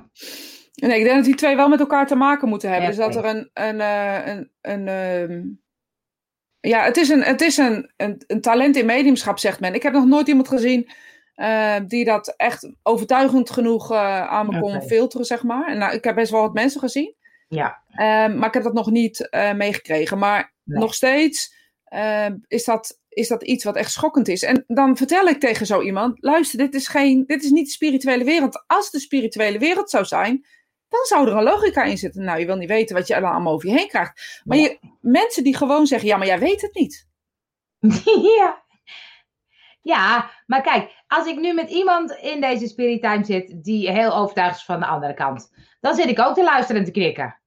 Nee, 0.74 0.98
ik 0.98 1.04
denk 1.04 1.16
dat 1.16 1.24
die 1.24 1.34
twee 1.34 1.56
wel 1.56 1.68
met 1.68 1.80
elkaar 1.80 2.06
te 2.06 2.14
maken 2.14 2.48
moeten 2.48 2.70
hebben. 2.70 2.90
Ja, 2.90 2.96
dus 2.96 3.14
dat 3.14 3.24
er 3.24 3.30
een. 3.30 3.50
een, 3.52 3.80
eh, 3.80 4.26
een, 4.26 4.50
een 4.60 4.88
ehm, 4.88 5.42
ja, 6.68 6.84
het 6.84 6.96
is, 6.96 7.08
een, 7.08 7.22
het 7.22 7.40
is 7.40 7.56
een, 7.56 7.90
een, 7.96 8.22
een 8.26 8.40
talent 8.40 8.76
in 8.76 8.86
mediumschap, 8.86 9.38
zegt 9.38 9.60
men. 9.60 9.74
Ik 9.74 9.82
heb 9.82 9.92
nog 9.92 10.06
nooit 10.06 10.28
iemand 10.28 10.48
gezien 10.48 10.90
eh, 11.34 11.76
die 11.86 12.04
dat 12.04 12.34
echt 12.36 12.70
overtuigend 12.82 13.50
genoeg 13.50 13.92
eh, 13.92 14.26
aan 14.26 14.46
me 14.46 14.60
kon 14.60 14.82
filteren, 14.82 15.26
zeg 15.26 15.42
maar. 15.42 15.66
En 15.68 15.78
nou, 15.78 15.94
ik 15.94 16.04
heb 16.04 16.14
best 16.14 16.30
wel 16.30 16.40
wat 16.40 16.54
mensen 16.54 16.80
gezien. 16.80 17.14
Ja. 17.48 17.82
Ehm, 17.90 18.38
maar 18.38 18.48
ik 18.48 18.54
heb 18.54 18.62
dat 18.62 18.74
nog 18.74 18.90
niet 18.90 19.28
eh, 19.28 19.52
meegekregen. 19.52 20.18
Maar 20.18 20.54
Nee. 20.66 20.80
nog 20.80 20.94
steeds 20.94 21.54
ehm, 21.84 22.36
is, 22.46 22.64
dat, 22.64 23.00
is 23.08 23.28
dat 23.28 23.42
iets 23.42 23.64
wat 23.64 23.76
echt 23.76 23.92
schokkend 23.92 24.28
is. 24.28 24.42
En 24.42 24.64
dan 24.66 24.96
vertel 24.96 25.26
ik 25.26 25.40
tegen 25.40 25.66
zo 25.66 25.82
iemand: 25.82 26.22
luister, 26.22 26.58
dit 26.58 26.74
is, 26.74 26.88
geen, 26.88 27.24
dit 27.26 27.44
is 27.44 27.50
niet 27.50 27.66
de 27.66 27.72
spirituele 27.72 28.24
wereld. 28.24 28.64
Als 28.66 28.84
het 28.84 28.92
de 28.92 29.00
spirituele 29.00 29.58
wereld 29.58 29.90
zou 29.90 30.04
zijn, 30.04 30.46
dan 30.88 31.04
zou 31.04 31.28
er 31.28 31.36
een 31.36 31.42
logica 31.42 31.82
in 31.82 31.98
zitten. 31.98 32.24
Nou, 32.24 32.38
je 32.38 32.46
wil 32.46 32.56
niet 32.56 32.68
weten 32.68 32.96
wat 32.96 33.06
je 33.06 33.16
allemaal 33.16 33.52
over 33.52 33.68
je 33.68 33.74
heen 33.76 33.88
krijgt. 33.88 34.40
Maar 34.44 34.58
je, 34.58 34.78
mensen 35.00 35.44
die 35.44 35.56
gewoon 35.56 35.86
zeggen: 35.86 36.08
ja, 36.08 36.16
maar 36.16 36.26
jij 36.26 36.38
weet 36.38 36.62
het 36.62 36.74
niet. 36.74 37.08
ja. 38.38 38.64
Ja, 39.82 40.30
maar 40.46 40.62
kijk, 40.62 41.02
als 41.06 41.26
ik 41.26 41.38
nu 41.38 41.52
met 41.52 41.70
iemand 41.70 42.10
in 42.10 42.40
deze 42.40 42.66
spirit 42.66 43.02
time 43.02 43.24
zit 43.24 43.64
die 43.64 43.90
heel 43.90 44.14
overtuigd 44.16 44.56
is 44.56 44.64
van 44.64 44.80
de 44.80 44.86
andere 44.86 45.14
kant, 45.14 45.50
dan 45.80 45.94
zit 45.94 46.06
ik 46.08 46.18
ook 46.20 46.34
te 46.34 46.42
luisteren 46.42 46.80
en 46.80 46.86
te 46.86 46.92
knikken. 46.92 47.40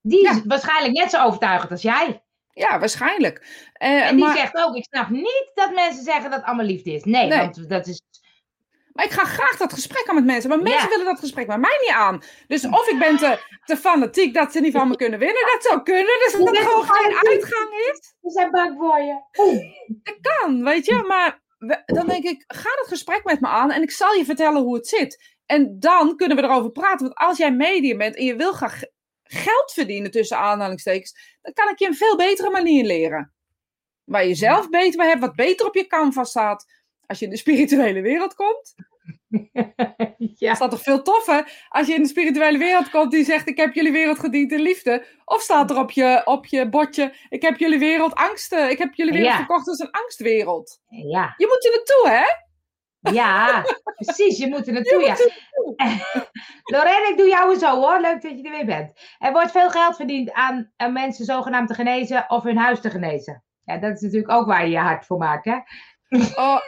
Die 0.00 0.28
is 0.28 0.40
waarschijnlijk 0.44 0.94
net 0.94 1.10
zo 1.10 1.24
overtuigend 1.24 1.70
als 1.70 1.82
jij. 1.82 2.22
Ja, 2.50 2.78
waarschijnlijk. 2.78 3.68
Eh, 3.72 4.06
En 4.06 4.16
die 4.16 4.24
maar, 4.24 4.36
zegt 4.36 4.56
ook, 4.56 4.76
ik 4.76 4.84
snap 4.84 5.08
niet 5.08 5.50
dat 5.54 5.74
mensen 5.74 6.02
zeggen 6.04 6.30
dat 6.30 6.42
allemaal 6.42 6.64
liefde 6.64 6.92
is. 6.92 7.04
Nee, 7.04 7.26
Nee. 7.26 7.38
want 7.38 7.68
dat 7.68 7.86
is... 7.86 8.02
maar 8.94 9.04
ik 9.04 9.10
ga 9.10 9.24
graag 9.24 9.56
dat 9.56 9.72
gesprek 9.72 10.08
aan 10.08 10.14
met 10.14 10.24
mensen. 10.24 10.48
Maar 10.50 10.58
mensen 10.62 10.82
Ja. 10.82 10.88
willen 10.88 11.04
dat 11.04 11.18
gesprek 11.18 11.46
met 11.46 11.60
mij 11.60 11.78
niet 11.80 11.90
aan. 11.90 12.22
Dus 12.46 12.64
of 12.66 12.88
ik 12.88 12.98
ben 12.98 13.16
te, 13.16 13.38
te 13.64 13.76
fanatiek 13.76 14.34
dat 14.34 14.52
ze 14.52 14.60
niet 14.60 14.72
van 14.72 14.88
me 14.88 14.96
kunnen 14.96 15.18
winnen. 15.18 15.42
Dat 15.52 15.62
zou 15.62 15.82
kunnen. 15.82 16.18
Dus 16.24 16.32
dat 16.32 16.56
er 16.56 16.62
gewoon 16.62 16.84
geen 16.88 17.16
uitgang 17.28 17.70
is. 17.92 18.14
We 18.20 18.30
zijn 18.30 18.50
bang 18.50 18.76
voor 18.78 18.98
je. 18.98 19.20
Dat 20.02 20.16
kan, 20.20 20.64
weet 20.64 20.86
je. 20.86 21.04
Maar 21.06 21.42
we- 21.58 21.82
dan 21.86 22.06
denk 22.06 22.24
ik, 22.24 22.44
ga 22.46 22.70
het 22.78 22.88
gesprek 22.88 23.24
met 23.24 23.40
me 23.40 23.48
aan 23.48 23.70
en 23.70 23.82
ik 23.82 23.90
zal 23.90 24.12
je 24.14 24.24
vertellen 24.24 24.62
hoe 24.62 24.74
het 24.74 24.88
zit. 24.88 25.32
En 25.46 25.76
dan 25.78 26.16
kunnen 26.16 26.36
we 26.36 26.42
erover 26.42 26.70
praten. 26.70 27.06
Want 27.06 27.14
als 27.18 27.38
jij 27.38 27.52
medium 27.52 27.98
bent 27.98 28.16
en 28.16 28.24
je 28.24 28.36
wil 28.36 28.52
graag 28.52 28.80
geld 29.22 29.72
verdienen 29.72 30.10
tussen 30.10 30.38
aanhalingstekens, 30.38 31.38
dan 31.42 31.52
kan 31.52 31.68
ik 31.68 31.78
je 31.78 31.86
een 31.86 31.94
veel 31.96 32.16
betere 32.16 32.50
manier 32.50 32.84
leren. 32.84 33.32
Waar 34.04 34.26
je 34.26 34.34
zelf 34.34 34.68
beter 34.68 34.96
bij 34.96 35.08
hebt, 35.08 35.20
wat 35.20 35.34
beter 35.34 35.66
op 35.66 35.74
je 35.74 35.86
canvas 35.86 36.30
staat. 36.30 36.64
Als 37.06 37.18
je 37.18 37.24
in 37.24 37.30
de 37.30 37.36
spirituele 37.36 38.00
wereld 38.00 38.34
komt, 38.34 38.74
ja. 40.38 40.54
staat 40.54 40.70
toch 40.70 40.82
veel 40.82 41.02
toffer 41.02 41.66
als 41.68 41.86
je 41.86 41.94
in 41.94 42.02
de 42.02 42.08
spirituele 42.08 42.58
wereld 42.58 42.90
komt 42.90 43.10
die 43.10 43.24
zegt: 43.24 43.48
Ik 43.48 43.56
heb 43.56 43.74
jullie 43.74 43.92
wereld 43.92 44.18
gediend 44.18 44.52
in 44.52 44.60
liefde. 44.60 45.06
Of 45.24 45.40
staat 45.42 45.70
er 45.70 45.78
op 45.78 45.90
je, 45.90 46.22
op 46.24 46.46
je 46.46 46.68
bordje: 46.68 47.14
Ik 47.28 47.42
heb 47.42 47.58
jullie 47.58 47.78
wereld 47.78 48.14
angsten. 48.14 48.70
Ik 48.70 48.78
heb 48.78 48.94
jullie 48.94 49.12
wereld 49.12 49.30
Ja. 49.32 49.36
verkocht 49.36 49.68
als 49.68 49.78
een 49.78 49.90
angstwereld. 49.90 50.80
ja. 50.88 51.34
Je 51.36 51.46
moet 51.46 51.64
er 51.64 51.70
naartoe, 51.70 52.08
hè? 52.18 52.42
Ja, 53.12 53.64
precies. 53.94 54.38
Je 54.38 54.48
moet 54.48 54.66
er 54.66 54.72
naartoe. 54.72 55.02
Ja. 55.02 55.16
Lorraine, 56.76 57.08
ik 57.10 57.16
doe 57.18 57.28
jou 57.28 57.58
zo 57.58 57.80
hoor. 57.80 58.00
Leuk 58.00 58.22
dat 58.22 58.38
je 58.38 58.42
er 58.42 58.50
weer 58.50 58.64
bent. 58.66 58.92
Er 59.18 59.32
wordt 59.32 59.50
veel 59.50 59.70
geld 59.70 59.96
verdiend 59.96 60.32
aan, 60.32 60.72
aan 60.76 60.92
mensen 60.92 61.24
zogenaamd 61.24 61.68
te 61.68 61.74
genezen 61.74 62.24
of 62.30 62.42
hun 62.42 62.56
huis 62.56 62.80
te 62.80 62.90
genezen. 62.90 63.44
Ja, 63.64 63.78
dat 63.78 63.92
is 63.94 64.00
natuurlijk 64.00 64.32
ook 64.32 64.46
waar 64.46 64.64
je 64.64 64.70
je 64.70 64.78
hart 64.78 65.06
voor 65.06 65.18
maakt, 65.18 65.44
hè? 65.44 65.58
Oh, 66.36 66.60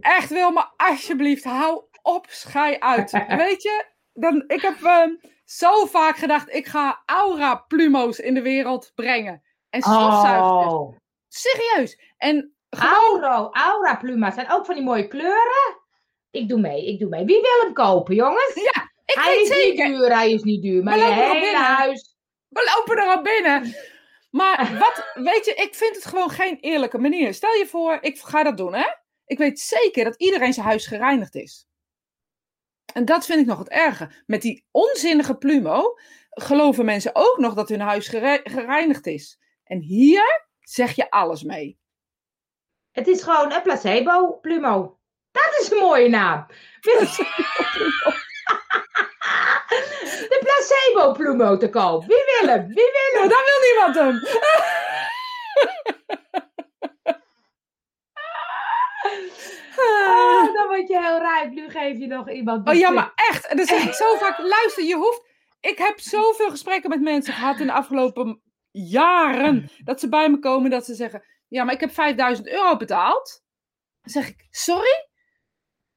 echt 0.00 0.28
Wilma, 0.30 0.72
alsjeblieft, 0.76 1.44
hou 1.44 1.82
op, 2.02 2.26
schei 2.28 2.76
uit. 2.78 3.10
Weet 3.36 3.62
je, 3.62 3.84
dan, 4.12 4.44
ik 4.46 4.60
heb 4.60 4.82
ehm, 4.82 5.10
zo 5.44 5.86
vaak 5.86 6.16
gedacht: 6.16 6.54
ik 6.54 6.66
ga 6.66 7.02
aura-plumo's 7.06 8.18
in 8.18 8.34
de 8.34 8.42
wereld 8.42 8.92
brengen. 8.94 9.42
En 9.70 9.82
stofzuigers. 9.82 10.72
Oh. 10.72 10.96
Serieus. 11.28 11.98
En 12.16 12.54
gewoon 12.70 13.22
Auro, 13.24 13.50
aura 13.50 13.96
pluma's 13.96 14.34
zijn 14.34 14.50
ook 14.50 14.66
van 14.66 14.74
die 14.74 14.84
mooie 14.84 15.08
kleuren. 15.08 15.80
Ik 16.30 16.48
doe 16.48 16.60
mee, 16.60 16.86
ik 16.86 16.98
doe 16.98 17.08
mee. 17.08 17.24
Wie 17.24 17.40
wil 17.40 17.60
hem 17.62 17.72
kopen, 17.72 18.14
jongens? 18.14 18.54
Ik 19.04 19.18
hij 19.18 19.36
weet 19.36 19.48
is 19.50 19.56
zeker, 19.56 19.88
niet 19.88 19.96
duur, 19.96 20.14
hij 20.14 20.32
is 20.32 20.42
niet 20.42 20.62
duur. 20.62 20.82
Maar 20.82 20.98
We 20.98 21.04
je 21.04 21.12
hele 21.12 21.40
binnen. 21.40 21.60
huis. 21.60 22.16
we 22.48 22.74
lopen 22.76 23.02
er 23.02 23.16
al 23.16 23.22
binnen. 23.22 23.74
Maar 24.32 24.72
wat, 24.78 25.24
weet 25.24 25.44
je, 25.44 25.54
ik 25.54 25.74
vind 25.74 25.94
het 25.94 26.04
gewoon 26.04 26.30
geen 26.30 26.58
eerlijke 26.60 26.98
manier. 26.98 27.34
Stel 27.34 27.54
je 27.54 27.66
voor, 27.66 27.98
ik 28.00 28.18
ga 28.18 28.42
dat 28.42 28.56
doen, 28.56 28.74
hè? 28.74 28.86
Ik 29.24 29.38
weet 29.38 29.60
zeker 29.60 30.04
dat 30.04 30.16
iedereen 30.16 30.52
zijn 30.52 30.66
huis 30.66 30.86
gereinigd 30.86 31.34
is. 31.34 31.66
En 32.94 33.04
dat 33.04 33.26
vind 33.26 33.40
ik 33.40 33.46
nog 33.46 33.58
het 33.58 33.68
erge. 33.68 34.10
Met 34.26 34.42
die 34.42 34.66
onzinnige 34.70 35.36
plumo 35.36 35.98
geloven 36.30 36.84
mensen 36.84 37.10
ook 37.14 37.38
nog 37.38 37.54
dat 37.54 37.68
hun 37.68 37.80
huis 37.80 38.08
gere- 38.08 38.40
gereinigd 38.44 39.06
is. 39.06 39.40
En 39.64 39.80
hier 39.80 40.48
zeg 40.60 40.96
je 40.96 41.10
alles 41.10 41.42
mee. 41.42 41.78
Het 42.90 43.06
is 43.06 43.22
gewoon 43.22 43.52
een 43.52 43.62
placebo, 43.62 44.38
plumo. 44.38 44.98
Dat 45.30 45.56
is 45.60 45.70
een 45.70 45.78
mooie 45.78 46.08
naam. 46.08 46.46
Placebo 50.82 51.12
plumo 51.12 51.56
te 51.56 51.68
koop. 51.68 52.04
Wie 52.06 52.24
wil 52.26 52.48
hem? 52.48 52.66
Wie 52.66 52.74
wil 52.74 53.20
hem? 53.20 53.28
dan 53.28 53.42
wil 53.44 53.60
niemand 53.68 53.94
hem. 53.94 54.20
Oh, 59.76 60.54
dan 60.54 60.66
word 60.66 60.88
je 60.88 61.00
heel 61.00 61.18
rijp. 61.18 61.50
Nu 61.50 61.70
geef 61.70 61.98
je 61.98 62.06
nog 62.06 62.30
iemand. 62.30 62.68
Oh 62.68 62.74
ja, 62.74 62.90
maar 62.90 63.12
echt. 63.14 63.46
En 63.46 63.56
dan 63.56 63.66
zeg 63.66 63.84
ik 63.84 63.92
zo 63.92 64.16
vaak, 64.16 64.38
luister, 64.38 64.84
je 64.84 64.94
hoeft... 64.94 65.30
Ik 65.60 65.78
heb 65.78 66.00
zoveel 66.00 66.50
gesprekken 66.50 66.90
met 66.90 67.00
mensen 67.00 67.34
gehad 67.34 67.60
in 67.60 67.66
de 67.66 67.72
afgelopen 67.72 68.42
jaren. 68.70 69.70
Dat 69.84 70.00
ze 70.00 70.08
bij 70.08 70.30
me 70.30 70.38
komen 70.38 70.70
dat 70.70 70.84
ze 70.84 70.94
zeggen, 70.94 71.24
ja, 71.48 71.64
maar 71.64 71.74
ik 71.74 71.80
heb 71.80 71.92
5000 71.92 72.48
euro 72.48 72.76
betaald. 72.76 73.42
Dan 74.02 74.12
zeg 74.12 74.28
ik, 74.28 74.46
sorry? 74.50 75.08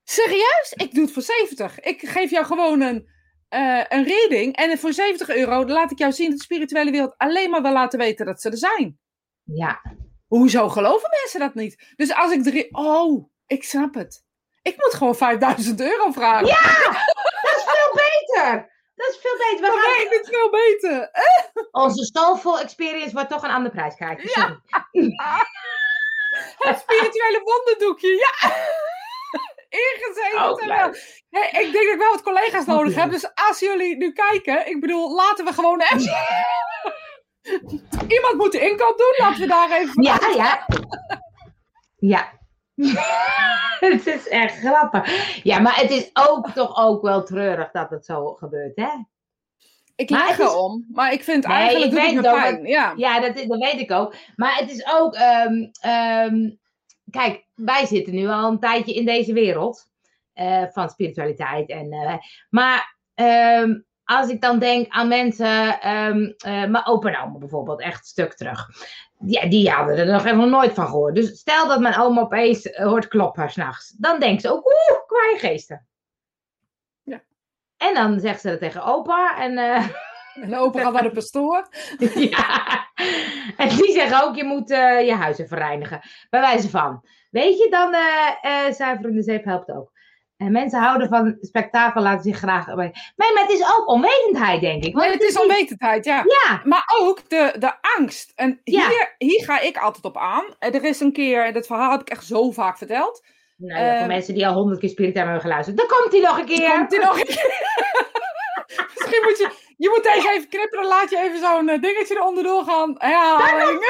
Serieus? 0.03 0.73
Ik 0.75 0.93
doe 0.93 1.03
het 1.03 1.13
voor 1.13 1.21
70. 1.21 1.79
Ik 1.79 2.09
geef 2.09 2.29
jou 2.29 2.45
gewoon 2.45 2.81
een, 2.81 3.09
eh, 3.55 3.97
een 3.97 4.03
reading. 4.03 4.55
En 4.55 4.77
voor 4.77 4.93
70 4.93 5.29
euro 5.29 5.65
laat 5.65 5.91
ik 5.91 5.97
jou 5.97 6.11
zien 6.11 6.29
dat 6.29 6.37
de 6.37 6.43
spirituele 6.43 6.91
wereld 6.91 7.13
alleen 7.17 7.49
maar 7.49 7.61
wil 7.61 7.71
laten 7.71 7.99
weten 7.99 8.25
dat 8.25 8.41
ze 8.41 8.49
er 8.49 8.57
zijn. 8.57 8.99
Ja, 9.43 9.81
Hoezo 10.27 10.69
geloven 10.69 11.09
mensen 11.09 11.39
dat 11.39 11.53
niet? 11.53 11.93
Dus 11.95 12.13
als 12.13 12.31
ik 12.31 12.43
drie... 12.43 12.67
Oh, 12.71 13.29
ik 13.47 13.63
snap 13.63 13.93
het. 13.93 14.23
Ik 14.61 14.77
moet 14.77 14.93
gewoon 14.93 15.15
5000 15.15 15.81
euro 15.81 16.11
vragen. 16.11 16.47
Ja! 16.47 16.91
dat 17.41 17.55
is 17.55 17.63
veel 17.63 17.93
beter. 17.93 18.73
Dat 18.95 19.09
is 19.09 19.17
veel 19.21 19.37
beter. 19.37 19.71
We 19.71 19.79
gaan... 19.81 20.17
het 20.17 20.27
veel 20.29 20.49
beter. 20.49 21.09
Onze 21.83 22.05
Soulful 22.05 22.59
Experience 22.59 23.13
wordt 23.13 23.29
toch 23.29 23.43
een 23.43 23.49
ander 23.49 23.71
prijs 23.71 23.95
krijgen. 23.95 24.29
Sorry. 24.29 24.59
Het 26.57 26.79
spirituele 26.79 27.41
wonderdoekje, 27.43 28.07
ja. 28.07 28.55
Ingezeten. 29.75 30.55
Terwijl- 30.55 30.93
Hey, 31.29 31.47
ik 31.63 31.71
denk 31.71 31.85
dat 31.85 31.93
ik 31.93 31.99
wel 31.99 32.11
wat 32.11 32.21
collega's 32.23 32.65
nodig 32.65 32.95
heb. 32.95 33.11
Dus 33.11 33.29
als 33.49 33.59
jullie 33.59 33.97
nu 33.97 34.11
kijken, 34.11 34.67
ik 34.67 34.79
bedoel, 34.81 35.15
laten 35.15 35.45
we 35.45 35.53
gewoon 35.53 35.81
even... 35.81 36.13
Iemand 38.07 38.33
moet 38.37 38.51
de 38.51 38.59
inkoop 38.59 38.97
doen, 38.97 39.13
laten 39.25 39.41
we 39.41 39.47
daar 39.47 39.71
even... 39.71 40.03
Ja, 40.03 40.17
ja. 40.35 40.65
Ja. 41.97 42.33
het 43.89 44.07
is 44.07 44.27
echt 44.27 44.57
grappig. 44.59 45.43
Ja, 45.43 45.59
maar 45.59 45.75
het 45.79 45.91
is 45.91 46.09
ook 46.13 46.49
toch 46.49 46.77
ook 46.77 47.01
wel 47.01 47.23
treurig 47.23 47.71
dat 47.71 47.89
het 47.89 48.05
zo 48.05 48.33
gebeurt, 48.33 48.75
hè? 48.75 48.89
Ik 49.95 50.09
is- 50.09 50.39
erom, 50.39 50.85
maar 50.93 51.13
ik 51.13 51.23
vind 51.23 51.47
Nee, 51.47 51.57
eigenlijk 51.57 51.91
ik 51.93 51.99
weet 51.99 52.15
het 52.15 52.27
ook, 52.27 52.35
pijn. 52.39 52.65
Ja. 52.65 52.93
Ja, 52.95 53.19
dat, 53.19 53.35
dat 53.35 53.59
weet 53.59 53.79
ik 53.79 53.91
ook. 53.91 54.15
Maar 54.35 54.55
het 54.55 54.71
is 54.71 54.85
ook. 54.93 55.15
ehm, 55.15 55.65
ehm, 55.81 56.49
kijk, 57.15 57.45
wij 57.53 57.85
zitten 57.85 58.13
nu 58.13 58.27
al 58.27 58.51
een 58.51 58.59
tijdje 58.59 58.93
in 58.93 59.05
deze 59.05 59.33
wereld 59.33 59.89
eh, 60.33 60.63
van 60.69 60.89
spiritualiteit. 60.89 61.69
En, 61.69 61.91
eh, 61.91 62.15
maar 62.49 62.97
ehm, 63.13 63.79
als 64.03 64.29
ik 64.29 64.41
dan 64.41 64.59
denk 64.59 64.87
aan 64.89 65.07
mensen, 65.07 65.81
eh, 65.81 66.13
mijn 66.43 66.85
opa 66.85 67.09
en 67.09 67.21
oma 67.21 67.37
bijvoorbeeld, 67.37 67.81
echt 67.81 67.99
een 67.99 68.05
stuk 68.05 68.33
terug. 68.33 68.69
Ja, 69.19 69.47
die 69.47 69.69
hadden 69.69 69.97
er 69.97 70.05
nog 70.05 70.23
helemaal 70.23 70.49
nooit 70.49 70.73
van 70.73 70.85
gehoord. 70.85 71.15
Dus 71.15 71.39
stel 71.39 71.67
dat 71.67 71.79
mijn 71.79 71.97
oma 71.97 72.21
opeens 72.21 72.75
hoort 72.75 73.07
kloppen 73.07 73.49
s'nachts. 73.49 73.89
Dan 73.97 74.19
denkt 74.19 74.41
ze 74.41 74.51
ook, 74.51 74.65
oeh, 74.65 75.05
kwaaie 75.07 75.37
geesten. 75.37 75.85
Ja. 77.03 77.23
En 77.77 77.93
dan 77.93 78.19
zegt 78.19 78.41
ze 78.41 78.49
dat 78.49 78.59
tegen 78.59 78.83
opa. 78.83 79.37
En 79.37 79.57
En 80.41 80.49
de 80.49 80.57
opa 80.57 80.81
gaat 80.81 80.93
naar 80.93 81.03
de 81.03 81.11
pastoor. 81.11 81.67
ja. 82.29 82.67
En 83.57 83.69
die 83.69 83.91
zeggen 83.91 84.23
ook, 84.23 84.35
je 84.35 84.43
moet 84.43 84.71
eh, 84.71 85.05
je 85.05 85.13
huis 85.13 85.37
even 85.37 85.57
reinigen. 85.57 85.99
Bij 86.29 86.39
wijze 86.41 86.69
van. 86.69 87.03
Weet 87.29 87.57
je, 87.57 87.67
dan 87.69 87.93
eh 87.93 88.65
eh 88.67 88.73
zuiverende 88.73 89.23
zeep 89.23 89.43
helpt 89.45 89.71
ook. 89.71 89.93
En 90.37 90.51
mensen 90.51 90.79
houden 90.79 91.07
van 91.07 91.37
spektakel, 91.39 92.01
laten 92.01 92.23
zich 92.23 92.37
graag... 92.37 92.65
Nee, 92.65 92.91
maar 93.15 93.41
het 93.41 93.51
is 93.51 93.61
ook 93.77 93.87
onwetendheid, 93.87 94.61
denk 94.61 94.83
ik. 94.83 94.93
Want 94.93 95.05
Nee, 95.05 95.13
het 95.13 95.23
is 95.23 95.39
onwetendheid, 95.41 96.05
ja. 96.05 96.15
Ja, 96.25 96.61
Maar 96.63 96.83
ook 97.01 97.29
de, 97.29 97.55
de 97.59 97.71
angst. 97.97 98.31
En 98.35 98.59
Ja. 98.63 98.87
hier, 98.87 99.15
hier 99.17 99.43
ga 99.45 99.59
ik 99.59 99.77
altijd 99.77 100.05
op 100.05 100.17
aan. 100.17 100.43
Er 100.59 100.83
is 100.83 100.99
een 100.99 101.11
keer, 101.13 101.53
dat 101.53 101.65
verhaal 101.65 101.91
heb 101.91 102.01
ik 102.01 102.09
echt 102.09 102.25
zo 102.25 102.51
vaak 102.51 102.77
verteld. 102.77 103.25
nou 103.57 103.81
ja, 103.83 103.91
voor 103.93 104.01
Eh, 104.01 104.07
mensen 104.07 104.33
die 104.33 104.47
al 104.47 104.53
honderd 104.53 104.79
keer 104.79 104.89
Spirit 104.89 105.15
hebben 105.17 105.41
geluisterd. 105.41 105.77
Dan 105.77 105.87
komt 105.87 106.11
hij 106.11 106.21
nog 106.21 106.37
een 106.39 106.45
keer. 106.45 106.71
Komt 106.75 106.89
die 106.89 106.99
nog 106.99 107.19
een 107.19 107.25
keer? 107.25 107.73
Misschien 108.95 109.21
moet 109.23 109.37
je, 109.37 109.49
je 109.77 109.89
moet 109.89 110.03
deze 110.03 110.29
even 110.29 110.49
knippen, 110.49 110.79
dan 110.79 110.87
laat 110.87 111.09
je 111.09 111.17
even 111.17 111.39
zo'n 111.39 111.69
eh, 111.69 111.81
dingetje 111.81 112.15
eronder 112.15 112.43
doorgaan. 112.43 112.95
Herhaling. 112.97 113.79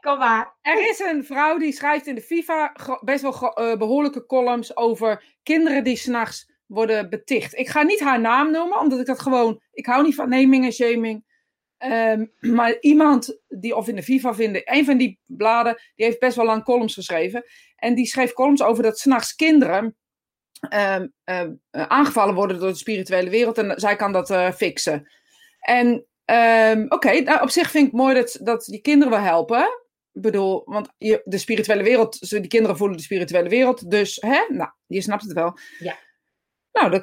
Kom 0.00 0.18
maar. 0.18 0.56
Er 0.60 0.88
is 0.88 0.98
een 0.98 1.24
vrouw 1.24 1.58
die 1.58 1.72
schrijft 1.72 2.06
in 2.06 2.14
de 2.14 2.20
FIFA 2.20 2.76
best 3.00 3.22
wel 3.22 3.54
eh, 3.54 3.78
behoorlijke 3.78 4.26
columns 4.26 4.76
over 4.76 5.24
kinderen 5.42 5.84
die 5.84 5.96
s'nachts 5.96 6.50
worden 6.66 7.10
beticht. 7.10 7.54
Ik 7.54 7.68
ga 7.68 7.82
niet 7.82 8.00
haar 8.00 8.20
naam 8.20 8.50
noemen, 8.50 8.78
omdat 8.78 9.00
ik 9.00 9.06
dat 9.06 9.20
gewoon. 9.20 9.60
Ik 9.72 9.86
hou 9.86 10.02
niet 10.02 10.14
van 10.14 10.28
naming 10.28 10.64
en 10.64 10.72
shaming. 10.72 11.24
Ehm, 11.78 12.26
maar 12.56 12.80
iemand 12.80 13.40
die, 13.48 13.76
of 13.76 13.88
in 13.88 13.96
de 13.96 14.02
FIFA 14.02 14.34
vinden, 14.34 14.62
een 14.64 14.84
van 14.84 14.96
die 14.96 15.20
bladen, 15.26 15.80
die 15.94 16.06
heeft 16.06 16.18
best 16.18 16.36
wel 16.36 16.44
lang 16.44 16.64
columns 16.64 16.94
geschreven. 16.94 17.44
En 17.76 17.94
die 17.94 18.06
schreef 18.06 18.32
columns 18.32 18.62
over 18.62 18.82
dat 18.82 18.98
s'nachts 18.98 19.34
kinderen 19.34 19.96
ehm, 20.68 21.06
eh, 21.24 21.46
aangevallen 21.70 22.34
worden 22.34 22.58
door 22.58 22.68
de 22.68 22.74
spirituele 22.74 23.30
wereld. 23.30 23.58
En 23.58 23.80
zij 23.80 23.96
kan 23.96 24.12
dat 24.12 24.30
eh, 24.30 24.52
fixen. 24.52 25.08
En 25.60 26.06
ehm, 26.24 26.84
oké, 26.88 27.20
nou, 27.20 27.42
op 27.42 27.50
zich 27.50 27.70
vind 27.70 27.86
ik 27.86 27.92
mooi 27.92 28.14
dat, 28.14 28.38
dat 28.42 28.64
die 28.64 28.80
kinderen 28.80 29.12
wel 29.12 29.22
helpen. 29.22 29.78
Ik 30.12 30.22
bedoel, 30.22 30.62
want 30.64 30.88
je, 30.98 31.20
de 31.24 31.38
spirituele 31.38 31.82
wereld, 31.82 32.16
ze- 32.20 32.40
die 32.40 32.50
kinderen 32.50 32.76
voelen 32.76 32.96
de 32.96 33.02
spirituele 33.02 33.48
wereld. 33.48 33.90
Dus, 33.90 34.16
hè, 34.20 34.40
nou, 34.48 34.70
je 34.86 35.00
snapt 35.00 35.22
het 35.22 35.32
wel. 35.32 35.58
Ja. 35.78 35.96
Nou, 36.72 37.00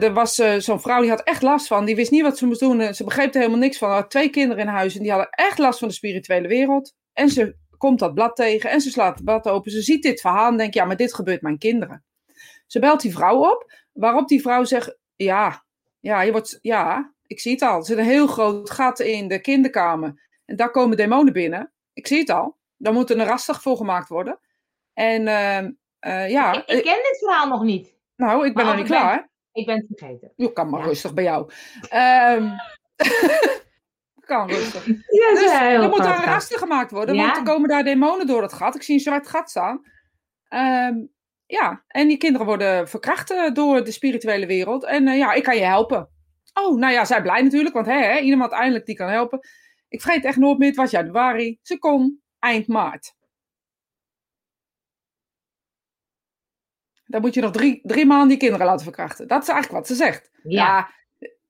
er 0.00 0.12
was 0.12 0.38
eh, 0.38 0.54
zo'n 0.58 0.80
vrouw 0.80 1.00
die 1.00 1.10
had 1.10 1.22
echt 1.22 1.42
last 1.42 1.66
van. 1.66 1.84
Die 1.84 1.96
wist 1.96 2.10
niet 2.10 2.22
wat 2.22 2.38
ze 2.38 2.46
moest 2.46 2.60
doen. 2.60 2.80
en 2.80 2.94
Ze 2.94 3.04
begreep 3.04 3.34
er 3.34 3.40
helemaal 3.40 3.60
niks 3.60 3.78
van. 3.78 3.88
Ze 3.88 3.94
had 3.94 4.10
twee 4.10 4.28
kinderen 4.30 4.62
in 4.62 4.70
huis 4.70 4.94
en 4.96 5.02
die 5.02 5.10
hadden 5.10 5.30
echt 5.30 5.58
last 5.58 5.78
van 5.78 5.88
de 5.88 5.94
spirituele 5.94 6.48
wereld. 6.48 6.94
En 7.12 7.28
ze 7.28 7.56
komt 7.78 7.98
dat 7.98 8.14
blad 8.14 8.36
tegen 8.36 8.70
en 8.70 8.80
ze 8.80 8.90
slaat 8.90 9.14
het 9.14 9.24
blad 9.24 9.48
open. 9.48 9.70
Ze 9.70 9.82
ziet 9.82 10.02
dit 10.02 10.20
verhaal 10.20 10.50
en 10.50 10.56
denkt, 10.56 10.74
ja, 10.74 10.84
maar 10.84 10.96
dit 10.96 11.14
gebeurt 11.14 11.42
mijn 11.42 11.58
kinderen. 11.58 12.04
Ze 12.68 12.78
belt 12.78 13.00
die 13.00 13.12
vrouw 13.12 13.50
op, 13.50 13.72
waarop 13.92 14.28
die 14.28 14.40
vrouw 14.40 14.64
zegt, 14.64 14.98
ja, 15.16 15.64
ja, 16.00 16.20
je 16.22 16.32
wordt, 16.32 16.58
ja, 16.62 17.12
ik 17.26 17.40
zie 17.40 17.52
het 17.52 17.62
al. 17.62 17.76
Er 17.78 17.84
zit 17.84 17.98
een 17.98 18.04
heel 18.04 18.26
groot 18.26 18.70
gat 18.70 19.00
in 19.00 19.28
de 19.28 19.40
kinderkamer. 19.40 20.26
En 20.44 20.56
daar 20.56 20.70
komen 20.70 20.96
demonen 20.96 21.32
binnen. 21.32 21.72
Ik 21.92 22.06
zie 22.06 22.18
het 22.18 22.30
al. 22.30 22.56
Daar 22.76 22.92
moet 22.92 23.10
een 23.10 23.24
rastig 23.24 23.62
voor 23.62 23.76
gemaakt 23.76 24.08
worden. 24.08 24.38
En 24.94 25.26
ehm, 25.28 25.70
eh, 25.98 26.30
ja, 26.30 26.52
Ik, 26.52 26.68
ik 26.68 26.82
ken 26.82 26.94
dit 26.94 27.18
verhaal 27.18 27.48
nog 27.48 27.62
niet. 27.62 27.94
nou, 28.16 28.46
ik 28.46 28.54
ben 28.54 28.64
nog 28.64 28.74
niet 28.74 28.84
ik 28.84 28.90
ben- 28.90 29.00
klaar. 29.00 29.28
Ik 29.52 29.66
ben 29.66 29.76
het 29.76 29.86
vergeten. 29.96 30.32
Je 30.36 30.52
kan 30.52 30.70
maar 30.70 30.80
Ja. 30.80 30.86
rustig 30.86 31.14
bij 31.14 31.24
jou. 31.24 31.50
Ehm 31.88 32.50
kan 34.26 34.48
rustig. 34.48 34.86
Ja, 34.86 35.30
Dus 35.30 35.52
er 35.52 35.88
moet 35.88 35.98
daar 36.02 36.34
een 36.34 36.58
gemaakt 36.58 36.90
worden, 36.90 37.14
Ja. 37.14 37.22
want 37.24 37.36
er 37.36 37.42
komen 37.42 37.68
daar 37.68 37.84
demonen 37.84 38.26
door 38.26 38.42
het 38.42 38.52
gat. 38.52 38.74
Ik 38.74 38.82
zie 38.82 38.94
een 38.94 39.00
zwart 39.00 39.28
gat 39.28 39.50
staan. 39.50 39.82
Ehm, 40.48 40.96
ja, 41.48 41.84
en 41.86 42.08
die 42.08 42.16
kinderen 42.16 42.46
worden 42.46 42.88
verkracht 42.88 43.30
eh, 43.30 43.52
door 43.52 43.84
de 43.84 43.90
spirituele 43.90 44.46
wereld. 44.46 44.84
En 44.84 45.08
eh, 45.08 45.16
ja, 45.16 45.32
ik 45.32 45.42
kan 45.42 45.56
je 45.56 45.64
helpen. 45.64 46.10
Oh, 46.52 46.78
nou 46.78 46.92
ja, 46.92 47.04
zij 47.04 47.22
blij 47.22 47.42
natuurlijk, 47.42 47.74
want 47.74 47.86
hè, 47.86 47.98
hè, 47.98 48.18
iemand 48.18 48.52
eindelijk 48.52 48.86
die 48.86 48.96
kan 48.96 49.08
helpen. 49.08 49.40
Ik 49.88 50.02
vreet 50.02 50.24
echt 50.24 50.36
nooit 50.36 50.58
meer, 50.58 50.68
het 50.68 50.76
was 50.76 50.90
januari. 50.90 51.58
Ze 51.62 51.78
kon 51.78 52.22
eind 52.38 52.66
maart. 52.66 53.14
Dan 57.06 57.20
moet 57.20 57.34
je 57.34 57.40
nog 57.40 57.52
drie, 57.52 57.80
drie 57.82 58.06
maanden 58.06 58.28
die 58.28 58.36
kinderen 58.36 58.66
laten 58.66 58.84
verkrachten. 58.84 59.28
Dat 59.28 59.42
is 59.42 59.48
eigenlijk 59.48 59.78
wat 59.78 59.96
ze 59.96 60.04
zegt. 60.04 60.30
Ja. 60.42 60.64
Ja, 60.66 60.90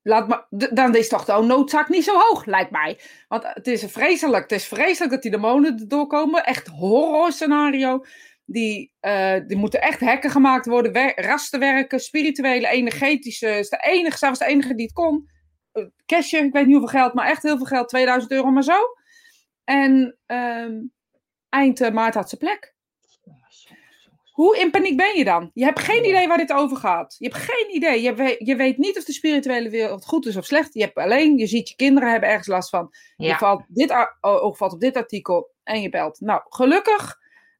laat 0.02 0.28
maar, 0.28 0.46
dan 0.50 0.94
is 0.94 1.08
toch 1.08 1.24
de 1.24 1.32
noodzaak 1.32 1.88
niet 1.88 2.04
zo 2.04 2.18
hoog, 2.18 2.44
lijkt 2.44 2.70
mij. 2.70 3.00
Want 3.28 3.42
het 3.46 3.66
is 3.66 3.84
vreselijk. 3.84 4.42
Het 4.42 4.52
is 4.52 4.66
vreselijk 4.66 5.12
dat 5.12 5.22
die 5.22 5.30
demonen 5.30 5.88
doorkomen. 5.88 6.44
Echt 6.44 6.66
horror 6.66 7.32
scenario. 7.32 8.04
Die, 8.50 8.92
eh, 9.00 9.40
die 9.46 9.56
moeten 9.56 9.80
echt 9.80 10.00
hekken 10.00 10.30
gemaakt 10.30 10.66
worden. 10.66 10.92
Wer, 10.92 11.12
rasten 11.20 11.60
werken, 11.60 12.00
spirituele, 12.00 12.68
energetische. 12.68 13.58
Is 13.58 13.68
de 13.68 13.82
enige, 13.82 14.18
zij 14.18 14.28
was 14.28 14.38
de 14.38 14.46
enige 14.46 14.74
die 14.74 14.84
het 14.84 14.94
kon. 14.94 15.28
Eh, 15.72 15.84
Cashje, 16.06 16.38
ik 16.38 16.52
weet 16.52 16.66
niet 16.66 16.76
hoeveel 16.76 17.00
geld, 17.00 17.14
maar 17.14 17.26
echt 17.26 17.42
heel 17.42 17.56
veel 17.56 17.66
geld. 17.66 17.88
2000 17.88 18.32
euro 18.32 18.50
maar 18.50 18.62
zo. 18.62 18.78
En 19.64 20.18
ehm, 20.26 20.74
eind 21.48 21.80
eh, 21.80 21.90
maart 21.90 22.14
had 22.14 22.28
ze 22.28 22.36
plek. 22.36 22.76
Hoe 24.30 24.58
in 24.58 24.70
paniek 24.70 24.96
ben 24.96 25.16
je 25.16 25.24
dan? 25.24 25.50
Je 25.54 25.64
hebt 25.64 25.80
geen 25.80 26.04
idee 26.04 26.28
waar 26.28 26.36
dit 26.36 26.52
over 26.52 26.76
gaat. 26.76 27.16
Je 27.18 27.28
hebt 27.28 27.40
geen 27.40 27.74
idee. 27.74 28.02
Je 28.02 28.14
weet, 28.14 28.36
je 28.38 28.56
weet 28.56 28.78
niet 28.78 28.98
of 28.98 29.04
de 29.04 29.12
spirituele 29.12 29.70
wereld 29.70 30.04
goed 30.04 30.26
is 30.26 30.36
of 30.36 30.44
slecht. 30.44 30.74
Je 30.74 30.82
hebt 30.82 30.96
alleen, 30.96 31.38
je 31.38 31.46
ziet 31.46 31.68
je 31.68 31.76
kinderen 31.76 32.10
hebben 32.10 32.28
ergens 32.28 32.46
last 32.46 32.68
van. 32.68 32.88
Je 33.16 33.34
valt 33.34 33.64
dit 33.68 34.08
oog 34.20 34.56
valt 34.56 34.72
op 34.72 34.80
dit 34.80 34.96
artikel 34.96 35.50
en 35.62 35.80
je 35.80 35.88
belt. 35.88 36.20
Nou, 36.20 36.40
gelukkig 36.44 37.18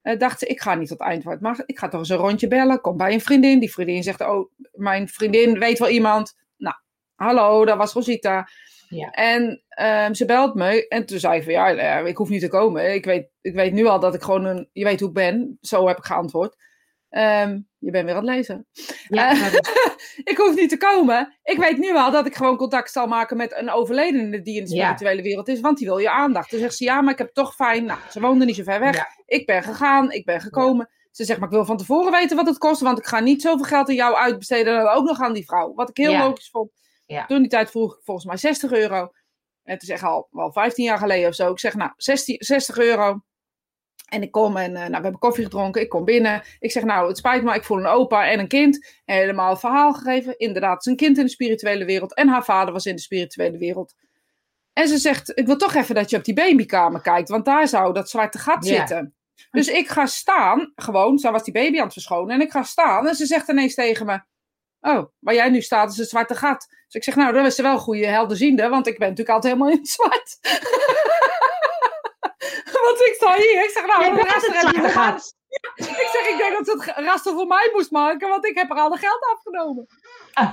eh, 0.08 0.18
dacht 0.18 0.38
ze, 0.38 0.46
ik 0.46 0.60
ga 0.60 0.74
niet 0.74 0.88
tot 0.88 1.00
eind 1.00 1.24
wat 1.24 1.40
maar 1.40 1.62
ik 1.66 1.78
ga 1.78 1.88
toch 1.88 2.00
eens 2.00 2.08
een 2.08 2.16
rondje 2.16 2.48
bellen. 2.48 2.80
Kom 2.80 2.96
bij 2.96 3.12
een 3.12 3.20
vriendin. 3.20 3.58
Die 3.58 3.72
vriendin 3.72 4.02
zegt, 4.02 4.20
oh, 4.20 4.50
mijn 4.72 5.08
vriendin 5.08 5.58
weet 5.58 5.78
wel 5.78 5.88
iemand. 5.88 6.34
Nou, 6.56 6.76
hallo, 7.14 7.64
dat 7.64 7.76
was 7.76 7.92
Rosita. 7.92 8.48
Ja. 8.88 9.10
En 9.10 9.62
ehm, 9.68 10.14
ze 10.14 10.24
belt 10.24 10.54
me 10.54 10.88
en 10.88 11.06
toen 11.06 11.18
zei 11.18 11.36
ik 11.36 11.42
van 11.42 11.52
ja, 11.52 11.74
eh, 11.74 12.06
ik 12.06 12.16
hoef 12.16 12.28
niet 12.28 12.40
te 12.40 12.48
komen. 12.48 12.94
Ik 12.94 13.04
weet, 13.04 13.30
ik 13.40 13.54
weet 13.54 13.72
nu 13.72 13.86
al 13.86 14.00
dat 14.00 14.14
ik 14.14 14.22
gewoon 14.22 14.44
een, 14.44 14.68
je 14.72 14.84
weet 14.84 15.00
hoe 15.00 15.08
ik 15.08 15.14
ben. 15.14 15.58
Zo 15.60 15.86
heb 15.86 15.98
ik 15.98 16.04
geantwoord. 16.04 16.56
Ehm, 17.08 17.60
je 17.78 17.90
bent 17.90 18.04
weer 18.04 18.14
aan 18.14 18.26
het 18.26 18.34
lezen. 18.36 18.66
Ja, 19.08 19.30
Eh, 19.30 19.52
ik 20.32 20.36
hoef 20.36 20.54
niet 20.54 20.68
te 20.68 20.76
komen. 20.76 21.38
Ik 21.42 21.58
weet 21.58 21.78
nu 21.78 21.96
al 21.96 22.10
dat 22.10 22.26
ik 22.26 22.34
gewoon 22.34 22.56
contact 22.56 22.90
zal 22.92 23.06
maken 23.06 23.36
met 23.36 23.52
een 23.56 23.70
overledene 23.70 24.42
die 24.42 24.56
in 24.58 24.64
de 24.64 24.74
Ja. 24.74 24.82
spirituele 24.84 25.22
wereld 25.22 25.48
is, 25.48 25.60
want 25.60 25.78
die 25.78 25.86
wil 25.86 25.98
je 25.98 26.10
aandacht. 26.10 26.50
Toen 26.50 26.58
zegt 26.58 26.76
ze 26.76 26.84
ja, 26.84 27.00
maar 27.00 27.12
ik 27.12 27.18
heb 27.18 27.32
toch 27.32 27.54
fijn. 27.54 27.84
Nou, 27.84 27.98
ze 28.10 28.20
woonde 28.20 28.44
niet 28.44 28.56
zo 28.56 28.62
ver 28.62 28.80
weg. 28.80 28.94
Ja. 28.96 29.08
Ik 29.26 29.46
ben 29.46 29.62
gegaan, 29.62 30.10
ik 30.12 30.24
ben 30.24 30.40
gekomen. 30.40 30.88
Ze 31.10 31.24
zegt, 31.24 31.38
maar 31.38 31.48
ik 31.48 31.54
wil 31.54 31.64
van 31.64 31.76
tevoren 31.76 32.12
weten 32.12 32.36
wat 32.36 32.46
het 32.46 32.58
kost, 32.58 32.80
want 32.80 32.98
ik 32.98 33.06
ga 33.06 33.20
niet 33.20 33.42
zoveel 33.42 33.64
geld 33.64 33.88
aan 33.88 33.94
jou 33.94 34.14
uitbesteden 34.14 34.78
en 34.78 34.86
ook 34.88 35.04
nog 35.06 35.20
aan 35.20 35.32
die 35.32 35.44
vrouw. 35.44 35.74
Wat 35.74 35.88
ik 35.88 35.96
heel 35.96 36.12
logisch 36.18 36.50
vond. 36.50 36.70
Toen 37.26 37.38
die 37.40 37.48
tijd 37.50 37.70
vroeg 37.70 37.92
ik 37.96 38.00
volgens 38.04 38.26
mij 38.26 38.36
60 38.36 38.72
euro. 38.72 39.00
En 39.62 39.74
het 39.74 39.82
is 39.82 39.88
echt 39.88 40.02
al 40.02 40.28
wel 40.30 40.52
15 40.52 40.84
jaar 40.84 40.98
geleden 40.98 41.28
of 41.28 41.34
zo. 41.34 41.50
Ik 41.50 41.58
zeg, 41.58 41.74
nou, 41.74 41.90
16, 41.96 42.36
60 42.38 42.78
euro. 42.78 43.20
En 44.08 44.22
ik 44.22 44.30
kom 44.30 44.56
en 44.56 44.74
eh, 44.74 44.80
nou, 44.80 44.88
we 44.88 45.02
hebben 45.02 45.18
koffie 45.18 45.44
gedronken. 45.44 45.82
Ik 45.82 45.88
kom 45.88 46.04
binnen. 46.04 46.42
Ik 46.58 46.70
zeg, 46.70 46.82
nou, 46.82 47.08
het 47.08 47.16
spijt 47.16 47.42
me, 47.42 47.54
ik 47.54 47.64
voel 47.64 47.78
een 47.78 47.86
opa 47.86 48.30
en 48.30 48.38
een 48.38 48.48
kind. 48.48 49.00
Helemaal 49.04 49.56
verhaal 49.56 49.92
gegeven. 49.92 50.38
Inderdaad, 50.38 50.86
een 50.86 50.96
kind 50.96 51.18
in 51.18 51.24
de 51.24 51.30
spirituele 51.30 51.84
wereld. 51.84 52.14
En 52.14 52.28
haar 52.28 52.44
vader 52.44 52.72
was 52.72 52.86
in 52.86 52.94
de 52.94 53.00
spirituele 53.00 53.58
wereld. 53.58 53.94
En 54.72 54.88
ze 54.88 54.98
zegt, 54.98 55.38
ik 55.38 55.46
wil 55.46 55.56
toch 55.56 55.74
even 55.74 55.94
dat 55.94 56.10
je 56.10 56.16
op 56.16 56.24
die 56.24 56.34
babykamer 56.34 57.00
kijkt. 57.00 57.28
Want 57.28 57.44
daar 57.44 57.68
zou 57.68 57.94
dat 57.94 58.10
zwarte 58.10 58.38
gat 58.38 58.66
zitten. 58.66 59.14
Dus 59.50 59.68
ik 59.68 59.88
ga 59.88 60.06
staan, 60.06 60.72
gewoon, 60.74 61.18
zo 61.18 61.30
was 61.30 61.42
die 61.42 61.52
baby 61.52 61.76
aan 61.78 61.84
het 61.84 61.92
verschonen. 61.92 62.34
En 62.34 62.40
ik 62.40 62.50
ga 62.50 62.62
staan 62.62 63.08
en 63.08 63.14
ze 63.14 63.26
zegt 63.26 63.48
ineens 63.48 63.74
tegen 63.74 64.06
me... 64.06 64.20
Oh, 64.80 65.04
waar 65.18 65.34
jij 65.34 65.48
nu 65.48 65.60
staat 65.60 65.90
is 65.90 65.96
het 65.96 66.08
zwarte 66.08 66.34
gat. 66.34 66.66
Dus 66.68 66.94
ik 66.94 67.04
zeg, 67.04 67.16
nou, 67.16 67.32
dat 67.32 67.46
is 67.46 67.58
wel 67.58 67.72
een 67.72 67.78
goede 67.78 68.06
helderziende. 68.06 68.68
Want 68.68 68.86
ik 68.86 68.98
ben 68.98 69.08
natuurlijk 69.08 69.34
altijd 69.34 69.52
helemaal 69.52 69.72
in 69.72 69.78
het 69.78 69.88
zwart. 69.88 70.38
want 72.84 73.00
ik 73.00 73.14
sta 73.16 73.34
hier. 73.34 73.64
Ik 73.64 73.70
zeg, 73.70 73.86
nou, 73.86 74.02
Jij 74.02 74.22
raster 74.24 74.54
heb 74.54 74.74
je. 74.74 75.36
Ik 75.76 76.08
zeg, 76.12 76.28
ik 76.28 76.36
denk 76.38 76.56
dat 76.56 76.66
ze 76.66 76.90
het 76.90 77.04
raster 77.04 77.32
voor 77.32 77.46
mij 77.46 77.70
moest 77.72 77.90
maken, 77.90 78.28
want 78.28 78.46
ik 78.46 78.54
heb 78.58 78.70
er 78.70 78.76
al 78.76 78.90
de 78.90 78.96
geld 78.98 79.24
afgenomen. 79.36 79.86
Ah. 80.32 80.52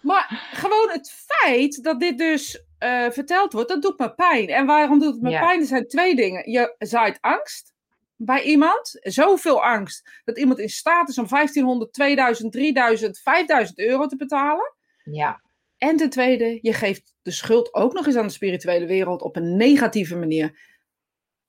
Maar 0.00 0.48
gewoon 0.52 0.90
het 0.90 1.12
feit 1.26 1.82
dat 1.82 2.00
dit 2.00 2.18
dus 2.18 2.64
eh, 2.78 3.10
verteld 3.10 3.52
wordt, 3.52 3.68
dat 3.68 3.82
doet 3.82 3.98
me 3.98 4.14
pijn. 4.14 4.48
En 4.48 4.66
waarom 4.66 4.98
doet 4.98 5.12
het 5.12 5.22
me 5.22 5.30
Ja. 5.30 5.40
pijn? 5.40 5.60
Er 5.60 5.66
zijn 5.66 5.88
twee 5.88 6.14
dingen. 6.14 6.50
Je 6.50 6.74
zaait 6.78 7.18
angst 7.20 7.72
bij 8.16 8.42
iemand. 8.42 8.96
Zoveel 9.00 9.62
angst 9.64 10.20
dat 10.24 10.38
iemand 10.38 10.58
in 10.58 10.68
staat 10.68 11.08
is 11.08 11.18
om 11.18 11.28
1500, 11.28 11.92
2000, 11.92 12.52
3000, 12.52 13.18
5000 13.18 13.78
euro 13.78 14.06
te 14.06 14.16
betalen. 14.16 14.74
Ja, 15.04 15.40
En 15.78 15.96
ten 15.96 16.10
tweede, 16.10 16.58
je 16.62 16.72
geeft 16.72 17.14
de 17.22 17.30
schuld 17.30 17.74
ook 17.74 17.92
nog 17.92 18.06
eens 18.06 18.16
aan 18.16 18.26
de 18.26 18.32
spirituele 18.32 18.86
wereld 18.86 19.22
op 19.22 19.36
een 19.36 19.56
negatieve 19.56 20.16
manier. 20.16 20.58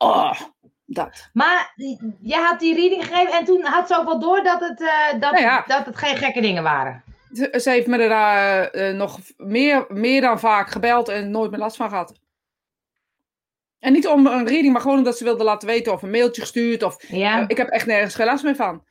Oh, 0.05 0.31
dat. 0.85 1.29
maar 1.33 1.73
je 2.21 2.35
had 2.35 2.59
die 2.59 2.75
reading 2.75 3.05
gegeven 3.05 3.33
en 3.33 3.45
toen 3.45 3.63
had 3.63 3.87
ze 3.87 3.97
ook 3.97 4.05
wel 4.05 4.19
door 4.19 4.43
dat 4.43 4.59
het, 4.59 4.81
eh, 4.81 5.19
dat, 5.19 5.31
Nou 5.31 5.43
ja. 5.43 5.63
dat 5.67 5.85
het 5.85 5.95
geen 5.95 6.17
gekke 6.17 6.41
dingen 6.41 6.63
waren. 6.63 7.03
Ze 7.33 7.59
ze 7.61 7.69
heeft 7.69 7.87
me 7.87 7.97
daar 7.97 8.67
eh, 8.67 8.89
eh, 8.89 8.95
nog 8.95 9.19
meer, 9.37 9.85
meer 9.89 10.21
dan 10.21 10.39
vaak 10.39 10.69
gebeld 10.69 11.09
en 11.09 11.31
nooit 11.31 11.51
meer 11.51 11.59
last 11.59 11.75
van 11.75 11.89
gehad. 11.89 12.13
En 13.79 13.93
niet 13.93 14.07
om 14.07 14.27
een 14.27 14.47
reading, 14.47 14.73
maar 14.73 14.81
gewoon 14.81 14.97
omdat 14.97 15.17
ze 15.17 15.23
wilde 15.23 15.43
laten 15.43 15.67
weten 15.67 15.93
of 15.93 16.01
een 16.01 16.09
mailtje 16.09 16.41
gestuurd. 16.41 16.83
Of, 16.83 17.07
Ja, 17.07 17.47
ik 17.47 17.57
heb 17.57 17.67
echt 17.67 17.85
nergens 17.85 18.15
geen 18.15 18.25
last 18.25 18.43
meer 18.43 18.55
van. 18.55 18.83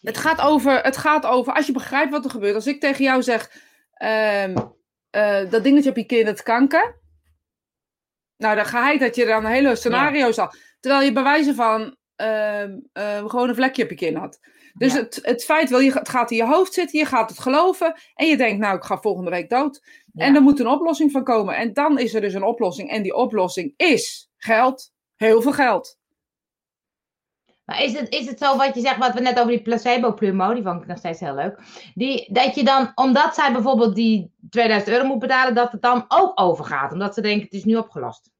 Het 0.00 0.16
gaat, 0.16 0.40
over, 0.40 0.80
het 0.80 0.96
gaat 0.96 1.26
over, 1.26 1.52
als 1.52 1.66
je 1.66 1.72
begrijpt 1.72 2.10
wat 2.10 2.24
er 2.24 2.30
gebeurt. 2.30 2.54
Als 2.54 2.66
ik 2.66 2.80
tegen 2.80 3.04
jou 3.04 3.22
zeg, 3.22 3.50
ehm, 3.94 4.56
eh, 5.10 5.50
dat 5.50 5.64
dingetje 5.64 5.90
op 5.90 5.96
je 5.96 6.04
kin, 6.04 6.24
dat 6.24 6.42
kanker. 6.42 7.02
Nou, 8.36 8.56
dan 8.56 8.64
ga 8.66 8.90
je 8.90 8.98
dat 8.98 9.14
je 9.16 9.24
dan 9.24 9.44
hele 9.44 9.76
scenario's 9.76 10.38
al. 10.38 10.50
Terwijl 10.80 11.04
je 11.04 11.12
bij 11.12 11.22
wijze 11.22 11.54
van 11.54 11.96
ehm, 12.16 12.78
ehm, 12.92 13.26
gewoon 13.26 13.48
een 13.48 13.54
vlekje 13.54 13.82
op 13.82 13.88
je 13.90 13.96
kin 13.96 14.16
had. 14.16 14.38
Dus 14.74 14.92
Ja. 14.92 14.98
het, 14.98 15.18
het 15.22 15.44
feit 15.44 15.70
wel, 15.70 15.80
je, 15.80 15.92
het 15.92 16.08
gaat 16.08 16.30
in 16.30 16.36
je 16.36 16.44
hoofd 16.46 16.72
zitten, 16.74 16.98
je 16.98 17.04
gaat 17.04 17.30
het 17.30 17.38
geloven. 17.38 17.94
En 18.14 18.26
je 18.26 18.36
denkt, 18.36 18.58
nou, 18.60 18.76
ik 18.76 18.84
ga 18.84 18.98
volgende 18.98 19.30
week 19.30 19.48
dood. 19.50 19.82
Ja. 20.12 20.24
En 20.24 20.34
er 20.34 20.42
moet 20.42 20.60
een 20.60 20.66
oplossing 20.66 21.10
van 21.10 21.24
komen. 21.24 21.56
En 21.56 21.72
dan 21.72 21.98
is 21.98 22.14
er 22.14 22.20
dus 22.20 22.34
een 22.34 22.42
oplossing. 22.42 22.90
En 22.90 23.02
die 23.02 23.14
oplossing 23.14 23.74
is 23.76 24.30
geld. 24.36 24.92
Heel 25.16 25.42
veel 25.42 25.52
geld. 25.52 25.98
Maar 27.64 27.82
is 27.82 27.98
het, 27.98 28.08
is 28.12 28.26
het 28.26 28.38
zo 28.38 28.56
wat 28.56 28.74
je 28.74 28.80
zegt, 28.80 28.96
wat 28.96 29.14
we 29.14 29.20
net 29.20 29.38
over 29.38 29.50
die 29.50 29.62
placebo-plumo, 29.62 30.54
die 30.54 30.62
vond 30.62 30.82
ik 30.82 30.86
nog 30.86 30.98
steeds 30.98 31.20
heel 31.20 31.34
leuk. 31.34 31.58
Die, 31.94 32.32
dat 32.32 32.54
je 32.54 32.64
dan, 32.64 32.92
omdat 32.94 33.34
zij 33.34 33.52
bijvoorbeeld 33.52 33.94
die 33.94 34.30
2000 34.50 34.92
euro 34.92 35.06
moet 35.06 35.18
betalen, 35.18 35.54
dat 35.54 35.72
het 35.72 35.82
dan 35.82 36.04
ook 36.08 36.40
overgaat. 36.40 36.92
Omdat 36.92 37.14
ze 37.14 37.20
denken, 37.20 37.44
het 37.44 37.52
is 37.52 37.64
nu 37.64 37.76
opgelost. 37.76 38.32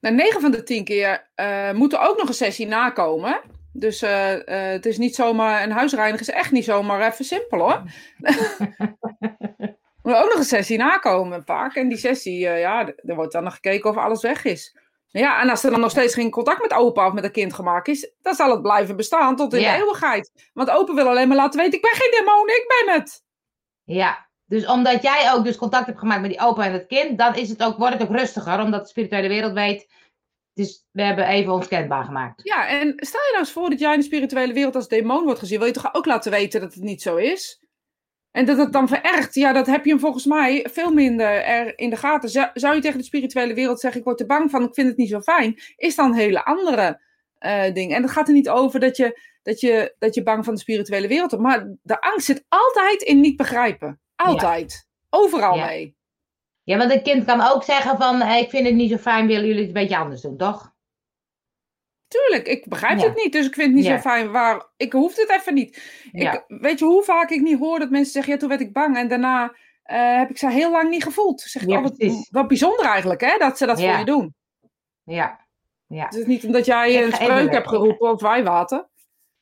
Nou, 0.00 0.14
9 0.14 0.40
van 0.40 0.50
de 0.50 0.62
10 0.62 0.84
keer 0.84 1.30
eh, 1.34 1.72
moet 1.72 1.92
er 1.92 1.98
ook 1.98 2.18
nog 2.18 2.28
een 2.28 2.34
sessie 2.34 2.66
nakomen. 2.66 3.40
Dus 3.72 4.02
eh, 4.02 4.32
eh, 4.32 4.72
het 4.72 4.86
is 4.86 4.98
niet 4.98 5.14
zomaar, 5.14 5.62
een 5.62 5.70
huisreiniger 5.70 6.28
is 6.28 6.34
echt 6.34 6.50
niet 6.50 6.64
zomaar 6.64 7.12
even 7.12 7.24
simpel 7.24 7.58
hoor. 7.58 7.82
er 8.20 10.02
moet 10.02 10.14
ook 10.14 10.28
nog 10.28 10.38
een 10.38 10.44
sessie 10.44 10.78
nakomen 10.78 11.44
vaak. 11.44 11.74
En 11.74 11.88
die 11.88 11.98
sessie, 11.98 12.38
ja, 12.38 12.92
er 12.96 13.14
wordt 13.14 13.32
dan 13.32 13.44
nog 13.44 13.54
gekeken 13.54 13.90
of 13.90 13.96
alles 13.96 14.22
weg 14.22 14.44
is. 14.44 14.76
Ja, 15.12 15.40
en 15.40 15.50
als 15.50 15.64
er 15.64 15.70
dan 15.70 15.80
nog 15.80 15.90
steeds 15.90 16.14
geen 16.14 16.30
contact 16.30 16.60
met 16.62 16.72
opa 16.72 17.06
of 17.06 17.12
met 17.12 17.24
een 17.24 17.32
kind 17.32 17.54
gemaakt 17.54 17.88
is, 17.88 18.12
dan 18.22 18.34
zal 18.34 18.50
het 18.50 18.62
blijven 18.62 18.96
bestaan 18.96 19.36
tot 19.36 19.52
in 19.54 19.60
Ja. 19.60 19.72
de 19.72 19.78
eeuwigheid. 19.78 20.50
Want 20.52 20.70
opa 20.70 20.94
wil 20.94 21.08
alleen 21.08 21.28
maar 21.28 21.36
laten 21.36 21.60
weten, 21.60 21.74
ik 21.74 21.82
ben 21.82 21.94
geen 21.94 22.10
demon, 22.10 22.48
ik 22.48 22.84
ben 22.84 22.94
het. 22.94 23.22
Ja, 23.84 24.28
dus 24.46 24.66
omdat 24.66 25.02
jij 25.02 25.32
ook 25.32 25.44
dus 25.44 25.56
contact 25.56 25.86
hebt 25.86 25.98
gemaakt 25.98 26.20
met 26.20 26.30
die 26.30 26.40
opa 26.40 26.64
en 26.64 26.72
het 26.72 26.86
kind, 26.86 27.18
dan 27.18 27.34
is 27.34 27.48
het 27.48 27.62
ook, 27.62 27.78
wordt 27.78 27.98
het 27.98 28.02
ook 28.02 28.16
rustiger, 28.16 28.60
omdat 28.60 28.82
de 28.82 28.88
spirituele 28.88 29.28
wereld 29.28 29.52
weet, 29.52 29.88
dus 30.54 30.86
we 30.90 31.02
hebben 31.02 31.26
even 31.26 31.52
ons 31.52 31.68
kenbaar 31.68 32.04
gemaakt. 32.04 32.40
Ja, 32.44 32.68
en 32.68 32.92
stel 32.96 33.20
je 33.20 33.28
nou 33.30 33.38
eens 33.38 33.52
voor 33.52 33.70
dat 33.70 33.78
jij 33.78 33.92
in 33.92 33.98
de 33.98 34.04
spirituele 34.04 34.52
wereld 34.52 34.74
als 34.74 34.88
demon 34.88 35.24
wordt 35.24 35.38
gezien. 35.38 35.58
Wil 35.58 35.66
je 35.66 35.72
toch 35.72 35.94
ook 35.94 36.06
laten 36.06 36.30
weten 36.30 36.60
dat 36.60 36.74
het 36.74 36.82
niet 36.82 37.02
zo 37.02 37.16
is? 37.16 37.61
En 38.32 38.44
dat 38.44 38.58
het 38.58 38.72
dan 38.72 38.88
verergt, 38.88 39.34
ja, 39.34 39.52
dat 39.52 39.66
heb 39.66 39.84
je 39.84 39.90
hem 39.90 40.00
volgens 40.00 40.24
mij 40.24 40.66
veel 40.72 40.92
minder 40.92 41.44
er 41.44 41.78
in 41.78 41.90
de 41.90 41.96
gaten. 41.96 42.28
Zou, 42.28 42.48
zou 42.54 42.74
je 42.74 42.80
tegen 42.80 42.98
de 42.98 43.04
spirituele 43.04 43.54
wereld 43.54 43.80
zeggen, 43.80 44.00
ik 44.00 44.06
word 44.06 44.20
er 44.20 44.26
bang 44.26 44.50
van, 44.50 44.62
ik 44.62 44.74
vind 44.74 44.88
het 44.88 44.96
niet 44.96 45.08
zo 45.08 45.20
fijn, 45.20 45.60
is 45.76 45.94
dan 45.94 46.06
een 46.06 46.18
hele 46.18 46.44
andere 46.44 47.00
eh 47.38 47.72
ding. 47.74 47.94
En 47.94 48.02
het 48.02 48.10
gaat 48.10 48.28
er 48.28 48.34
niet 48.34 48.48
over 48.48 48.80
dat 48.80 48.96
je, 48.96 49.20
dat, 49.42 49.60
je, 49.60 49.94
dat 49.98 50.14
je 50.14 50.22
bang 50.22 50.44
van 50.44 50.54
de 50.54 50.60
spirituele 50.60 51.08
wereld 51.08 51.30
hebt, 51.30 51.42
maar 51.42 51.68
de 51.82 52.00
angst 52.00 52.26
zit 52.26 52.44
altijd 52.48 53.02
in 53.02 53.20
niet 53.20 53.36
begrijpen. 53.36 54.00
Altijd. 54.16 54.88
Overal 55.10 55.56
Ja. 55.56 55.66
mee. 55.66 55.96
Ja, 56.64 56.76
want 56.76 56.92
een 56.92 57.02
kind 57.02 57.24
kan 57.24 57.40
ook 57.40 57.64
zeggen 57.64 57.96
van, 57.96 58.20
hey, 58.20 58.40
ik 58.40 58.50
vind 58.50 58.66
het 58.66 58.74
niet 58.74 58.90
zo 58.90 58.96
fijn, 58.96 59.26
willen 59.26 59.46
jullie 59.46 59.58
het 59.66 59.66
een 59.68 59.82
beetje 59.82 59.96
anders 59.96 60.20
doen, 60.20 60.36
toch? 60.36 60.71
Tuurlijk, 62.12 62.46
ik 62.46 62.68
begrijp 62.68 62.98
Ja. 62.98 63.04
het 63.06 63.16
niet, 63.16 63.32
dus 63.32 63.46
ik 63.46 63.54
vind 63.54 63.66
het 63.66 63.76
niet 63.76 63.84
Ja. 63.84 63.94
zo 63.94 64.00
fijn. 64.00 64.30
Waar, 64.30 64.66
ik 64.76 64.92
hoef 64.92 65.16
het 65.16 65.30
even 65.30 65.54
niet. 65.54 65.82
Ja. 66.12 66.32
Ik, 66.32 66.44
weet 66.46 66.78
je 66.78 66.84
hoe 66.84 67.02
vaak 67.02 67.30
ik 67.30 67.40
niet 67.40 67.58
hoor 67.58 67.78
dat 67.78 67.90
mensen 67.90 68.12
zeggen, 68.12 68.32
ja, 68.32 68.38
toen 68.38 68.48
werd 68.48 68.60
ik 68.60 68.72
bang 68.72 68.96
en 68.96 69.08
daarna 69.08 69.54
eh, 69.82 70.16
heb 70.18 70.30
ik 70.30 70.38
ze 70.38 70.50
heel 70.50 70.70
lang 70.70 70.90
niet 70.90 71.02
gevoeld. 71.02 71.40
Zeg 71.40 71.62
ik, 71.62 71.68
oh, 71.68 71.86
wat, 72.30 72.48
bijzonder 72.48 72.86
eigenlijk, 72.86 73.20
hè, 73.20 73.36
dat 73.38 73.58
ze 73.58 73.66
dat 73.66 73.80
voor 73.80 73.98
je 73.98 74.04
doen. 74.04 74.34
Ja. 75.02 75.40
Ja. 75.86 76.04
Het 76.04 76.14
is 76.14 76.26
niet 76.26 76.44
omdat 76.44 76.64
jij 76.64 77.04
een 77.04 77.12
spreuk 77.12 77.52
hebt 77.52 77.68
geroepen 77.68 78.10
op 78.10 78.20
wijwater. 78.20 78.88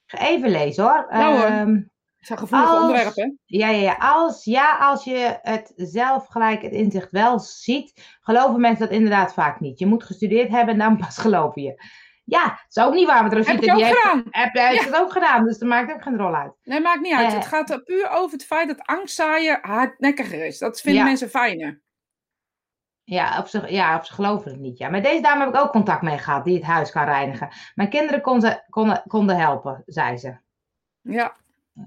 Ga 0.06 0.18
even 0.28 0.50
lezen 0.50 0.84
hoor. 0.84 1.06
Hoor. 1.08 1.44
Ehm, 1.44 1.74
Het 2.16 2.28
zijn 2.28 2.38
gevoelige 2.38 2.70
Als- 2.70 2.80
onderwerpen. 2.80 3.38
Ja, 3.44 3.68
ja, 3.68 3.78
ja. 3.80 3.96
Als, 3.98 4.44
ja, 4.44 4.76
als 4.78 5.04
je 5.04 5.38
het 5.42 5.72
zelf 5.76 6.26
gelijk 6.26 6.62
het 6.62 6.72
inzicht 6.72 7.10
wel 7.10 7.38
ziet, 7.38 8.18
geloven 8.20 8.60
mensen 8.60 8.86
dat 8.86 8.94
inderdaad 8.94 9.32
vaak 9.34 9.60
niet. 9.60 9.78
Je 9.78 9.86
moet 9.86 10.04
gestudeerd 10.04 10.48
hebben 10.50 10.74
en 10.74 10.78
dan 10.80 10.96
pas 11.06 11.18
geloven 11.18 11.62
je. 11.62 11.82
Ja, 12.30 12.44
dat 12.44 12.64
is 12.68 12.82
ook 12.82 12.94
niet 12.94 13.06
waar, 13.06 13.20
want 13.20 13.32
Heb 13.34 13.46
Rosita 13.46 13.62
ik 13.62 13.70
ook 13.70 13.76
die 13.76 13.84
heeft, 13.84 13.98
gedaan. 13.98 14.24
heb, 14.30 14.52
heeft 14.52 14.84
Ja. 14.84 14.90
het 14.90 14.96
ook 14.96 15.12
gedaan, 15.12 15.44
dus 15.44 15.58
dat 15.58 15.68
maakt 15.68 15.92
ook 15.92 16.02
geen 16.02 16.16
rol 16.16 16.34
uit. 16.34 16.52
Nee, 16.62 16.80
maakt 16.80 17.00
niet 17.00 17.14
uit. 17.14 17.26
Eh. 17.28 17.34
het 17.34 17.46
gaat 17.46 17.70
er 17.70 17.82
puur 17.82 18.08
over 18.10 18.32
het 18.32 18.44
feit 18.46 18.68
dat 18.68 18.86
angstzaaien 18.86 19.58
hardnekkiger 19.62 20.46
is. 20.46 20.58
Dat 20.58 20.80
vinden 20.80 21.00
Ja. 21.02 21.06
mensen 21.08 21.28
fijner. 21.30 21.80
Ja, 23.04 23.38
op 23.38 23.46
ze, 23.46 23.72
ja, 23.72 23.96
op 23.96 24.04
ze 24.04 24.12
geloven 24.12 24.50
het 24.50 24.60
niet. 24.60 24.78
Ja. 24.78 24.88
Met 24.88 25.04
deze 25.04 25.22
dame 25.22 25.44
heb 25.44 25.54
ik 25.54 25.60
ook 25.60 25.70
contact 25.70 26.02
mee 26.02 26.18
gehad, 26.18 26.44
die 26.44 26.54
het 26.56 26.64
huis 26.64 26.90
kan 26.90 27.04
reinigen. 27.04 27.48
Mijn 27.74 27.88
kinderen 27.88 28.20
kon 28.20 28.40
ze, 28.40 28.62
konden, 28.68 29.02
konden 29.06 29.36
helpen, 29.36 29.82
zei 29.86 30.16
ze. 30.16 30.36
Ja. 31.00 31.36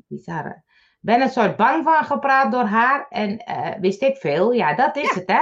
Bizarre. 0.07 0.63
Ben 0.99 1.21
een 1.21 1.29
soort 1.29 1.55
bang 1.55 1.83
van 1.83 2.03
gepraat 2.03 2.51
door 2.51 2.63
haar 2.65 3.05
en 3.09 3.37
eh, 3.37 3.79
wist 3.79 4.01
ik 4.01 4.17
veel. 4.17 4.51
Ja, 4.51 4.75
dat 4.75 4.95
is 4.95 5.09
Ja. 5.13 5.19
het, 5.19 5.31
hè? 5.31 5.41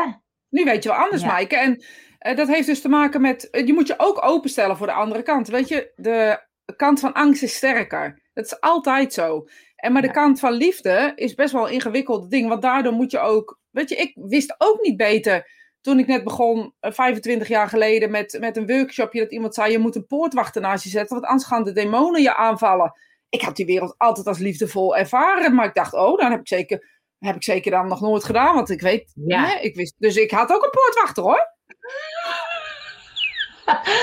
Nu 0.49 0.63
weet 0.63 0.83
je 0.83 0.89
wel 0.89 0.97
anders, 0.97 1.21
Ja. 1.21 1.27
Maaike. 1.27 1.55
En 1.57 1.83
eh, 2.21 2.35
dat 2.35 2.47
heeft 2.47 2.67
dus 2.67 2.81
te 2.81 2.89
maken 2.89 3.21
met. 3.21 3.49
eh, 3.49 3.65
je 3.65 3.73
moet 3.73 3.87
je 3.87 3.93
ook 3.97 4.25
openstellen 4.25 4.77
voor 4.77 4.87
de 4.87 4.93
andere 4.93 5.23
kant. 5.23 5.47
Weet 5.47 5.67
je, 5.67 5.91
de 5.95 6.39
kant 6.75 6.99
van 6.99 7.13
angst 7.13 7.43
is 7.43 7.55
sterker. 7.55 8.21
Dat 8.33 8.45
is 8.45 8.59
altijd 8.59 9.13
zo. 9.13 9.45
En 9.75 9.91
maar 9.91 10.01
de 10.01 10.11
kant 10.11 10.39
van 10.39 10.51
liefde 10.53 11.11
is 11.15 11.33
best 11.33 11.53
wel 11.53 11.67
een 11.67 11.73
ingewikkeld 11.73 12.29
ding. 12.31 12.49
Want 12.49 12.61
daardoor 12.61 12.93
moet 12.93 13.11
je 13.11 13.19
ook. 13.19 13.59
Weet 13.71 13.89
je, 13.89 13.95
ik 13.95 14.11
wist 14.15 14.55
ook 14.57 14.81
niet 14.81 14.97
beter. 14.97 15.59
Toen 15.81 15.99
ik 15.99 16.07
net 16.07 16.23
begon, 16.23 16.73
eh, 16.79 16.91
25 16.91 17.47
jaar 17.47 17.67
geleden, 17.67 18.11
met, 18.11 18.37
met 18.39 18.57
een 18.57 18.67
workshopje, 18.67 19.19
dat 19.21 19.31
iemand 19.31 19.53
zei: 19.53 19.71
Je 19.71 19.79
moet 19.79 19.95
een 19.95 20.05
poortwachter 20.05 20.61
naast 20.61 20.83
je 20.83 20.89
zetten, 20.89 21.15
want 21.15 21.27
anders 21.29 21.47
gaan 21.47 21.63
de 21.63 21.71
demonen 21.71 22.21
je 22.21 22.35
aanvallen. 22.35 22.93
Ik 23.29 23.41
heb 23.41 23.55
die 23.55 23.65
wereld 23.65 23.95
altijd 23.97 24.27
als 24.27 24.37
liefdevol 24.39 24.97
ervaren, 24.97 25.55
maar 25.55 25.65
ik 25.65 25.73
dacht: 25.73 25.93
Oh, 25.93 26.17
dan 26.17 26.31
heb 26.31 26.39
ik 26.39 26.47
zeker 26.47 26.99
Heb 27.19 27.35
ik 27.35 27.43
zeker 27.43 27.71
dan 27.71 27.87
nog 27.87 28.01
nooit 28.01 28.23
gedaan, 28.23 28.55
want 28.55 28.69
ik 28.69 28.81
weet, 28.81 29.11
Ja. 29.25 29.45
hè, 29.45 29.59
ik 29.59 29.75
wist, 29.75 29.95
dus 29.97 30.15
ik 30.15 30.31
had 30.31 30.51
ook 30.51 30.63
een 30.63 30.69
poortwachter 30.69 31.23
hoor. 31.23 31.49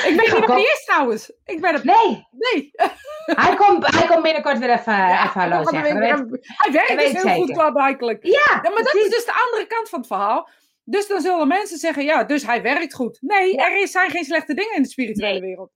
Ik 0.09 0.15
weet 0.17 0.33
niet 0.33 0.47
wat 0.47 0.57
die 0.57 0.67
is 0.67 0.85
trouwens. 0.85 1.33
Ik 1.45 1.61
ben 1.61 1.75
het, 1.75 1.85
Nee, 1.85 2.27
nee. 2.31 2.71
hij 3.25 3.55
komt, 3.57 3.87
hij 3.97 4.07
komt 4.07 4.23
binnenkort 4.23 4.59
weer 4.59 4.71
even, 4.71 4.93
Ja, 4.93 5.25
even 5.27 5.41
hallo 5.41 5.63
zeggen. 5.71 5.73
Dat 5.95 5.99
weer- 6.19 6.27
weet- 6.29 6.47
Hij 6.57 6.73
werkt 6.73 7.13
dus 7.13 7.23
heel 7.23 7.35
goed 7.35 7.53
klaarblijkelijk. 7.53 8.25
Ja, 8.25 8.61
Ja, 8.63 8.71
maar 8.71 8.83
dat 8.83 8.95
is 8.95 9.09
dus 9.11 9.25
de 9.25 9.45
andere 9.45 9.67
kant 9.67 9.89
van 9.89 9.99
het 9.99 10.09
verhaal. 10.09 10.49
Dus 10.85 11.07
dan 11.09 11.21
zullen 11.21 11.49
mensen 11.49 11.79
zeggen, 11.79 12.05
ja, 12.05 12.25
dus 12.25 12.47
hij 12.47 12.63
werkt 12.63 12.95
goed. 12.95 13.19
Nee, 13.21 13.55
Ja. 13.55 13.65
er 13.71 13.77
is- 13.83 13.91
zijn 13.91 14.11
geen 14.11 14.25
slechte 14.25 14.55
dingen 14.55 14.77
in 14.77 14.83
de 14.83 14.89
spirituele 14.89 15.33
Nee. 15.33 15.41
wereld. 15.49 15.71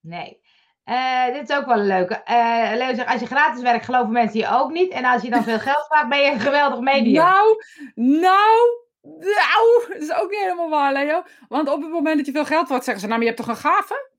Nee. 0.00 0.40
Eh, 0.84 1.24
dit 1.32 1.48
is 1.50 1.56
ook 1.56 1.66
wel 1.66 1.78
een 1.78 1.86
leuke. 1.86 2.14
Eh 2.24 2.70
Leo 2.74 2.94
zegt, 2.94 3.08
als 3.08 3.20
je 3.20 3.26
gratis 3.26 3.62
werkt, 3.62 3.84
geloven 3.84 4.12
mensen 4.12 4.40
je 4.40 4.48
ook 4.50 4.70
niet. 4.70 4.92
En 4.92 5.04
als 5.04 5.22
je 5.22 5.30
dan 5.30 5.42
veel 5.44 5.58
geld 5.58 5.86
vraagt, 5.88 6.08
ben 6.08 6.18
je 6.18 6.30
een 6.30 6.40
geweldig 6.40 6.80
medium. 6.80 7.24
Nou, 7.24 7.64
nou, 7.94 8.58
nou, 9.02 9.84
dat 9.88 10.02
is 10.02 10.12
ook 10.12 10.30
niet 10.30 10.40
helemaal 10.40 10.68
waar, 10.68 10.92
Leo. 10.92 11.22
Want 11.48 11.68
op 11.68 11.82
het 11.82 11.90
moment 11.90 12.16
dat 12.16 12.26
je 12.26 12.32
veel 12.32 12.44
geld 12.44 12.68
wordt, 12.68 12.84
zeggen 12.84 13.02
ze, 13.02 13.08
nou, 13.08 13.18
maar 13.18 13.28
je 13.28 13.34
hebt 13.34 13.46
toch 13.46 13.56
een 13.56 13.70
gave? 13.70 14.10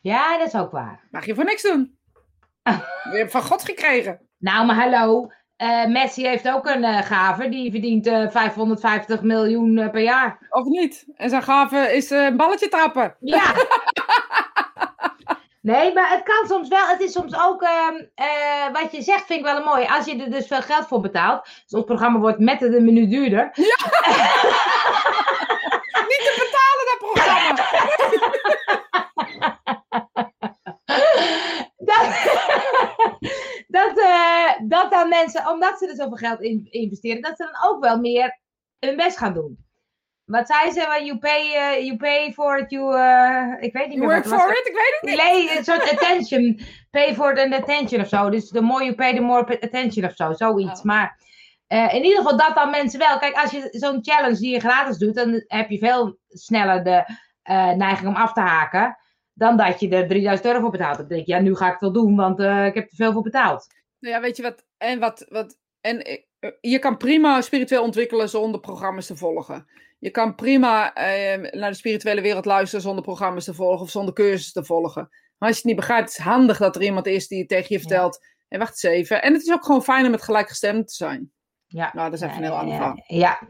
Ja, 0.00 0.38
dat 0.38 0.46
is 0.46 0.60
ook 0.60 0.70
waar. 0.70 1.08
Mag 1.10 1.26
je 1.26 1.34
voor 1.34 1.44
niks 1.44 1.62
doen. 1.62 1.98
Je 3.12 3.16
hebt 3.16 3.30
van 3.30 3.42
God 3.42 3.64
gekregen. 3.64 4.20
Nou, 4.38 4.66
maar 4.66 4.76
hallo. 4.76 5.30
Eh, 5.56 5.86
Messi 5.86 6.26
heeft 6.26 6.48
ook 6.48 6.66
een 6.66 6.84
eh, 6.84 7.02
gave. 7.02 7.48
Die 7.48 7.70
verdient 7.70 8.06
eh, 8.06 8.30
550 8.30 9.22
miljoen 9.22 9.90
per 9.90 10.02
jaar. 10.02 10.46
Of 10.50 10.64
niet? 10.64 11.06
En 11.16 11.30
zijn 11.30 11.42
gave 11.42 11.96
is 11.96 12.10
een 12.10 12.36
balletje 12.36 12.68
trappen. 12.68 13.16
Ja. 13.20 13.54
Nee, 15.62 15.94
maar 15.94 16.10
het 16.10 16.22
kan 16.22 16.46
soms 16.46 16.68
wel. 16.68 16.86
Het 16.86 17.00
is 17.00 17.12
soms 17.12 17.34
ook, 17.36 17.62
ehm, 17.62 18.04
eh, 18.14 18.72
wat 18.72 18.92
je 18.92 19.02
zegt, 19.02 19.26
vind 19.26 19.38
ik 19.38 19.44
wel 19.44 19.56
een 19.56 19.64
mooi. 19.64 19.86
Als 19.86 20.06
je 20.06 20.22
er 20.22 20.30
dus 20.30 20.46
veel 20.46 20.62
geld 20.62 20.86
voor 20.86 21.00
betaalt. 21.00 21.44
Dus 21.44 21.72
ons 21.72 21.84
programma 21.84 22.18
wordt 22.18 22.38
met 22.38 22.58
de 22.58 22.80
minuut 22.80 23.10
duurder. 23.10 23.50
Niet 26.10 26.22
te 26.26 26.34
betalen, 26.38 26.86
dat 26.90 26.98
programma. 26.98 27.54
dat, 31.90 32.06
dat, 33.78 33.98
eh, 33.98 34.68
dat 34.68 34.90
dan 34.90 35.08
mensen, 35.08 35.48
omdat 35.48 35.78
ze 35.78 35.88
er 35.88 35.96
zoveel 35.96 36.16
geld 36.16 36.40
in 36.40 36.66
investeren, 36.70 37.22
dat 37.22 37.36
ze 37.36 37.44
dan 37.44 37.70
ook 37.70 37.80
wel 37.84 37.98
meer 37.98 38.40
hun 38.78 38.96
best 38.96 39.18
gaan 39.18 39.34
doen. 39.34 39.69
Wat 40.30 40.46
zei 40.46 40.70
ze? 40.72 40.86
Well, 40.88 41.04
You 41.04 41.18
pay, 41.18 41.54
eh, 41.54 41.84
you 41.84 41.96
pay 41.96 42.32
for 42.32 42.58
it, 42.58 42.70
you... 42.70 42.96
eh, 42.96 43.52
ik 43.60 43.72
weet 43.72 43.88
niet 43.88 43.96
You 43.96 43.98
meer 43.98 44.08
work 44.08 44.22
het 44.22 44.32
was. 44.32 44.42
for 44.42 44.50
it, 44.52 44.66
ik 44.66 44.74
weet 44.74 44.96
het 45.00 45.10
niet. 45.10 45.16
Nee, 45.16 45.58
een 45.58 45.64
soort 45.64 45.92
attention. 45.92 46.60
Pay 46.90 47.14
for 47.14 47.34
the 47.34 47.56
attention 47.56 48.00
of 48.00 48.08
zo. 48.08 48.30
Dus 48.30 48.48
the 48.48 48.60
more 48.60 48.84
you 48.84 48.94
pay, 48.94 49.14
the 49.14 49.20
more 49.20 49.60
attention 49.60 50.04
of 50.04 50.16
zo. 50.16 50.32
Zoiets. 50.32 50.78
Oh. 50.78 50.84
Maar 50.84 51.18
eh, 51.66 51.94
in 51.94 52.02
ieder 52.04 52.18
geval 52.18 52.36
dat 52.36 52.54
dan 52.54 52.70
mensen 52.70 52.98
wel. 52.98 53.18
Kijk, 53.18 53.34
als 53.36 53.50
je 53.50 53.68
zo'n 53.70 53.98
challenge 54.02 54.38
die 54.38 54.52
je 54.52 54.60
gratis 54.60 54.98
doet, 54.98 55.14
dan 55.14 55.44
heb 55.46 55.70
je 55.70 55.78
veel 55.78 56.18
sneller 56.28 56.84
de 56.84 57.04
neiging 57.76 58.08
om 58.08 58.14
af 58.16 58.32
te 58.32 58.40
haken. 58.40 58.96
Dan 59.34 59.56
dat 59.56 59.80
je 59.80 59.88
er 59.88 60.08
3000 60.08 60.46
euro 60.48 60.60
voor 60.60 60.70
betaalt. 60.70 60.96
Dan 60.96 61.08
denk 61.08 61.26
je, 61.26 61.32
ja, 61.32 61.40
nu 61.40 61.56
ga 61.56 61.66
ik 61.66 61.72
het 61.72 61.80
wel 61.80 61.92
doen, 61.92 62.16
want 62.16 62.40
ik 62.40 62.74
heb 62.74 62.90
er 62.90 62.96
veel 62.96 63.12
voor 63.12 63.22
betaald. 63.22 63.66
Nou 64.00 64.14
ja, 64.14 64.20
weet 64.20 64.36
je 64.36 64.42
wat? 64.42 64.64
En 64.78 64.98
wat, 64.98 65.26
wat 65.28 65.58
en 65.80 66.26
je 66.60 66.78
kan 66.78 66.96
prima 66.96 67.40
spiritueel 67.40 67.82
ontwikkelen 67.82 68.28
zonder 68.28 68.60
programma's 68.60 69.06
te 69.06 69.16
volgen. 69.16 69.66
Je 70.00 70.10
kan 70.10 70.34
prima 70.34 70.94
eh, 70.94 71.52
naar 71.52 71.70
de 71.70 71.76
spirituele 71.76 72.20
wereld 72.20 72.44
luisteren 72.44 72.82
zonder 72.82 73.04
programma's 73.04 73.44
te 73.44 73.54
volgen 73.54 73.80
of 73.80 73.90
zonder 73.90 74.14
cursussen 74.14 74.52
te 74.52 74.64
volgen. 74.64 75.08
Maar 75.38 75.48
als 75.48 75.56
je 75.56 75.56
het 75.56 75.64
niet 75.64 75.76
begrijpt, 75.76 76.08
is 76.08 76.16
het 76.16 76.26
handig 76.26 76.58
dat 76.58 76.76
er 76.76 76.82
iemand 76.82 77.06
is 77.06 77.28
die 77.28 77.38
het 77.38 77.48
tegen 77.48 77.66
je 77.68 77.78
vertelt. 77.78 78.26
En 78.48 78.58
wacht 78.58 78.84
eens 78.84 78.94
even. 78.94 79.22
En 79.22 79.32
het 79.32 79.42
is 79.42 79.52
ook 79.52 79.64
gewoon 79.64 79.82
fijn 79.82 80.04
om 80.04 80.10
met 80.10 80.22
gelijkgestemd 80.22 80.88
te 80.88 80.94
zijn. 80.94 81.30
Ja. 81.66 81.90
Nou, 81.94 82.10
dat 82.10 82.20
is 82.20 82.26
even 82.26 82.36
een 82.36 82.42
heel 82.42 82.56
ander 82.56 82.74
ja, 82.74 82.76
verhaal. 82.76 83.02
ja. 83.06 83.40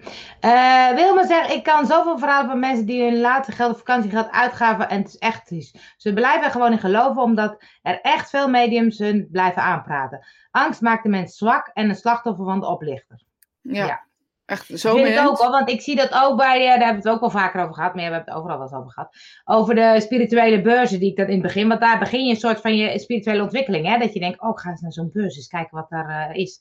Eh, 0.41 0.97
Wilma 0.97 1.27
zegt, 1.27 1.51
ik 1.51 1.63
kan 1.63 1.87
zoveel 1.87 2.19
verhalen 2.19 2.51
van 2.51 2.59
mensen 2.59 2.87
die 2.87 3.03
hun 3.03 3.21
later 3.21 3.53
geld 3.53 3.73
of 3.73 3.79
vakantiegeld 3.79 4.31
uitgaven 4.31 4.89
en 4.89 4.99
het 4.99 5.09
is 5.09 5.19
echt 5.19 5.47
triest. 5.47 5.79
Ze 5.97 6.13
blijven 6.13 6.51
gewoon 6.51 6.73
in 6.73 6.79
geloven 6.79 7.23
omdat 7.23 7.63
er 7.83 8.01
echt 8.01 8.31
veel 8.31 8.49
mediums 8.49 8.99
hun 8.99 9.29
blijven 9.31 9.63
aanpraten. 9.63 10.27
Angst 10.51 10.81
maakt 10.81 11.03
de 11.03 11.09
mens 11.09 11.37
zwak 11.37 11.71
en 11.75 11.89
een 11.89 11.97
slachtoffer 11.97 12.45
van 12.45 12.61
de 12.61 12.67
oplichter. 12.67 13.23
Ja, 13.61 13.87
Ja. 13.87 14.09
Echt 14.51 14.81
zo 14.81 14.95
Vind 14.95 15.09
ik 15.09 15.19
ook 15.19 15.39
hoor, 15.39 15.51
want 15.51 15.71
ik 15.71 15.81
zie 15.81 15.97
dat 15.97 16.13
ook 16.13 16.37
bij, 16.37 16.63
ja, 16.63 16.77
daar 16.77 16.87
hebben 16.87 17.03
we 17.03 17.09
het 17.09 17.15
ook 17.15 17.21
wel 17.21 17.43
vaker 17.43 17.63
over 17.63 17.75
gehad, 17.75 17.95
maar 17.95 18.03
ja, 18.03 18.09
we 18.09 18.15
hebben 18.15 18.35
het 18.35 18.43
overal 18.43 18.59
wel 18.59 18.67
eens 18.67 18.77
over 18.77 18.93
gehad. 18.93 19.17
Over 19.45 19.75
de 19.75 20.01
spirituele 20.01 20.63
beurzen 20.63 21.01
die 21.01 21.11
ik 21.11 21.17
dat 21.17 21.27
in 21.27 21.33
het 21.33 21.43
begin, 21.43 21.69
want 21.69 21.81
daar 21.81 21.99
begin 21.99 22.25
je 22.25 22.31
een 22.31 22.41
soort 22.41 22.61
van 22.61 22.77
je 22.77 22.99
spirituele 22.99 23.43
ontwikkeling, 23.43 23.87
hè. 23.87 23.99
Dat 23.99 24.13
je 24.13 24.21
denkt, 24.21 24.41
oh, 24.41 24.49
ik 24.49 24.59
ga 24.59 24.71
eens 24.71 24.81
naar 24.81 24.93
zo'n 24.93 25.11
beurs, 25.13 25.37
eens 25.37 25.49
kijken 25.49 25.77
wat 25.77 25.91
daar 25.91 26.31
eh, 26.31 26.41
is. 26.41 26.61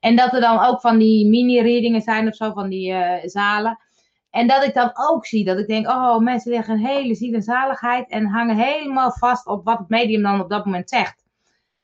En 0.00 0.16
dat 0.16 0.32
er 0.32 0.40
dan 0.40 0.64
ook 0.64 0.80
van 0.80 0.98
die 0.98 1.28
mini-readingen 1.28 2.00
zijn 2.00 2.28
of 2.28 2.34
zo, 2.34 2.52
van 2.52 2.68
die 2.68 2.92
eh, 2.92 3.28
zalen. 3.28 3.78
En 4.30 4.46
dat 4.46 4.64
ik 4.64 4.74
dan 4.74 4.90
ook 4.94 5.26
zie, 5.26 5.44
dat 5.44 5.58
ik 5.58 5.66
denk, 5.66 5.86
oh, 5.86 6.18
mensen 6.18 6.52
leggen 6.52 6.74
een 6.74 6.86
hele 6.86 7.14
ziel 7.14 7.34
en 7.34 7.42
zaligheid 7.42 8.10
en 8.10 8.26
hangen 8.26 8.56
helemaal 8.56 9.12
vast 9.12 9.46
op 9.46 9.64
wat 9.64 9.78
het 9.78 9.88
medium 9.88 10.22
dan 10.22 10.40
op 10.40 10.50
dat 10.50 10.64
moment 10.64 10.88
zegt. 10.88 11.27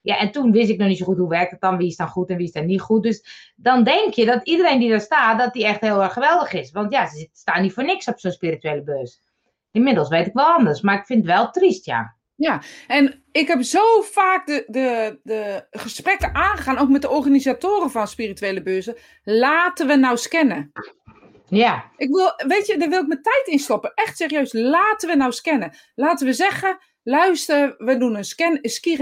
Ja, 0.05 0.19
en 0.19 0.31
toen 0.31 0.53
wist 0.53 0.71
ik 0.71 0.79
nog 0.79 0.88
niet 0.88 0.99
zo 0.99 1.05
goed 1.05 1.19
hoe 1.19 1.29
werkt 1.29 1.51
het 1.51 1.61
dan, 1.61 1.77
wie 1.77 1.87
is 1.87 1.97
dan 1.97 2.09
goed 2.09 2.31
en 2.31 2.37
wie 2.37 2.47
is 2.47 2.53
dan 2.53 2.67
niet 2.67 2.81
goed. 2.81 3.03
Dus 3.03 3.53
dan 3.57 3.85
denk 3.85 4.14
je 4.14 4.25
dat 4.25 4.47
iedereen 4.47 4.79
die 4.79 4.90
daar 4.90 5.01
staat, 5.01 5.38
dat 5.38 5.53
die 5.53 5.67
echt 5.67 5.81
heel 5.81 6.03
erg 6.03 6.12
geweldig 6.12 6.53
is. 6.53 6.71
Want 6.71 6.93
ja, 6.93 7.07
ze 7.07 7.29
staan 7.33 7.62
niet 7.62 7.73
voor 7.73 7.85
niks 7.85 8.09
op 8.09 8.19
zo'n 8.19 8.31
spirituele 8.31 8.83
beurs. 8.83 9.21
Inmiddels 9.71 10.09
weet 10.09 10.27
ik 10.27 10.33
wel 10.33 10.45
anders, 10.45 10.81
maar 10.81 10.99
ik 10.99 11.07
vind 11.07 11.27
het 11.27 11.35
wel 11.37 11.51
triest, 11.51 11.85
ja. 11.85 12.17
En 12.87 13.25
ik 13.33 13.49
heb 13.49 13.62
zo 13.62 14.01
vaak 14.01 14.47
de, 14.47 14.64
de, 14.67 15.21
de 15.23 15.67
gesprekken 15.71 16.35
aangegaan, 16.35 16.79
ook 16.79 16.88
met 16.88 17.03
de 17.03 17.11
organisatoren 17.11 17.90
van 17.90 18.09
spirituele 18.09 18.62
beurzen. 18.62 18.97
Laten 19.23 19.87
we 19.87 19.95
nou 19.95 20.17
scannen. 20.17 20.73
Ja, 21.49 21.90
Ik 21.97 22.09
wil, 22.11 22.33
weet 22.49 22.67
je, 22.67 22.77
daar 22.77 22.88
wil 22.88 23.01
ik 23.01 23.07
mijn 23.07 23.23
tijd 23.23 23.47
in 23.47 23.59
stoppen. 23.59 23.93
Echt 23.95 24.17
serieus, 24.17 24.53
laten 24.53 25.09
we 25.09 25.17
nou 25.17 25.33
scannen. 25.33 25.77
Laten 25.95 26.27
we 26.27 26.33
zeggen, 26.33 26.79
luister, 27.05 27.75
we 27.79 27.97
doen 27.97 28.14
een 28.14 28.25
scan, 28.25 28.59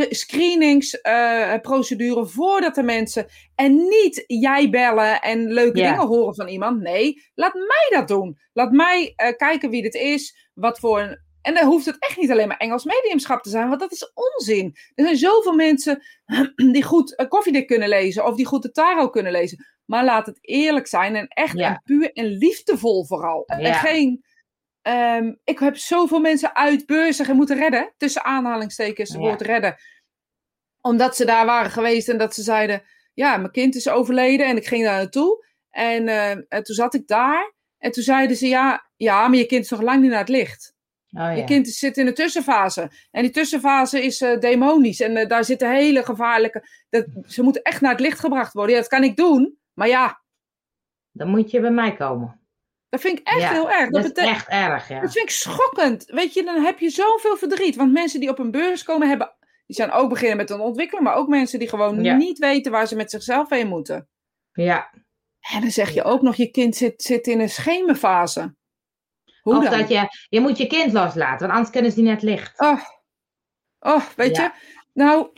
screeningsprocedure 0.09 2.27
voordat 2.27 2.75
de 2.75 2.83
mensen. 2.83 3.27
En 3.55 3.75
niet 3.75 4.25
jij 4.27 4.71
bellen 4.71 5.21
en 5.21 5.53
leuke 5.53 5.73
dingen 5.73 6.07
horen 6.07 6.35
van 6.35 6.49
iemand. 6.49 6.81
Nee, 6.81 7.31
laat 7.35 7.55
mij 7.55 7.99
dat 7.99 8.09
doen. 8.09 8.39
Laat 8.53 8.73
mij 8.73 9.13
eh, 9.17 9.37
kijken 9.37 9.71
wie 9.71 9.83
dit 9.83 9.95
is, 9.95 10.49
wat 10.55 10.79
voor 10.79 11.01
een. 11.01 11.31
En 11.43 11.55
dan 11.55 11.67
hoeft 11.67 11.87
het 11.87 11.97
echt 11.99 12.17
niet 12.17 12.31
alleen 12.31 12.49
maar 12.49 12.57
Engels 12.57 12.85
mediumschap 12.85 13.43
te 13.43 13.51
zijn, 13.51 13.69
want 13.69 13.81
dat 13.81 13.93
is 13.93 14.13
onzin. 14.15 14.77
Er 14.95 15.05
zijn 15.05 15.17
zoveel 15.17 15.55
mensen 15.55 16.03
die 16.73 16.83
goed 16.83 17.17
eh, 17.17 17.29
koffiedik 17.29 17.67
kunnen 17.67 17.89
lezen 17.89 18.27
of 18.27 18.37
die 18.37 18.47
goed 18.47 18.63
de 18.63 18.71
tarot 18.71 19.11
kunnen 19.11 19.33
lezen. 19.33 19.67
Maar 19.85 20.05
laat 20.05 20.27
het 20.27 20.39
eerlijk 20.41 20.87
zijn 20.87 21.17
en 21.17 21.29
echt 21.29 21.59
en 21.59 21.81
puur 21.85 22.13
en 22.13 22.27
liefdevol 22.27 23.05
vooral. 23.05 23.45
En 23.47 23.75
geen. 23.75 24.25
Ehm, 24.83 25.35
ik 25.45 25.59
heb 25.59 25.77
zoveel 25.77 26.21
mensen 26.21 26.55
uit 26.55 26.87
beurzen 26.87 27.37
moeten 27.37 27.57
redden. 27.59 27.93
Tussen 27.97 28.25
aanhalingstekens 28.25 29.09
het 29.09 29.21
Ja. 29.21 29.25
woord 29.27 29.41
redden. 29.41 29.77
Omdat 30.81 31.17
ze 31.17 31.25
daar 31.25 31.47
waren 31.47 31.71
geweest 31.71 32.09
en 32.09 32.19
dat 32.19 32.35
ze 32.35 32.43
zeiden: 32.43 32.83
Ja, 33.15 33.37
mijn 33.37 33.51
kind 33.53 33.75
is 33.75 33.89
overleden 33.89 34.47
en 34.47 34.57
ik 34.57 34.67
ging 34.67 34.85
daar 34.85 34.97
naartoe. 34.97 35.47
En, 35.71 36.09
eh, 36.09 36.31
en 36.31 36.63
toen 36.63 36.75
zat 36.75 36.95
ik 36.95 37.07
daar. 37.07 37.53
En 37.79 37.91
toen 37.93 38.03
zeiden 38.03 38.37
ze: 38.37 38.47
Ja, 38.49 38.87
ja 38.97 39.29
maar 39.29 39.39
je 39.39 39.47
kind 39.47 39.65
is 39.65 39.71
nog 39.71 39.83
lang 39.83 40.01
niet 40.01 40.11
naar 40.11 40.19
het 40.21 40.29
licht. 40.29 40.75
oh 41.11 41.31
Je 41.33 41.37
ja. 41.39 41.45
kind 41.45 41.69
zit 41.69 41.97
in 41.97 42.07
een 42.07 42.15
tussenfase. 42.15 42.91
En 43.11 43.23
die 43.23 43.31
tussenfase 43.31 44.03
is 44.05 44.21
eh, 44.21 44.39
demonisch. 44.39 45.01
En 45.01 45.17
eh, 45.17 45.29
daar 45.29 45.45
zitten 45.45 45.71
hele 45.75 46.05
gevaarlijke. 46.05 46.69
Dat, 46.91 47.07
ze 47.27 47.43
moeten 47.43 47.63
echt 47.63 47.81
naar 47.81 47.91
het 47.91 48.01
licht 48.01 48.19
gebracht 48.21 48.53
worden. 48.53 48.75
Ja, 48.75 48.81
dat 48.81 48.91
kan 48.91 49.05
ik 49.05 49.17
doen. 49.17 49.59
Maar 49.75 49.89
ja, 49.89 50.23
Dan 51.11 51.29
moet 51.29 51.51
je 51.51 51.61
bij 51.61 51.71
mij 51.71 51.95
komen. 51.97 52.41
Dat 52.93 53.01
vind 53.01 53.19
ik 53.19 53.27
echt 53.27 53.39
Ja, 53.41 53.51
heel 53.53 53.71
erg. 53.71 53.91
Dat, 53.91 54.03
Dat 54.03 54.17
is 54.17 54.25
echt 54.25 54.49
erg, 54.49 54.89
ja. 54.89 55.01
dat 55.01 55.13
vind 55.13 55.25
ik 55.25 55.31
schokkend. 55.31 56.05
Weet 56.07 56.35
je, 56.35 56.43
dan 56.43 56.65
heb 56.65 56.79
je 56.79 56.91
zoveel 56.91 57.37
verdriet. 57.37 57.77
Want 57.77 57.93
mensen 57.93 58.21
die 58.21 58.29
op 58.29 58.39
een 58.39 58.51
beurs 58.51 58.83
komen 58.83 59.09
hebben. 59.09 59.35
Die 59.67 59.77
zijn 59.77 59.91
ook 59.91 60.09
beginnen 60.09 60.37
met 60.37 60.51
een 60.51 60.61
ontwikkeling. 60.61 61.07
Maar 61.07 61.17
ook 61.17 61.29
mensen 61.29 61.59
die 61.59 61.69
gewoon 61.69 62.05
Ja. 62.05 62.15
niet 62.17 62.39
weten 62.39 62.73
waar 62.73 62.87
ze 62.87 62.97
met 62.97 63.11
zichzelf 63.11 63.49
heen 63.51 63.69
moeten. 63.69 64.09
Ja. 64.53 64.91
En 65.41 65.61
dan 65.61 65.71
zeg 65.71 65.91
je 65.91 66.03
ook 66.03 66.23
nog: 66.23 66.35
je 66.37 66.51
kind 66.51 66.77
zit, 66.77 67.03
zit 67.03 67.27
in 67.27 67.41
een 67.41 67.49
schemerfase. 67.51 68.55
Hoe 69.43 69.57
Of 69.57 69.65
dan? 69.69 69.79
dat 69.79 69.89
je, 69.89 70.09
je 70.29 70.41
moet 70.41 70.59
je 70.59 70.67
kind 70.67 70.93
loslaten, 70.93 71.39
want 71.39 71.51
anders 71.53 71.71
kunnen 71.71 71.91
ze 71.91 71.97
die 71.97 72.07
net 72.07 72.23
licht. 72.23 72.61
Oh, 72.61 72.81
oh 73.81 74.03
weet 74.17 74.37
Ja. 74.37 74.43
je? 74.43 74.51
Nou, 74.93 75.29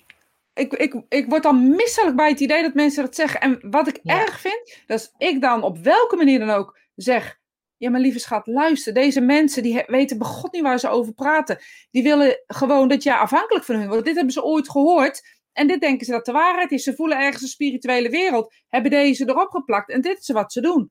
ik, 0.54 0.72
ik, 0.72 1.02
ik 1.08 1.26
word 1.28 1.42
dan 1.42 1.70
misselijk 1.70 2.16
bij 2.16 2.28
het 2.28 2.40
idee 2.40 2.62
dat 2.62 2.74
mensen 2.74 3.04
dat 3.04 3.14
zeggen. 3.14 3.40
En 3.40 3.58
wat 3.70 3.88
ik 3.88 4.00
erg 4.04 4.40
vind, 4.40 4.82
dat 4.86 5.00
is 5.00 5.26
ik 5.28 5.40
dan 5.40 5.62
op 5.62 5.78
welke 5.78 6.16
manier 6.16 6.38
dan 6.38 6.50
ook 6.50 6.78
zeg... 6.94 7.42
Ja, 7.84 7.90
mijn 7.90 8.02
lieve 8.02 8.18
schat, 8.18 8.46
luister. 8.46 8.94
Deze 8.94 9.20
mensen 9.20 9.62
die 9.62 9.84
weten 9.86 10.18
begot 10.18 10.52
niet 10.52 10.62
waar 10.62 10.78
ze 10.78 10.88
over 10.88 11.12
praten. 11.12 11.58
Die 11.90 12.02
willen 12.02 12.42
gewoon 12.46 12.88
dat 12.88 13.02
jij 13.02 13.14
afhankelijk 13.14 13.64
van 13.64 13.74
hun 13.74 13.88
wordt. 13.88 14.04
Dit 14.04 14.14
hebben 14.14 14.32
ze 14.32 14.44
ooit 14.44 14.70
gehoord. 14.70 15.22
En 15.52 15.66
dit 15.66 15.80
denken 15.80 16.06
ze 16.06 16.12
dat 16.12 16.24
de 16.24 16.32
waarheid 16.32 16.70
is. 16.70 16.82
Ze 16.82 16.94
voelen 16.94 17.18
ergens 17.18 17.42
een 17.42 17.48
spirituele 17.48 18.08
wereld. 18.08 18.54
Hebben 18.68 18.90
deze 18.90 19.28
erop 19.28 19.50
geplakt. 19.50 19.90
En 19.90 20.00
dit 20.00 20.18
is 20.18 20.28
wat 20.28 20.52
ze 20.52 20.60
doen. 20.60 20.90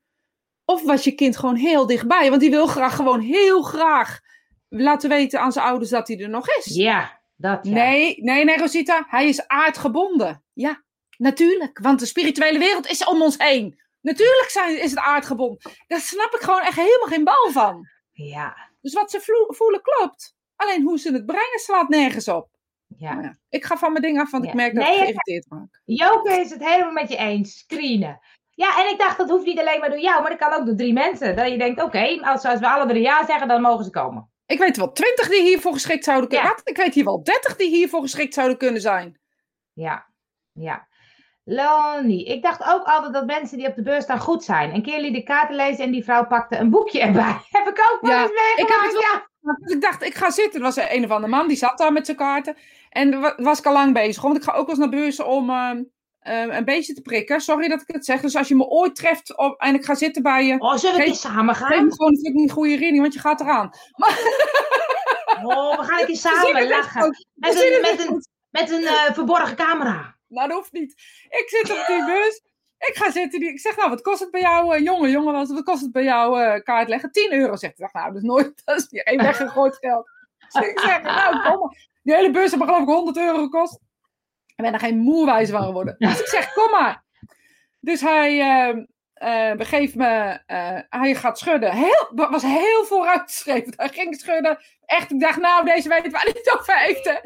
Of 0.65 0.83
was 0.83 1.03
je 1.03 1.11
kind 1.11 1.37
gewoon 1.37 1.55
heel 1.55 1.85
dichtbij. 1.85 2.29
Want 2.29 2.41
die 2.41 2.49
wil 2.49 2.67
graag 2.67 2.95
gewoon 2.95 3.19
heel 3.19 3.61
graag 3.61 4.19
laten 4.69 5.09
weten 5.09 5.39
aan 5.39 5.51
zijn 5.51 5.65
ouders 5.65 5.89
dat 5.89 6.07
hij 6.07 6.19
er 6.19 6.29
nog 6.29 6.47
is. 6.49 6.65
Ja, 6.65 7.21
dat 7.35 7.59
ja. 7.65 7.73
Nee, 7.73 8.15
nee, 8.21 8.43
nee, 8.43 8.57
Rosita. 8.57 9.05
Hij 9.07 9.27
is 9.27 9.47
aardgebonden. 9.47 10.43
Ja, 10.53 10.83
natuurlijk. 11.17 11.79
Want 11.81 11.99
de 11.99 12.05
spirituele 12.05 12.59
wereld 12.59 12.87
is 12.87 13.05
om 13.05 13.21
ons 13.21 13.37
heen. 13.37 13.81
Natuurlijk 14.03 14.49
zijn, 14.49 14.81
is 14.81 14.89
het 14.89 14.99
aardgebonden. 14.99 15.71
Daar 15.87 15.99
snap 15.99 16.33
ik 16.33 16.41
gewoon 16.41 16.61
echt 16.61 16.75
helemaal 16.75 17.07
geen 17.07 17.23
bal 17.23 17.51
van. 17.51 17.87
Ja, 18.11 18.69
Dus 18.81 18.93
wat 18.93 19.11
ze 19.11 19.45
voelen 19.47 19.81
klopt. 19.81 20.35
Alleen 20.55 20.83
hoe 20.83 20.99
ze 20.99 21.13
het 21.13 21.25
brengen 21.25 21.59
slaat 21.59 21.89
nergens 21.89 22.27
op. 22.27 22.49
ja. 22.97 23.21
Ja, 23.21 23.37
ik 23.49 23.65
ga 23.65 23.77
van 23.77 23.91
mijn 23.91 24.03
ding 24.03 24.19
af, 24.19 24.31
want 24.31 24.45
ik 24.45 24.53
merk 24.53 24.75
dat 24.75 24.83
Nee, 24.83 24.93
ik 24.93 24.99
geïrriteerd 24.99 25.45
raak. 25.49 25.81
Joke 25.85 26.31
is 26.31 26.49
het 26.49 26.63
helemaal 26.63 26.91
met 26.91 27.09
je 27.09 27.17
eens. 27.17 27.57
Screenen. 27.57 28.19
Ja, 28.49 28.83
en 28.83 28.91
ik 28.91 28.97
dacht, 28.97 29.17
dat 29.17 29.29
hoeft 29.29 29.45
niet 29.45 29.59
alleen 29.59 29.79
maar 29.79 29.89
door 29.89 29.99
jou, 29.99 30.21
maar 30.21 30.29
dat 30.29 30.39
kan 30.39 30.53
ook 30.59 30.65
door 30.65 30.75
drie 30.75 30.93
mensen. 30.93 31.35
Dat 31.35 31.49
je 31.49 31.57
denkt, 31.57 31.81
oké, 31.83 32.19
als, 32.21 32.43
als 32.45 32.59
we 32.59 32.69
alle 32.69 32.87
drie 32.87 33.01
ja 33.01 33.25
zeggen, 33.25 33.47
dan 33.47 33.61
mogen 33.61 33.85
ze 33.85 33.89
komen. 33.91 34.31
Ik 34.45 34.59
weet 34.59 34.77
wel 34.77 34.91
twintig 34.91 35.29
die 35.29 35.41
hiervoor 35.41 35.73
geschikt 35.73 36.03
zouden 36.03 36.29
kunnen. 36.29 36.47
Ja. 36.47 36.57
Ik 36.63 36.77
weet 36.77 36.93
hier 36.93 37.03
wel 37.03 37.23
dertig 37.23 37.55
die 37.55 37.69
hiervoor 37.69 38.01
geschikt 38.01 38.33
zouden 38.33 38.57
kunnen 38.57 38.81
zijn. 38.81 39.19
Ja, 39.73 40.07
ja. 40.51 40.87
Lonnie, 41.45 42.25
ik 42.25 42.41
dacht 42.41 42.63
ook 42.73 42.83
altijd 42.83 43.13
dat 43.13 43.25
mensen 43.25 43.57
die 43.57 43.67
op 43.67 43.75
de 43.75 43.81
beurs 43.81 44.03
staan 44.03 44.19
goed 44.19 44.43
zijn. 44.43 44.73
Een 44.73 44.81
keer 44.83 44.99
liet 45.01 45.15
ik 45.15 45.25
kaarten 45.25 45.55
lezen 45.55 45.83
en 45.83 45.91
die 45.91 46.03
vrouw 46.03 46.25
pakte 46.27 46.57
een 46.57 46.69
boekje 46.69 46.99
erbij. 47.01 47.37
Heb 47.57 47.67
ik 47.67 47.79
ook 47.91 47.97
wel 48.01 48.11
Ja, 48.11 48.21
eens 48.21 48.31
ik 48.31 48.37
heb 48.55 48.67
meegemaakt, 48.67 48.93
het 48.93 49.01
ja. 49.01 49.55
Dus 49.59 49.73
ik 49.73 49.81
dacht, 49.81 50.03
ik 50.03 50.15
ga 50.15 50.29
zitten. 50.31 50.59
Er 50.59 50.65
was 50.65 50.75
een 50.75 51.03
of 51.03 51.09
andere 51.11 51.27
man, 51.33 51.47
die 51.47 51.57
zat 51.57 51.77
daar 51.77 51.93
met 51.93 52.05
zijn 52.05 52.17
kaarten. 52.17 52.57
En 52.89 53.19
wa- 53.21 53.33
was 53.37 53.59
ik 53.59 53.65
al 53.65 53.73
lang 53.73 53.93
bezig. 53.93 54.21
Want 54.21 54.35
ik 54.37 54.43
ga 54.43 54.51
ook 54.51 54.57
wel 54.67 54.69
eens 54.69 54.77
naar 54.77 54.89
beurzen 54.89 55.27
om 55.27 55.49
ehm, 55.49 55.83
ehm, 56.19 56.49
een 56.49 56.65
beetje 56.65 56.93
te 56.93 57.01
prikken. 57.01 57.41
Sorry 57.41 57.67
dat 57.67 57.81
ik 57.81 57.87
het 57.95 58.05
zeg. 58.05 58.21
Dus 58.21 58.35
als 58.35 58.47
je 58.47 58.55
me 58.55 58.65
ooit 58.65 58.95
treft 58.95 59.37
op, 59.37 59.59
en 59.61 59.75
ik 59.75 59.85
ga 59.85 59.95
zitten 59.95 60.21
bij 60.23 60.45
je... 60.45 60.59
Oh, 60.59 60.75
zullen 60.75 60.95
we 60.95 61.01
Geef- 61.01 61.11
keer 61.21 61.31
samen 61.31 61.55
Geef 61.55 61.67
gaan? 61.67 61.85
me 61.85 61.91
gewoon 61.93 62.17
een 62.21 62.49
goede 62.49 62.75
reading, 62.75 63.01
want 63.01 63.13
je 63.13 63.19
gaat 63.19 63.41
eraan. 63.41 63.69
Oh, 65.43 65.77
we 65.77 65.83
gaan 65.83 65.99
een 65.99 66.05
keer 66.05 66.15
samen 66.31 66.67
lachen. 66.67 67.17
Met 67.33 67.55
een, 67.63 67.81
met 67.81 67.89
echt 67.89 68.07
een, 68.07 68.23
met 68.49 68.69
een 68.71 68.83
eh, 68.83 69.13
verborgen 69.13 69.55
camera. 69.55 70.12
Nou, 70.33 70.47
dat 70.47 70.57
hoeft 70.57 70.71
niet. 70.71 70.91
Ik 71.29 71.43
zit 71.45 71.71
op 71.71 71.83
die 71.87 72.05
bus. 72.05 72.41
Ik 72.87 72.95
ga 72.95 73.11
zitten. 73.11 73.39
Die, 73.39 73.49
ik 73.49 73.59
zeg, 73.59 73.75
nou, 73.75 73.89
wat 73.89 74.01
kost 74.01 74.19
het 74.19 74.31
bij 74.31 74.41
jou? 74.41 74.75
eh, 74.75 74.83
jongen, 74.83 75.09
jongen, 75.09 75.33
wat 75.33 75.63
kost 75.63 75.81
het 75.81 75.91
bij 75.91 76.03
jou 76.03 76.41
eh, 76.41 76.63
kaart 76.63 76.87
leggen? 76.89 77.11
10 77.11 77.33
euro, 77.33 77.55
zegt 77.55 77.77
hij. 77.77 77.89
Nou, 77.91 78.07
dat 78.07 78.15
is 78.15 78.27
nooit, 78.27 78.61
dat 78.65 78.77
is 78.77 78.87
niet 78.89 79.03
één 79.03 79.21
weggegooid 79.21 79.77
geld. 79.77 80.09
Dus 80.37 80.67
ik 80.67 80.79
zeg, 80.79 81.01
nou, 81.01 81.41
kom 81.41 81.59
maar. 81.59 81.87
Die 82.03 82.15
hele 82.15 82.31
bus 82.31 82.41
heeft 82.41 82.57
me 82.57 82.65
geloof 82.65 82.81
ik 82.81 82.87
100 82.87 83.17
euro 83.17 83.37
gekost. 83.37 83.79
Ik 84.55 84.63
ben 84.63 84.73
er 84.73 84.79
geen 84.79 84.97
moerwijs 84.97 85.49
van 85.49 85.63
geworden. 85.63 85.95
Dus 85.97 86.19
ik 86.19 86.27
zeg, 86.27 86.53
kom 86.53 86.71
maar. 86.71 87.03
Dus 87.79 88.01
hij 88.01 88.87
begeeft 89.57 89.95
me, 89.95 90.39
hij 90.89 91.15
gaat 91.15 91.37
schudden. 91.39 91.71
Heel, 91.71 92.11
was 92.11 92.41
heel 92.41 92.85
vooruitgeschreven. 92.85 93.73
Hij 93.75 93.89
ging 93.89 94.15
schudden. 94.15 94.59
Echt, 94.85 95.11
ik 95.11 95.19
dacht, 95.19 95.39
nou, 95.39 95.65
deze 95.65 95.89
weet 95.89 96.11
waar 96.11 96.21
hij 96.21 96.33
het 96.35 96.57
over 96.59 96.77
heeft. 96.77 97.21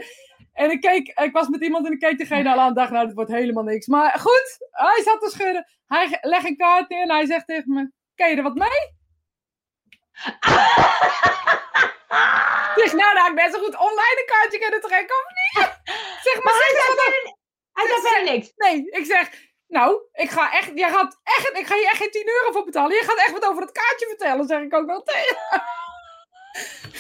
En 0.57 0.71
ik 0.71 0.81
keek, 0.81 1.07
ik 1.07 1.31
was 1.31 1.47
met 1.47 1.63
iemand 1.63 1.85
en 1.85 1.91
ik 1.91 1.99
keek 1.99 2.17
degene 2.17 2.51
al 2.51 2.59
aan 2.59 2.67
en 2.67 2.73
dacht, 2.73 2.91
nou, 2.91 3.05
dit 3.05 3.15
wordt 3.15 3.31
helemaal 3.31 3.63
niks. 3.63 3.87
Maar 3.87 4.19
goed, 4.19 4.57
hij 4.71 5.01
zat 5.03 5.21
te 5.21 5.29
schudden. 5.29 5.67
Hij 5.87 6.17
legt 6.21 6.45
een 6.45 6.57
kaart 6.57 6.89
neer 6.89 7.01
en 7.01 7.11
hij 7.11 7.25
zegt 7.25 7.47
tegen 7.47 7.73
me, 7.73 7.91
ken 8.15 8.29
je 8.29 8.35
er 8.35 8.43
wat 8.43 8.55
mee? 8.55 8.95
Zeg, 12.75 12.93
nou, 12.93 13.17
had 13.17 13.29
ik 13.29 13.35
best 13.35 13.53
een 13.55 13.59
goed 13.59 13.77
online 13.77 14.17
een 14.21 14.31
kaartje 14.33 14.59
kunnen 14.59 14.81
trekken, 14.81 15.15
of 15.15 15.31
niet? 15.41 15.69
Zeg 16.23 16.33
maar, 16.33 16.43
Maar 16.43 16.53
hij 16.53 16.71
zei 16.71 16.85
verder, 16.85 17.35
hij 17.71 17.87
zei 17.87 18.01
verder 18.01 18.33
niks. 18.33 18.51
Nee, 18.55 18.89
ik 18.89 19.05
zeg, 19.05 19.29
nou, 19.67 20.01
ik 20.13 20.29
ga 20.29 20.53
echt, 20.53 20.71
jij 20.75 20.89
gaat 20.89 21.19
echt, 21.23 21.57
ik 21.57 21.67
ga 21.67 21.75
je 21.75 21.85
echt 21.85 21.97
geen 21.97 22.11
10 22.11 22.27
euro 22.27 22.51
voor 22.51 22.65
betalen. 22.65 22.95
Je 22.95 23.03
gaat 23.03 23.17
echt 23.17 23.31
wat 23.31 23.45
over 23.45 23.61
het 23.61 23.71
kaartje 23.71 24.07
vertellen, 24.07 24.47
zeg 24.47 24.61
ik 24.61 24.75
ook 24.75 24.85
wel 24.85 25.03
tegen. 25.03 25.37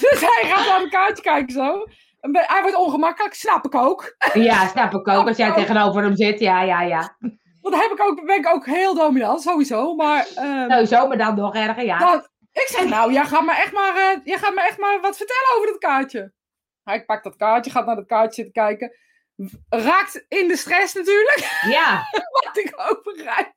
Dus 0.01 0.19
hij 0.19 0.43
gaat 0.43 0.67
naar 0.67 0.79
het 0.79 0.89
kaartje 0.89 1.23
kijken 1.23 1.53
zo. 1.53 1.85
Hij 2.19 2.61
wordt 2.61 2.77
ongemakkelijk, 2.77 3.33
snap 3.33 3.65
ik 3.65 3.75
ook. 3.75 4.15
Ja, 4.33 4.67
snap 4.67 4.93
ik 4.93 5.07
ook. 5.07 5.27
Als 5.27 5.37
jij 5.37 5.53
tegenover 5.53 6.03
hem 6.03 6.15
zit, 6.15 6.39
ja, 6.39 6.61
ja, 6.61 6.81
ja. 6.81 7.17
Want 7.61 7.75
dan 7.75 7.79
heb 7.79 7.91
ik 7.91 8.01
ook, 8.01 8.25
ben 8.25 8.37
ik 8.37 8.47
ook 8.47 8.65
heel 8.65 8.95
dominant, 8.95 9.41
sowieso. 9.41 9.95
Maar 9.95 10.27
ehm, 10.35 10.69
Sowieso, 10.69 11.07
maar 11.07 11.17
dan 11.17 11.35
nog 11.35 11.55
erger, 11.55 11.85
ja. 11.85 11.97
dan, 11.97 12.27
ik 12.51 12.67
zeg, 12.67 12.85
nou, 12.85 13.13
jij 13.13 13.25
gaat, 13.25 13.45
me 13.45 13.51
echt 13.51 13.71
maar, 13.71 13.95
eh, 13.95 14.19
jij 14.23 14.37
gaat 14.37 14.53
me 14.53 14.61
echt 14.61 14.77
maar 14.77 15.01
wat 15.01 15.17
vertellen 15.17 15.55
over 15.55 15.67
dat 15.67 15.77
kaartje. 15.77 16.33
Hij 16.83 17.05
pakt 17.05 17.23
dat 17.23 17.35
kaartje, 17.35 17.71
gaat 17.71 17.85
naar 17.85 17.95
dat 17.95 18.05
kaartje 18.05 18.43
zitten 18.43 18.63
kijken. 18.63 18.91
Raakt 19.69 20.25
in 20.27 20.47
de 20.47 20.57
stress 20.57 20.93
natuurlijk. 20.93 21.57
Ja, 21.77 22.03
Wat 22.43 22.57
ik 22.57 22.73
ook 22.89 23.03
begrijp. 23.03 23.55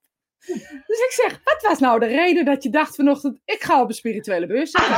Dus 0.86 0.98
ik 0.98 1.11
zeg, 1.11 1.40
wat 1.44 1.62
was 1.62 1.78
nou 1.78 1.98
de 1.98 2.06
reden 2.06 2.44
dat 2.44 2.62
je 2.62 2.70
dacht 2.70 2.94
vanochtend, 2.94 3.40
ik 3.44 3.62
ga 3.62 3.80
op 3.80 3.88
een 3.88 3.94
spirituele 3.94 4.46
beurs 4.46 4.70
zitten? 4.70 4.94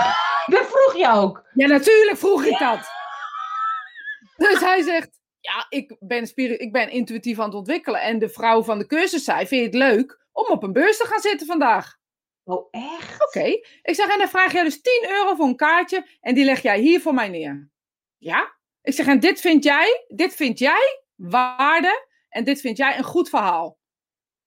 dat 0.46 0.66
vroeg 0.66 0.96
je 0.96 1.08
ook. 1.08 1.44
Ja, 1.54 1.66
natuurlijk 1.66 2.18
vroeg 2.18 2.44
ik 2.44 2.58
dat. 2.58 2.90
Dus 4.42 4.60
hij 4.60 4.82
zegt, 4.82 5.20
ja, 5.40 5.66
ik 5.68 5.96
ben, 6.00 6.36
ik 6.36 6.72
ben 6.72 6.90
intuïtief 6.90 7.38
aan 7.38 7.44
het 7.44 7.54
ontwikkelen. 7.54 8.00
En 8.00 8.18
de 8.18 8.28
vrouw 8.28 8.62
van 8.62 8.78
de 8.78 8.86
cursus 8.86 9.24
zei, 9.24 9.46
vind 9.46 9.60
je 9.60 9.66
het 9.66 9.90
leuk 9.90 10.26
om 10.32 10.46
op 10.46 10.62
een 10.62 10.72
beurs 10.72 10.96
te 10.96 11.06
gaan 11.06 11.20
zitten 11.20 11.46
vandaag? 11.46 12.00
Oh, 12.44 12.68
echt? 12.70 13.26
Oké. 13.26 13.44
Ik 13.82 13.94
zeg, 13.94 14.08
en 14.08 14.18
dan 14.18 14.28
vraag 14.28 14.52
jij 14.52 14.62
dus 14.62 14.80
10 14.80 15.06
euro 15.08 15.34
voor 15.34 15.46
een 15.46 15.56
kaartje 15.56 16.06
en 16.20 16.34
die 16.34 16.44
leg 16.44 16.62
jij 16.62 16.80
hier 16.80 17.00
voor 17.00 17.14
mij 17.14 17.28
neer. 17.28 17.70
Ja? 18.18 18.56
Ik 18.82 18.94
zeg, 18.94 19.06
en 19.06 19.20
dit 19.20 19.40
vind 19.40 19.64
jij, 19.64 20.04
dit 20.08 20.34
vind 20.34 20.58
jij 20.58 21.02
waarde 21.14 22.06
en 22.28 22.44
dit 22.44 22.60
vind 22.60 22.76
jij 22.76 22.98
een 22.98 23.04
goed 23.04 23.28
verhaal. 23.28 23.78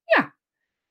Ja. 0.04 0.24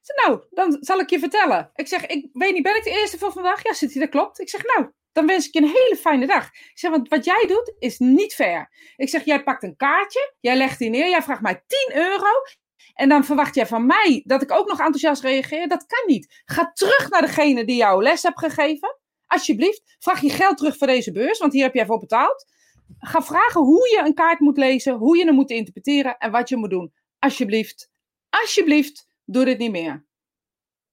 Ik 0.00 0.10
zeg, 0.10 0.26
nou, 0.26 0.46
dan 0.50 0.76
zal 0.80 0.98
ik 0.98 1.10
je 1.10 1.18
vertellen. 1.18 1.70
Ik 1.74 1.88
zeg, 1.88 2.06
ik 2.06 2.28
weet 2.32 2.52
niet, 2.52 2.62
ben 2.62 2.76
ik 2.76 2.84
de 2.84 2.90
eerste 2.90 3.18
voor 3.18 3.32
vandaag? 3.32 3.62
Ja, 3.62 3.72
zit 3.72 3.92
hij, 3.92 4.00
dat 4.00 4.10
klopt. 4.10 4.40
Ik 4.40 4.48
zeg, 4.48 4.64
nou, 4.64 4.92
dan 5.14 5.26
wens 5.26 5.46
ik 5.46 5.52
je 5.52 5.60
een 5.60 5.66
hele 5.66 5.96
fijne 6.00 6.26
dag. 6.26 6.46
Ik 6.46 6.78
zeg, 6.78 6.90
want 6.90 7.08
wat 7.08 7.24
jij 7.24 7.44
doet 7.46 7.74
is 7.78 7.98
niet 7.98 8.34
fair. 8.34 8.92
Ik 8.96 9.08
zeg, 9.08 9.24
jij 9.24 9.42
pakt 9.42 9.62
een 9.62 9.76
kaartje, 9.76 10.34
jij 10.40 10.56
legt 10.56 10.78
die 10.78 10.90
neer, 10.90 11.08
jij 11.08 11.22
vraagt 11.22 11.40
mij 11.40 11.64
10 11.66 11.90
euro. 11.96 12.28
En 12.94 13.08
dan 13.08 13.24
verwacht 13.24 13.54
jij 13.54 13.66
van 13.66 13.86
mij 13.86 14.22
dat 14.24 14.42
ik 14.42 14.52
ook 14.52 14.68
nog 14.68 14.78
enthousiast 14.78 15.22
reageer. 15.22 15.68
Dat 15.68 15.86
kan 15.86 16.02
niet. 16.06 16.42
Ga 16.44 16.72
terug 16.72 17.10
naar 17.10 17.20
degene 17.20 17.64
die 17.64 17.76
jou 17.76 18.02
les 18.02 18.22
hebt 18.22 18.38
gegeven. 18.38 18.98
Alsjeblieft. 19.26 19.96
Vraag 19.98 20.20
je 20.20 20.30
geld 20.30 20.56
terug 20.56 20.76
voor 20.76 20.86
deze 20.86 21.12
beurs, 21.12 21.38
want 21.38 21.52
hier 21.52 21.62
heb 21.62 21.74
jij 21.74 21.86
voor 21.86 21.98
betaald. 21.98 22.44
Ga 22.98 23.22
vragen 23.22 23.60
hoe 23.60 23.88
je 23.88 24.02
een 24.04 24.14
kaart 24.14 24.40
moet 24.40 24.56
lezen, 24.56 24.94
hoe 24.94 25.16
je 25.16 25.24
hem 25.24 25.34
moet 25.34 25.50
interpreteren 25.50 26.18
en 26.18 26.30
wat 26.30 26.48
je 26.48 26.56
moet 26.56 26.70
doen. 26.70 26.92
Alsjeblieft. 27.18 27.90
Alsjeblieft, 28.30 29.08
doe 29.24 29.44
dit 29.44 29.58
niet 29.58 29.70
meer. 29.70 30.06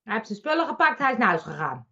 Hij 0.04 0.14
heeft 0.14 0.28
zijn 0.28 0.40
spullen 0.40 0.68
gepakt, 0.68 1.00
hij 1.00 1.12
is 1.12 1.18
naar 1.18 1.28
huis 1.28 1.42
gegaan. 1.42 1.91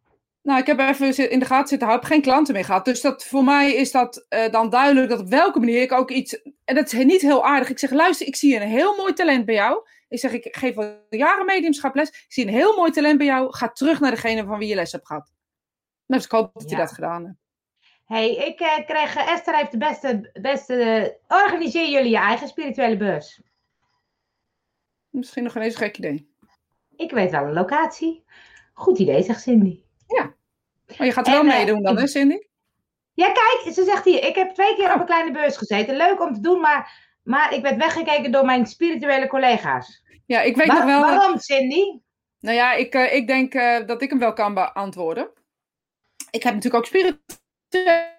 Nou, 0.49 0.61
ik 0.61 0.67
heb 0.67 0.79
even 0.79 1.29
in 1.29 1.39
de 1.39 1.45
gaten 1.45 1.67
zitten 1.67 1.87
houden, 1.87 2.07
ik 2.07 2.13
heb 2.13 2.23
geen 2.23 2.31
klanten 2.31 2.53
meer 2.53 2.65
gehad. 2.65 2.85
Dus 2.85 3.01
dat, 3.01 3.25
voor 3.25 3.43
mij 3.43 3.73
is 3.73 3.91
dat 3.91 4.25
eh, 4.29 4.51
dan 4.51 4.69
duidelijk 4.69 5.09
dat 5.09 5.19
op 5.19 5.27
welke 5.27 5.59
manier 5.59 5.81
ik 5.81 5.91
ook 5.91 6.11
iets... 6.11 6.41
En 6.65 6.75
dat 6.75 6.93
is 6.93 7.03
niet 7.03 7.21
heel 7.21 7.45
aardig. 7.45 7.69
Ik 7.69 7.79
zeg, 7.79 7.91
luister, 7.91 8.27
ik 8.27 8.35
zie 8.35 8.55
een 8.55 8.67
heel 8.67 8.95
mooi 8.95 9.13
talent 9.13 9.45
bij 9.45 9.55
jou. 9.55 9.87
Ik 10.07 10.19
zeg, 10.19 10.31
ik 10.31 10.55
geef 10.55 10.77
al 10.77 11.05
jaren 11.09 11.45
mediumschap 11.45 11.95
les. 11.95 12.09
Ik 12.09 12.25
zie 12.27 12.47
een 12.47 12.53
heel 12.53 12.75
mooi 12.75 12.91
talent 12.91 13.17
bij 13.17 13.27
jou. 13.27 13.53
Ga 13.53 13.71
terug 13.71 13.99
naar 13.99 14.11
degene 14.11 14.45
van 14.45 14.57
wie 14.57 14.67
je 14.67 14.75
les 14.75 14.91
hebt 14.91 15.07
gehad. 15.07 15.31
Nou, 16.05 16.21
dus 16.21 16.23
ik 16.23 16.31
hoop 16.31 16.53
dat 16.53 16.63
hij 16.63 16.71
Ja. 16.71 16.77
dat 16.77 16.93
gedaan 16.93 17.25
heeft. 17.25 17.37
hey, 18.05 18.35
ik 18.35 18.59
eh, 18.59 18.85
kreeg, 18.85 19.15
eh, 19.15 19.31
Esther 19.31 19.55
heeft 19.55 19.71
de 19.71 19.77
beste, 19.77 20.29
beste 20.41 21.17
organiseer 21.27 21.89
jullie 21.89 22.11
je 22.11 22.17
eigen 22.17 22.47
spirituele 22.47 22.97
beurs. 22.97 23.41
Misschien 25.09 25.43
nog 25.43 25.55
een 25.55 25.61
eens 25.61 25.75
gek 25.75 25.97
idee. 25.97 26.33
Ik 26.95 27.11
weet 27.11 27.31
wel 27.31 27.43
een 27.43 27.53
locatie. 27.53 28.23
Goed 28.73 28.99
idee, 28.99 29.23
zegt 29.23 29.41
Cindy. 29.41 29.87
Maar 30.97 31.07
je 31.07 31.13
gaat 31.13 31.27
er 31.27 31.33
wel 31.33 31.41
eh, 31.41 31.47
meedoen 31.57 31.81
dan, 31.83 31.97
hè 31.97 32.07
Cindy? 32.07 32.37
Ja, 33.13 33.31
kijk, 33.31 33.73
ze 33.73 33.83
zegt 33.83 34.05
hier, 34.05 34.23
ik 34.23 34.35
heb 34.35 34.53
twee 34.53 34.75
keer 34.75 34.93
op 34.93 34.99
een 34.99 35.05
kleine 35.05 35.31
beurs 35.31 35.57
gezeten. 35.57 35.95
Leuk 35.95 36.21
om 36.21 36.33
te 36.33 36.39
doen, 36.39 36.59
maar, 36.59 37.07
maar 37.23 37.53
ik 37.53 37.61
werd 37.61 37.77
weggekeken 37.77 38.31
door 38.31 38.45
mijn 38.45 38.65
spirituele 38.65 39.27
collega's. 39.27 40.03
Ja, 40.25 40.41
ik 40.41 40.55
weet 40.55 40.67
Waar- 40.67 40.75
nog 40.77 40.85
wel... 40.85 41.01
dat- 41.01 41.09
waarom, 41.09 41.37
Cindy? 41.39 41.99
Nou 42.39 42.55
ja, 42.55 42.73
ik, 42.73 42.93
eh, 42.93 43.13
ik 43.15 43.27
denk 43.27 43.53
eh, 43.53 43.85
dat 43.85 44.01
ik 44.01 44.09
hem 44.09 44.19
wel 44.19 44.33
kan 44.33 44.53
beantwoorden. 44.53 45.31
Ik 46.31 46.43
heb 46.43 46.53
natuurlijk 46.53 46.83
ook 46.83 46.85
spirituele 46.85 48.17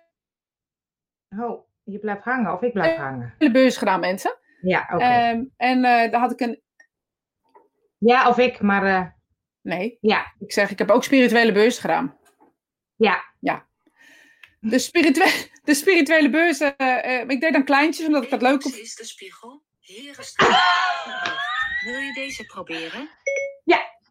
Oh, 1.38 1.66
je 1.84 1.98
blijft 1.98 2.22
hangen 2.24 2.52
of 2.52 2.62
ik 2.62 2.72
blijf 2.72 2.96
hangen? 2.96 3.34
beurs 3.52 3.76
gedaan, 3.76 4.00
mensen. 4.00 4.38
Ja, 4.60 4.88
oké. 4.92 5.04
Ehm, 5.04 5.44
en 5.56 5.84
eh, 5.84 6.10
daar 6.10 6.20
had 6.20 6.32
ik 6.32 6.40
een... 6.40 6.62
ja, 7.98 8.28
of 8.28 8.38
ik, 8.38 8.60
maar 8.60 9.18
Nee, 9.62 9.98
ja, 10.00 10.34
ik 10.38 10.52
zeg, 10.52 10.70
ik 10.70 10.78
heb 10.78 10.90
ook 10.90 11.04
spirituele 11.04 11.52
beurs 11.52 11.78
gedaan. 11.78 12.18
Ja. 13.40 13.66
De, 14.61 14.78
spiritue 14.78 15.51
de 15.64 15.74
spirituele 15.74 16.30
beurs, 16.30 16.61
eh, 16.61 16.72
eh, 16.76 17.28
ik 17.28 17.40
deed 17.40 17.53
dan 17.53 17.64
kleintjes, 17.64 18.07
omdat 18.07 18.22
ik 18.22 18.30
dat 18.30 18.42
leuk 18.42 18.62
vond. 18.62 18.78
is 18.78 18.94
de 18.94 19.05
spiegel. 19.05 19.62
Heren 19.80 20.24
staan. 20.24 20.59
Wil 21.84 21.98
je 21.98 22.12
deze 22.14 22.44
proberen? 22.44 23.09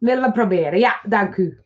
Willen 0.00 0.22
we 0.22 0.32
proberen? 0.32 0.78
Ja, 0.78 1.00
dank 1.02 1.36
u. 1.36 1.60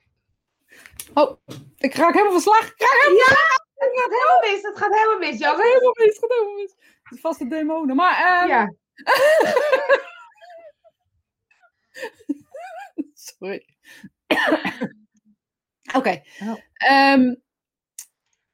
Oh, 1.15 1.39
ik 1.79 1.95
raak 1.95 2.13
helemaal 2.13 2.33
van 2.33 2.41
slag. 2.41 2.67
Ik 2.67 2.81
raak 2.81 3.01
helemaal, 3.01 3.27
Het 3.75 4.01
gaat 4.01 4.11
helemaal 4.11 4.41
mis, 4.41 4.63
het 4.63 4.79
gaat 4.79 4.95
helemaal 4.95 5.19
mis, 5.19 5.31
het 5.31 5.43
gaat 5.45 5.63
helemaal 5.63 5.95
mis, 5.95 6.07
het 6.07 6.19
gaat 6.19 6.31
helemaal 6.31 6.55
mis. 6.55 6.75
Het 7.03 7.13
is 7.13 7.21
vast 7.21 7.39
de 7.39 7.47
demonen. 7.47 7.97
Maar, 7.97 8.17
ehm, 8.17 8.49
Ja. 8.49 8.75
Sorry. 13.15 13.67
Oké. 15.97 16.23
Oh. 16.43 16.55
Ehm, 16.75 17.35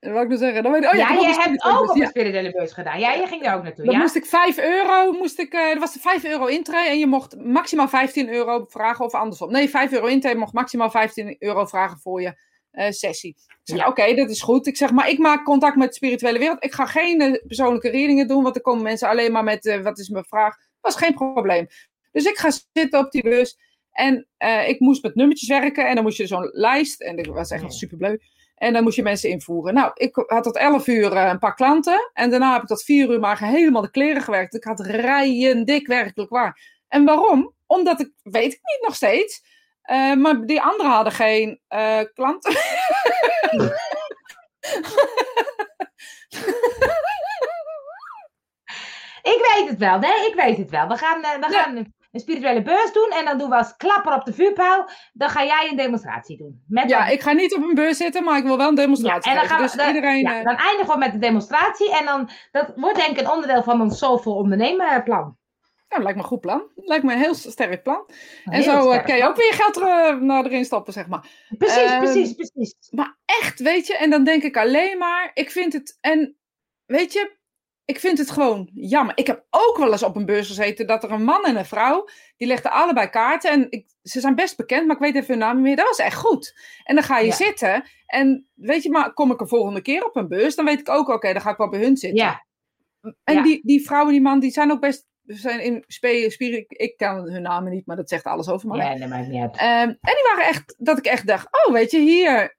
wat 0.01 0.23
ik 0.23 0.29
nou 0.29 0.37
zeggen? 0.37 0.63
Dan 0.63 0.73
weet 0.73 0.85
ik, 0.85 0.91
oh, 0.91 0.97
ja, 0.97 1.13
ja, 1.13 1.21
je 1.29 1.41
hebt 1.41 1.65
ook 1.65 1.95
bus, 1.95 2.03
op 2.03 2.09
spirituele 2.09 2.51
beurs 2.51 2.73
gedaan. 2.73 3.01
Ja, 3.01 3.13
je 3.13 3.27
ging 3.27 3.47
er 3.47 3.55
ook 3.55 3.63
naartoe, 3.63 3.85
Dan 3.85 3.95
ja? 3.95 4.01
moest 4.01 4.15
ik 4.15 4.27
5 4.27 4.59
euro, 4.59 5.13
moest 5.13 5.39
ik, 5.39 5.53
eh, 5.53 5.61
er 5.71 5.79
was 5.79 5.97
5 6.01 6.25
euro 6.25 6.47
intree 6.47 6.89
en 6.89 6.99
je 6.99 7.07
mocht 7.07 7.37
maximaal 7.37 7.89
15 7.89 8.29
euro 8.29 8.65
vragen 8.69 9.05
of 9.05 9.15
andersom. 9.15 9.51
Nee, 9.53 9.69
5 9.71 9.93
euro 9.93 10.07
intree, 10.07 10.33
je 10.33 10.39
mocht 10.39 10.53
maximaal 10.53 10.91
15 10.91 11.37
euro 11.39 11.67
vragen 11.67 11.99
voor 11.99 12.23
je 12.23 12.35
eh, 12.71 12.91
sessie. 12.91 13.37
Ik 13.49 13.57
zeg, 13.63 13.79
Ja. 13.79 13.87
oké, 13.89 14.15
dat 14.15 14.31
is 14.31 14.43
goed. 14.43 14.67
Ik 14.67 14.77
zeg, 14.77 14.91
maar 14.91 15.09
ik 15.09 15.19
maak 15.19 15.45
contact 15.45 15.77
met 15.77 15.89
de 15.89 15.95
spirituele 15.95 16.39
wereld. 16.39 16.65
Ik 16.65 16.73
ga 16.75 16.87
geen 16.87 17.21
eh, 17.21 17.47
persoonlijke 17.47 17.91
readingen 17.91 18.27
doen, 18.29 18.43
want 18.43 18.55
dan 18.55 18.63
komen 18.63 18.83
mensen 18.83 19.09
alleen 19.09 19.33
maar 19.33 19.45
met, 19.45 19.81
wat 19.83 19.99
is 19.99 20.09
mijn 20.09 20.25
vraag? 20.25 20.57
was 20.81 20.97
geen 20.97 21.15
probleem. 21.15 21.67
Dus 22.13 22.25
ik 22.25 22.39
ga 22.39 22.51
zitten 22.73 22.99
op 23.01 23.11
die 23.11 23.23
bus 23.23 23.59
en 24.01 24.27
eh, 24.37 24.69
ik 24.69 24.81
moest 24.81 25.03
met 25.03 25.15
nummertjes 25.15 25.49
werken 25.49 25.89
en 25.89 25.95
dan 25.95 26.05
moest 26.05 26.17
je 26.17 26.27
zo'n 26.27 26.51
lijst, 26.53 27.01
en 27.01 27.17
dat 27.17 27.27
was 27.27 27.51
echt 27.51 27.75
superleuk. 27.75 28.23
En 28.55 28.73
dan 28.73 28.83
moest 28.83 28.97
je 28.97 29.03
mensen 29.03 29.31
invoeren. 29.31 29.75
Nou, 29.75 29.91
ik 29.95 30.25
had 30.27 30.43
tot 30.43 30.57
11 30.57 30.87
uur 30.87 31.13
eh, 31.13 31.29
een 31.29 31.39
paar 31.39 31.55
klanten. 31.55 32.11
En 32.13 32.31
daarna 32.31 32.53
heb 32.53 32.63
ik 32.63 32.69
tot 32.69 32.83
4 32.83 33.11
uur 33.11 33.21
maar 33.21 33.39
helemaal 33.45 33.83
de 33.83 33.91
kleren 33.91 34.23
gewerkt. 34.23 34.55
Ik 34.55 34.65
had 34.65 34.81
rijen 34.81 35.65
dik, 35.65 35.87
werkelijk 35.87 36.31
waar. 36.31 36.61
En 36.89 37.05
waarom? 37.05 37.55
Omdat 37.67 38.01
ik, 38.01 38.13
weet 38.23 38.53
ik 38.53 38.61
niet 38.63 38.81
nog 38.87 38.95
steeds. 38.95 39.43
eh, 39.83 40.15
maar 40.15 40.47
die 40.47 40.61
anderen 40.63 40.93
hadden 40.93 41.13
geen 41.13 41.61
klanten. 42.15 42.53
Ik 49.23 49.55
weet 49.55 49.69
het 49.69 49.79
wel, 49.79 49.99
nee, 49.99 50.27
ik 50.29 50.35
weet 50.35 50.57
het 50.57 50.71
wel. 50.71 50.89
We 50.89 50.97
gaan, 50.97 51.21
we 51.21 51.47
Ja. 51.51 51.83
Een 52.13 52.21
spirituele 52.21 52.63
beurs 52.63 52.93
doen 52.93 53.11
en 53.19 53.25
dan 53.25 53.39
doen 53.39 53.49
we 53.49 53.57
als 53.57 53.77
klapper 53.77 54.15
op 54.15 54.25
de 54.25 54.33
vuurpijl. 54.33 54.85
Dan 55.13 55.29
ga 55.29 55.45
jij 55.45 55.69
een 55.71 55.77
demonstratie 55.77 56.37
doen. 56.37 56.65
Met 56.69 56.89
Ja, 56.91 57.07
een- 57.07 57.13
ik 57.13 57.21
ga 57.21 57.33
niet 57.33 57.55
op 57.55 57.63
een 57.63 57.75
beurs 57.75 57.97
zitten, 57.97 58.25
maar 58.25 58.39
ik 58.39 58.45
wil 58.45 58.57
wel 58.57 58.69
een 58.69 58.75
Ja, 58.75 58.81
demonstratie 58.81 59.31
en 59.31 59.37
dan, 59.37 59.47
gaan 59.47 59.57
we, 59.57 59.63
Dus 59.63 59.73
dan, 59.73 59.87
iedereen... 59.87 60.21
ja, 60.21 60.39
eh, 60.39 60.45
dan 60.45 60.57
eindigen 60.57 60.93
we 60.93 60.99
met 60.99 61.13
de 61.13 61.19
demonstratie. 61.19 61.99
En 61.99 62.05
dan, 62.05 62.31
dat 62.51 62.73
wordt 62.77 62.97
denk 62.97 63.11
ik 63.11 63.19
een 63.21 63.31
onderdeel 63.31 63.63
van 63.63 63.81
ons 63.81 63.99
Soulful 63.99 64.35
ondernemen 64.35 65.03
plan. 65.03 65.39
nou, 65.89 66.03
lijkt 66.03 66.17
me 66.17 66.23
een 66.23 66.29
goed 66.29 66.41
plan. 66.41 66.63
Lijkt 66.75 67.05
me 67.05 67.13
een 67.13 67.19
heel 67.19 67.35
sterk 67.35 67.83
plan. 67.83 68.09
En 68.45 68.63
zo 68.63 68.91
eh, 68.91 69.05
kan 69.05 69.17
je 69.17 69.25
ook 69.27 69.37
weer 69.37 69.47
je 69.47 69.53
geld 69.53 69.77
er, 69.77 69.83
eh, 69.89 70.17
naar 70.21 70.45
erin 70.45 70.65
stoppen, 70.65 70.93
zeg 70.93 71.07
maar. 71.07 71.27
Precies, 71.59 71.77
Ehm, 71.91 71.99
precies, 71.99 72.33
precies. 72.35 72.75
Maar 72.91 73.19
echt, 73.25 73.61
weet 73.61 73.87
je, 73.87 73.97
en 73.97 74.11
dan 74.11 74.25
denk 74.25 74.43
ik 74.43 74.57
alleen 74.57 74.99
maar, 74.99 75.31
ik 75.35 75.51
vind 75.51 75.73
het, 75.73 75.99
en 76.01 76.37
weet 76.87 77.13
je, 77.13 77.39
ik 77.91 78.01
vind 78.01 78.19
het 78.19 78.31
gewoon 78.31 78.71
jammer. 78.75 79.17
Ik 79.17 79.27
heb 79.27 79.45
ook 79.51 79.77
wel 79.79 79.93
eens 79.93 80.03
op 80.03 80.17
een 80.17 80.25
beurs 80.27 80.47
gezeten 80.47 80.87
dat 80.87 81.05
er 81.05 81.11
een 81.11 81.25
man 81.25 81.45
en 81.45 81.57
een 81.57 81.65
vrouw, 81.65 82.09
die 82.37 82.49
legden 82.49 82.71
allebei 82.73 83.09
kaarten 83.09 83.51
en 83.51 83.67
ik, 83.71 83.87
ze 84.03 84.21
zijn 84.21 84.35
best 84.35 84.57
bekend, 84.57 84.87
maar 84.87 84.97
ik 84.97 85.03
weet 85.03 85.15
even 85.15 85.29
hun 85.29 85.39
naam 85.39 85.55
niet 85.55 85.65
meer. 85.65 85.77
Dat 85.77 85.87
was 85.87 85.99
echt 85.99 86.17
goed. 86.17 86.55
En 86.85 86.95
dan 86.95 87.05
ga 87.05 87.19
je 87.19 87.27
Ja. 87.27 87.33
zitten 87.35 87.85
en 88.07 88.49
weet 88.55 88.83
je, 88.83 88.91
maar 88.91 89.13
kom 89.13 89.31
ik 89.31 89.41
een 89.41 89.49
volgende 89.49 89.83
keer 89.83 90.05
op 90.05 90.17
een 90.17 90.29
beurs, 90.29 90.55
dan 90.55 90.65
weet 90.65 90.81
ik 90.81 90.89
ook, 90.89 91.09
oké, 91.09 91.33
dan 91.33 91.43
ga 91.43 91.51
ik 91.51 91.57
wel 91.57 91.69
bij 91.69 91.81
hun 91.81 91.97
zitten. 91.97 92.19
Ja, 92.25 92.47
En 93.25 93.35
ja. 93.35 93.43
die, 93.43 93.61
die 93.65 93.85
vrouw 93.87 94.05
en 94.05 94.11
die 94.11 94.21
man, 94.21 94.41
die 94.41 94.51
zijn 94.51 94.71
ook 94.73 94.81
best, 94.81 95.07
zijn 95.25 95.61
in 95.63 95.85
spirit, 95.87 96.65
ik 96.69 96.97
kan 96.97 97.17
hun 97.31 97.43
namen 97.43 97.73
niet, 97.73 97.87
maar 97.87 97.97
dat 97.97 98.09
zegt 98.09 98.25
alles 98.25 98.49
over 98.49 98.69
mij. 98.69 98.79
ja, 98.79 98.97
dat 98.99 99.09
maakt 99.09 99.29
niet 99.29 99.43
uit. 99.43 99.57
Ehm, 99.57 99.89
en 99.89 99.99
die 100.01 100.31
waren 100.35 100.45
echt, 100.49 100.75
dat 100.79 100.99
ik 100.99 101.07
echt 101.07 101.27
dacht, 101.27 101.47
oh 101.67 101.73
weet 101.73 101.91
je, 101.91 101.99
hier, 101.99 102.59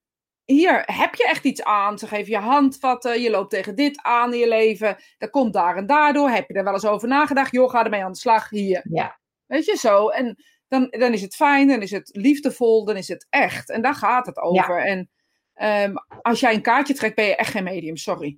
hier 0.51 0.83
heb 0.85 1.15
je 1.15 1.27
echt 1.27 1.43
iets 1.43 1.63
aan. 1.63 1.99
Ze 1.99 2.07
geven 2.07 2.31
je 2.31 2.37
handvatten, 2.37 3.21
je 3.21 3.29
loopt 3.29 3.49
tegen 3.49 3.75
dit 3.75 3.99
aan 4.01 4.33
in 4.33 4.39
je 4.39 4.47
leven. 4.47 4.97
Dat 5.17 5.29
komt 5.29 5.53
daar 5.53 5.75
en 5.75 5.85
daardoor. 5.85 6.29
Heb 6.29 6.47
je 6.47 6.53
er 6.53 6.63
wel 6.63 6.73
eens 6.73 6.85
over 6.85 7.07
nagedacht? 7.07 7.51
Joh, 7.51 7.69
ga 7.69 7.83
ermee 7.83 8.03
aan 8.03 8.11
de 8.11 8.17
slag, 8.17 8.49
hier. 8.49 8.85
Ja. 8.89 9.19
Weet 9.45 9.65
je, 9.65 9.77
zo. 9.77 10.09
En 10.09 10.43
dan, 10.67 10.87
dan 10.89 11.13
is 11.13 11.21
het 11.21 11.35
fijn, 11.35 11.67
dan 11.67 11.81
is 11.81 11.91
het 11.91 12.09
liefdevol, 12.13 12.85
dan 12.85 12.95
is 12.95 13.07
het 13.07 13.27
echt. 13.29 13.69
En 13.69 13.81
daar 13.81 13.95
gaat 13.95 14.25
het 14.25 14.37
over. 14.37 14.85
En 14.85 15.09
ehm, 15.53 15.93
als 16.21 16.39
jij 16.39 16.53
een 16.53 16.61
kaartje 16.61 16.93
trekt, 16.93 17.15
ben 17.15 17.25
je 17.25 17.35
echt 17.35 17.51
geen 17.51 17.63
medium, 17.63 17.97
sorry. 17.97 18.37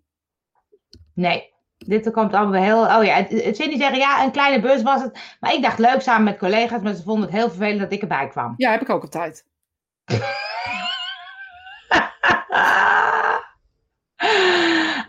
Nee, 1.14 1.54
dit 1.78 2.12
komt 2.12 2.34
allemaal 2.34 2.62
heel... 2.62 2.98
Oh 2.98 3.04
ja, 3.04 3.16
het, 3.16 3.44
het 3.44 3.56
Cindy 3.56 3.78
zeggen, 3.78 3.98
ja, 3.98 4.24
een 4.24 4.32
kleine 4.32 4.62
beurs 4.62 4.82
was 4.82 5.02
het. 5.02 5.36
Maar 5.40 5.54
ik 5.54 5.62
dacht 5.62 5.80
leuk 5.80 6.02
samen 6.02 6.24
met 6.24 6.38
collega's, 6.38 6.82
maar 6.82 6.94
ze 6.94 7.04
vonden 7.04 7.24
het 7.24 7.36
heel 7.36 7.50
vervelend 7.50 7.80
dat 7.80 7.92
ik 7.92 8.02
erbij 8.02 8.28
kwam. 8.28 8.54
Ja, 8.58 8.72
heb 8.72 8.82
ik 8.82 8.90
ook 8.90 9.04
op 9.04 9.12
tijd. 9.12 9.46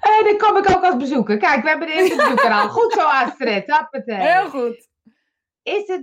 En 0.00 0.24
dan 0.24 0.38
kom 0.38 0.56
ik 0.56 0.70
ook 0.76 0.84
als 0.84 0.96
bezoeker. 0.96 1.36
Kijk, 1.38 1.62
we 1.62 1.68
hebben 1.68 1.86
de 1.86 1.92
eerste 1.92 2.16
bezoeker 2.16 2.50
al. 2.50 2.68
Goed 2.68 2.92
zo, 2.92 3.00
Astrid. 3.00 3.70
Hoppatee. 3.70 4.16
Heel 4.16 4.48
goed. 4.48 4.88
Is 5.62 5.86
het... 5.86 6.02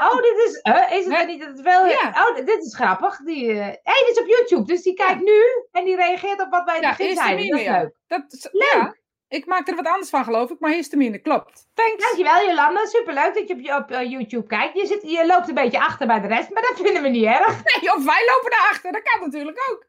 Oh, 0.00 0.16
dit 0.16 0.36
is... 0.46 0.60
is 0.98 1.04
het 1.04 1.06
Nee. 1.06 1.26
niet 1.26 1.40
dat 1.40 1.48
het 1.48 1.60
wel... 1.60 1.86
Ja. 1.86 2.12
Oh, 2.28 2.34
dit 2.36 2.64
is 2.64 2.74
grappig. 2.74 3.16
Die, 3.18 3.50
eh 3.50 3.56
hey, 3.58 4.04
dit 4.06 4.08
is 4.10 4.20
op 4.20 4.26
YouTube. 4.26 4.64
Dus 4.66 4.82
die 4.82 4.94
kijkt 4.94 5.20
nu 5.22 5.40
en 5.72 5.84
die 5.84 5.96
reageert 5.96 6.40
op 6.40 6.50
wat 6.50 6.64
wij 6.64 6.76
in 6.76 6.82
Ja, 6.82 6.88
begin 6.96 7.16
zeiden. 7.16 7.48
Dat 7.48 7.58
is 7.60 7.66
leuk. 7.66 7.92
Dat, 8.06 8.24
is- 8.32 8.48
Leuk. 8.52 8.72
Ja, 8.72 8.94
ik 9.28 9.46
maak 9.46 9.68
er 9.68 9.74
wat 9.76 9.86
anders 9.86 10.10
van, 10.10 10.24
geloof 10.24 10.50
ik. 10.50 10.60
Maar 10.60 10.70
histamine, 10.70 11.18
klopt. 11.18 11.66
Thanks. 11.74 12.02
Dankjewel, 12.04 12.46
Jolanda. 12.46 12.86
Superleuk 12.86 13.34
dat 13.34 13.48
je 13.48 13.54
op, 13.54 13.60
je- 13.60 13.74
op 13.76 13.90
eh, 13.90 14.10
YouTube 14.10 14.46
kijkt. 14.46 14.74
Je, 14.80 14.86
zit, 14.86 15.02
je 15.10 15.26
loopt 15.26 15.48
een 15.48 15.54
beetje 15.54 15.80
achter 15.80 16.06
bij 16.06 16.20
de 16.20 16.26
rest, 16.26 16.50
maar 16.50 16.62
dat 16.62 16.80
vinden 16.82 17.02
we 17.02 17.08
niet 17.08 17.24
erg. 17.24 17.46
Nee, 17.64 17.94
of 17.94 18.04
wij 18.04 18.24
lopen 18.34 18.50
daarachter. 18.50 18.92
Dat 18.92 19.02
kan 19.02 19.20
natuurlijk 19.20 19.68
ook. 19.70 19.86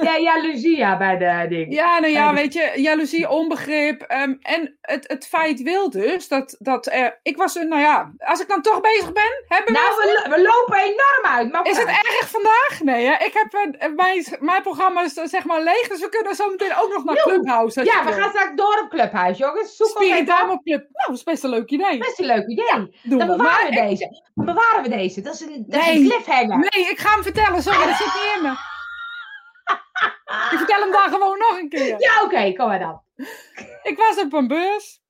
Ja, 0.00 0.18
jaloezie 0.18 0.76
ja, 0.76 0.96
bij 0.96 1.16
de 1.18 1.46
ding. 1.48 1.74
Ja, 1.74 1.98
nou 1.98 2.12
ja, 2.12 2.34
weet 2.34 2.52
je, 2.52 2.72
jaloezie, 2.76 3.28
onbegrip. 3.28 4.02
ehm, 4.02 4.34
en 4.40 4.78
het, 4.80 5.08
het 5.08 5.26
feit 5.26 5.62
wil 5.62 5.90
dus 5.90 6.28
dat, 6.28 6.56
dat 6.58 6.86
er... 6.86 7.18
Ik 7.22 7.36
was, 7.36 7.54
een- 7.54 7.68
nou 7.68 7.80
ja, 7.80 8.12
als 8.18 8.40
ik 8.40 8.48
dan 8.48 8.62
toch 8.62 8.80
bezig 8.80 9.12
ben, 9.12 9.44
hebben 9.48 9.72
we... 9.74 9.80
Nou, 9.80 9.96
we, 9.96 10.22
lo- 10.28 10.36
we 10.36 10.42
lopen 10.42 10.78
enorm 10.78 11.36
uit. 11.36 11.52
Maar 11.52 11.66
Is 11.66 11.76
het 11.78 11.86
erg 11.88 12.28
vandaag? 12.30 12.80
Nee, 12.82 13.06
hè? 13.06 13.24
ik 13.24 13.32
heb 13.32 13.52
een- 13.52 13.94
mijn, 13.94 14.24
mijn 14.40 14.62
programma 14.62 15.02
is 15.04 15.16
eh, 15.16 15.24
zeg 15.26 15.44
maar 15.44 15.62
leeg, 15.62 15.88
dus 15.88 16.00
we 16.00 16.08
kunnen 16.08 16.34
zo 16.34 16.50
meteen 16.50 16.76
ook 16.76 16.92
nog 16.92 17.04
naar 17.04 17.14
Joe. 17.16 17.24
Clubhouse. 17.24 17.84
Ja, 17.84 18.04
we 18.04 18.10
wil. 18.10 18.20
gaan 18.20 18.30
straks 18.30 18.52
door 18.54 18.80
op 18.84 18.90
Clubhuis, 18.90 19.38
jongens. 19.38 19.76
Zoek 19.76 19.88
Spiritama 19.88 20.52
op. 20.52 20.62
Club. 20.64 20.80
Nou, 20.80 21.06
dat 21.06 21.16
is 21.16 21.22
best 21.22 21.44
een 21.44 21.50
leuk 21.50 21.70
idee. 21.70 21.98
Best 21.98 22.18
een 22.18 22.26
leuk 22.26 22.46
idee. 22.46 22.98
Doen 23.02 23.18
Dan 23.18 23.28
we. 23.28 23.36
bewaren 23.36 23.74
Maar 23.74 23.82
we 23.84 23.88
deze. 23.88 24.22
Dan 24.34 24.44
bewaren 24.44 24.82
we 24.82 24.88
deze. 24.88 25.20
Dat 25.20 25.34
is 25.34 25.40
een, 25.40 25.64
dat 25.68 25.80
is 25.80 25.86
Nee. 25.86 25.96
een 25.96 26.04
cliffhanger. 26.08 26.58
Nee, 26.58 26.88
ik 26.90 26.98
ga 26.98 27.12
hem 27.14 27.22
vertellen. 27.22 27.62
Sorry, 27.62 27.86
dat 27.86 27.96
zit 27.96 28.06
niet 28.06 28.32
in 28.36 28.42
me. 28.42 28.69
Ik 30.50 30.58
vertel 30.58 30.80
hem 30.80 30.92
dan 30.92 31.10
gewoon 31.10 31.38
nog 31.38 31.58
een 31.58 31.68
keer. 31.68 32.00
Ja, 32.00 32.22
oké, 32.22 32.52
kom 32.52 32.68
maar 32.68 32.78
dan. 32.78 33.02
Ik 33.82 33.96
was 33.96 34.24
op 34.24 34.32
een 34.32 34.46
beurs. 34.46 35.00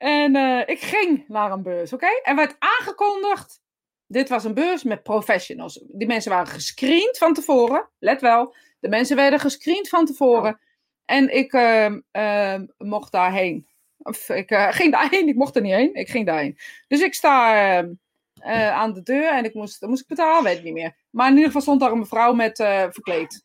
En 0.00 0.36
eh, 0.36 0.62
ik 0.66 0.80
ging 0.80 1.24
naar 1.28 1.52
een 1.52 1.62
beurs, 1.62 1.92
oké? 1.92 2.20
En 2.22 2.36
werd 2.36 2.56
aangekondigd. 2.58 3.60
Dit 4.06 4.28
was 4.28 4.44
een 4.44 4.54
beurs 4.54 4.82
met 4.82 5.02
professionals. 5.02 5.84
Die 5.88 6.06
mensen 6.06 6.30
waren 6.30 6.46
gescreend 6.46 7.18
van 7.18 7.34
tevoren. 7.34 7.88
Let 7.98 8.20
wel. 8.20 8.54
De 8.80 8.88
mensen 8.88 9.16
werden 9.16 9.40
gescreend 9.40 9.88
van 9.88 10.06
tevoren. 10.06 10.60
En 11.04 11.36
ik 11.36 11.52
ehm, 11.52 12.00
ehm, 12.10 12.66
mocht 12.78 13.12
daarheen. 13.12 13.66
Of 13.98 14.28
ik 14.28 14.50
eh, 14.50 14.68
ging 14.70 14.92
daarheen. 14.92 15.28
Ik 15.28 15.36
mocht 15.36 15.56
er 15.56 15.62
niet 15.62 15.74
heen. 15.74 15.94
Ik 15.94 16.08
ging 16.08 16.26
daarheen. 16.26 16.58
Dus 16.88 17.00
ik 17.00 17.14
sta 17.14 17.54
ehm, 17.54 17.92
eh, 18.34 18.70
aan 18.70 18.92
de 18.92 19.02
deur 19.02 19.30
en 19.30 19.44
ik 19.44 19.54
moest, 19.54 19.82
moest 19.82 20.02
ik 20.02 20.08
betalen, 20.08 20.44
weet 20.44 20.58
ik 20.58 20.64
niet 20.64 20.72
meer. 20.72 20.96
Maar 21.10 21.26
in 21.26 21.32
ieder 21.32 21.46
geval 21.46 21.62
stond 21.62 21.80
daar 21.80 21.92
een 21.92 21.98
mevrouw 21.98 22.32
met 22.32 22.56
verkleed. 22.90 23.44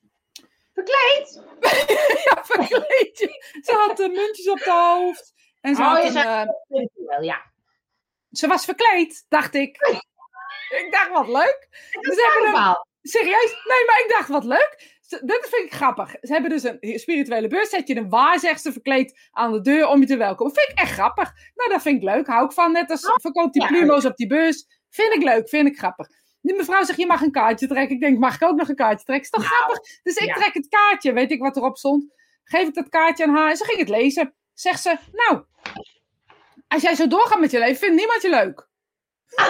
Verkleed? 0.75 1.43
ja, 2.25 2.43
verkleed. 2.45 3.17
Ze 3.61 3.71
had 3.73 3.99
eh, 3.99 4.07
muntjes 4.09 4.49
op 4.49 4.57
de 4.59 4.71
hoofd. 4.71 5.33
En 5.61 5.75
ze, 5.75 5.81
Oh, 5.81 5.87
had 5.87 6.03
een, 6.03 6.15
eh, 6.15 6.41
Spiritueel, 6.65 7.21
ja. 7.23 7.41
ze 8.31 8.47
was 8.47 8.65
verkleed, 8.65 9.25
dacht 9.29 9.53
ik. 9.55 9.77
ik 10.83 10.87
dacht, 10.91 11.09
wat 11.09 11.27
leuk. 11.27 11.67
Hebben 11.91 12.11
een, 12.37 12.43
Allemaal. 12.53 12.87
serieus? 13.01 13.51
Nee, 13.67 13.85
maar 13.85 13.99
ik 14.05 14.09
dacht, 14.09 14.27
wat 14.29 14.43
leuk. 14.43 14.93
Ze- 15.01 15.25
Dat 15.25 15.47
vind 15.49 15.65
ik 15.65 15.73
grappig. 15.73 16.09
Ze 16.21 16.33
hebben 16.33 16.49
dus 16.51 16.63
een 16.63 16.99
spirituele 16.99 17.47
beurs. 17.47 17.69
Zet 17.69 17.87
je 17.87 17.95
een 17.95 18.09
waarzegster 18.09 18.71
verkleed 18.71 19.27
aan 19.31 19.51
de 19.51 19.61
deur 19.61 19.87
om 19.87 19.99
je 19.99 20.05
te 20.07 20.17
welkomen. 20.17 20.53
Vind 20.53 20.69
ik 20.69 20.77
echt 20.79 20.91
grappig. 20.91 21.31
Nou, 21.55 21.69
dat 21.69 21.81
vind 21.81 21.97
ik 21.97 22.03
leuk. 22.03 22.27
Hou 22.27 22.45
ik 22.45 22.51
van. 22.51 22.71
Net 22.71 22.89
als 22.91 23.11
verkoopt 23.21 23.53
die 23.53 23.67
plumo's 23.67 24.05
op 24.05 24.15
die 24.15 24.27
beurs. 24.27 24.65
Vind 24.89 25.13
ik 25.15 25.23
leuk. 25.23 25.49
Vind 25.49 25.67
ik 25.67 25.77
grappig. 25.77 26.07
Die 26.45 26.55
mevrouw 26.55 26.83
zegt, 26.83 26.99
je 26.99 27.05
mag 27.05 27.21
een 27.21 27.31
kaartje 27.31 27.67
trekken. 27.67 27.95
Ik 27.95 28.01
denk, 28.01 28.17
mag 28.17 28.35
ik 28.35 28.43
ook 28.43 28.55
nog 28.55 28.69
een 28.69 28.75
kaartje 28.75 29.05
trekken? 29.05 29.25
Is 29.25 29.29
toch 29.29 29.41
Nou, 29.41 29.55
grappig? 29.55 29.79
Dus 30.03 30.15
ik 30.15 30.27
ja. 30.27 30.33
trek 30.33 30.53
het 30.53 30.67
kaartje. 30.67 31.13
Weet 31.13 31.31
ik 31.31 31.39
wat 31.39 31.57
erop 31.57 31.77
stond? 31.77 32.13
Geef 32.43 32.67
ik 32.67 32.73
dat 32.73 32.89
kaartje 32.89 33.23
aan 33.23 33.35
haar. 33.35 33.49
En 33.49 33.57
ze 33.57 33.65
ging 33.65 33.79
het 33.79 33.89
lezen. 33.89 34.35
Zegt 34.53 34.81
ze, 34.81 34.97
nou, 35.11 35.43
als 36.67 36.81
jij 36.81 36.95
zo 36.95 37.07
doorgaat 37.07 37.39
met 37.39 37.51
je 37.51 37.59
leven, 37.59 37.77
vindt 37.77 37.95
niemand 37.95 38.21
je 38.21 38.29
leuk. 38.29 38.67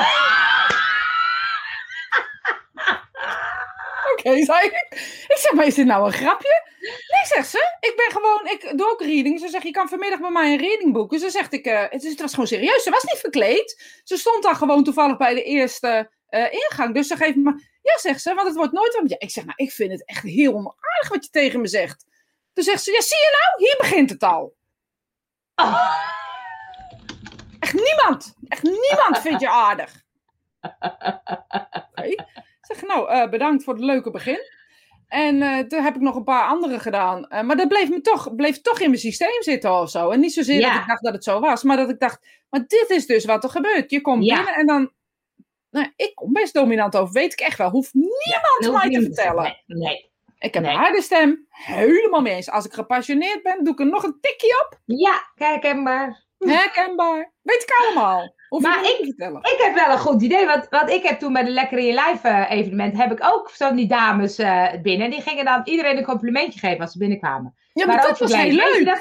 Oké, 4.12 4.44
zei 4.44 4.66
ik. 4.66 4.88
Ik 5.28 5.38
zeg, 5.38 5.54
maar 5.54 5.66
is 5.66 5.76
dit 5.76 5.86
nou 5.86 6.06
een 6.06 6.14
grapje? 6.14 6.64
Nee, 6.80 7.26
zegt 7.26 7.50
ze. 7.50 7.78
Ik 7.80 7.94
ben 7.96 8.12
gewoon, 8.12 8.46
ik 8.46 8.78
doe 8.78 8.92
ook 8.92 9.02
reading. 9.02 9.40
Ze 9.40 9.48
zegt, 9.48 9.64
je 9.64 9.72
kan 9.72 9.90
vanmiddag 9.90 10.20
bij 10.20 10.32
mij 10.32 10.52
een 10.52 10.60
reading 10.60 10.94
boeken. 10.94 11.20
Ze 11.20 11.30
zegt, 11.30 11.54
ik, 11.54 11.66
eh, 11.66 11.84
het 11.90 12.22
was 12.22 12.32
gewoon 12.32 12.48
serieus. 12.48 12.84
Ze 12.84 12.90
was 12.90 13.04
niet 13.04 13.20
verkleed. 13.20 14.00
Ze 14.04 14.18
stond 14.18 14.44
daar 14.44 14.56
gewoon 14.56 14.84
toevallig 14.84 15.18
bij 15.18 15.34
de 15.34 15.44
eerste 15.44 16.10
eh, 16.36 16.54
ingang. 16.54 16.94
Dus 16.94 17.08
ze 17.08 17.16
geeft 17.16 17.36
me, 17.36 17.52
ja, 17.82 17.98
zegt 17.98 18.22
ze, 18.22 18.34
want 18.34 18.48
het 18.48 18.58
wordt 18.58 18.72
nooit 18.74 18.96
wat. 19.00 19.10
Ja, 19.10 19.16
ik 19.20 19.30
zeg, 19.32 19.46
nou, 19.46 19.58
ik 19.58 19.72
vind 19.72 19.92
het 19.92 20.06
echt 20.06 20.24
heel 20.24 20.54
onaardig 20.54 21.10
wat 21.10 21.24
je 21.24 21.30
tegen 21.30 21.62
me 21.62 21.68
zegt. 21.68 22.06
Toen 22.54 22.64
zegt 22.64 22.84
ze, 22.84 22.92
ja, 22.92 23.02
zie 23.02 23.18
je 23.18 23.38
nou? 23.42 23.68
Hier 23.70 23.78
begint 23.78 24.10
het 24.10 24.24
al. 24.24 24.54
Echt 27.60 27.74
niemand, 27.74 28.34
echt 28.48 28.64
niemand 28.64 29.20
vindt 29.22 29.42
je 29.42 29.50
aardig. 29.50 30.04
Ik 32.68 32.76
zeg, 32.76 32.82
nou, 32.88 33.10
eh, 33.10 33.30
bedankt 33.30 33.64
voor 33.64 33.74
het 33.74 33.84
leuke 33.84 34.12
begin. 34.12 34.40
En 35.08 35.42
eh, 35.42 35.60
toen 35.60 35.84
heb 35.84 35.96
ik 35.96 36.02
nog 36.02 36.16
een 36.16 36.24
paar 36.24 36.48
andere 36.48 36.80
gedaan. 36.80 37.28
Maar 37.30 37.56
dat 37.58 37.68
bleef, 37.68 37.90
me 37.90 38.02
toch, 38.02 38.36
bleef 38.36 38.62
toch 38.62 38.80
in 38.80 38.90
mijn 38.90 39.02
systeem 39.02 39.42
zitten 39.42 39.80
of 39.80 39.90
zo. 39.90 40.10
En 40.10 40.20
niet 40.20 40.34
zozeer 40.34 40.60
Ja. 40.60 40.72
dat 40.74 40.82
ik 40.82 40.88
dacht 40.88 41.04
dat 41.04 41.14
het 41.14 41.24
zo 41.24 41.40
was, 41.40 41.64
maar 41.64 41.78
dat 41.78 41.90
ik 41.90 42.00
dacht, 42.00 42.28
maar 42.50 42.64
dit 42.68 42.86
is 42.90 43.06
dus 43.06 43.26
wat 43.26 43.44
er 43.44 43.50
gebeurt. 43.50 43.92
Je 43.92 44.02
komt 44.02 44.26
Ja. 44.26 44.36
binnen 44.36 44.54
en 44.54 44.66
dan, 44.66 44.92
nou, 45.76 45.94
ik 45.96 46.16
kom 46.16 46.34
best 46.34 46.54
dominant 46.54 46.96
over, 46.96 47.14
weet 47.14 47.34
ik 47.34 47.40
echt 47.40 47.58
wel. 47.58 47.70
Hoeft 47.70 47.94
niemand 47.94 48.82
mij 48.82 48.90
te 49.00 49.02
vertellen. 49.02 49.44
Nee, 49.44 49.80
nee. 49.80 50.14
Ik 50.40 50.54
heb 50.54 50.64
Nee. 50.64 50.72
een 50.74 50.80
harde 50.80 51.02
stem, 51.02 51.46
helemaal 51.50 52.22
mee 52.22 52.34
eens. 52.36 52.50
Als 52.50 52.66
ik 52.66 52.74
gepassioneerd 52.74 53.44
ben, 53.44 53.64
doe 53.64 53.74
ik 53.74 53.80
er 53.80 53.86
nog 53.86 54.04
een 54.04 54.18
tikje 54.22 54.66
op. 54.66 54.80
Ja, 54.86 55.32
maar. 55.84 56.24
Herkenbaar. 56.38 57.34
Weet 57.42 57.62
ik 57.64 57.72
allemaal. 57.86 58.35
Maar 58.50 58.80
vertellen. 58.84 59.40
Ik 59.42 59.56
heb 59.58 59.74
wel 59.76 59.90
een 59.90 59.98
goed 60.00 60.22
idee, 60.22 60.46
want, 60.46 60.68
want 60.70 60.90
ik 60.90 61.04
heb 61.04 61.20
toen 61.20 61.34
bij 61.34 61.44
de 61.44 61.50
Lekker 61.52 61.78
in 61.78 61.86
je 61.86 61.94
Lijf 61.94 62.24
eh, 62.24 62.52
evenement, 62.52 62.98
heb 62.98 63.12
ik 63.12 63.20
ook 63.24 63.50
zo 63.50 63.74
die 63.76 63.88
dames 63.88 64.38
eh, 64.38 64.68
binnen. 64.82 65.10
Die 65.10 65.22
gingen 65.22 65.46
dan 65.46 65.62
iedereen 65.64 65.98
een 65.98 66.04
complimentje 66.06 66.60
geven 66.60 66.80
als 66.82 66.92
ze 66.92 66.98
binnenkwamen. 66.98 67.56
Ja, 67.74 67.86
maar 67.86 67.96
Maar 67.96 68.08
dat 68.08 68.20
was 68.20 68.34
heel 68.34 68.46
je 68.46 68.54
leuk. 68.54 68.86
dat 68.86 68.98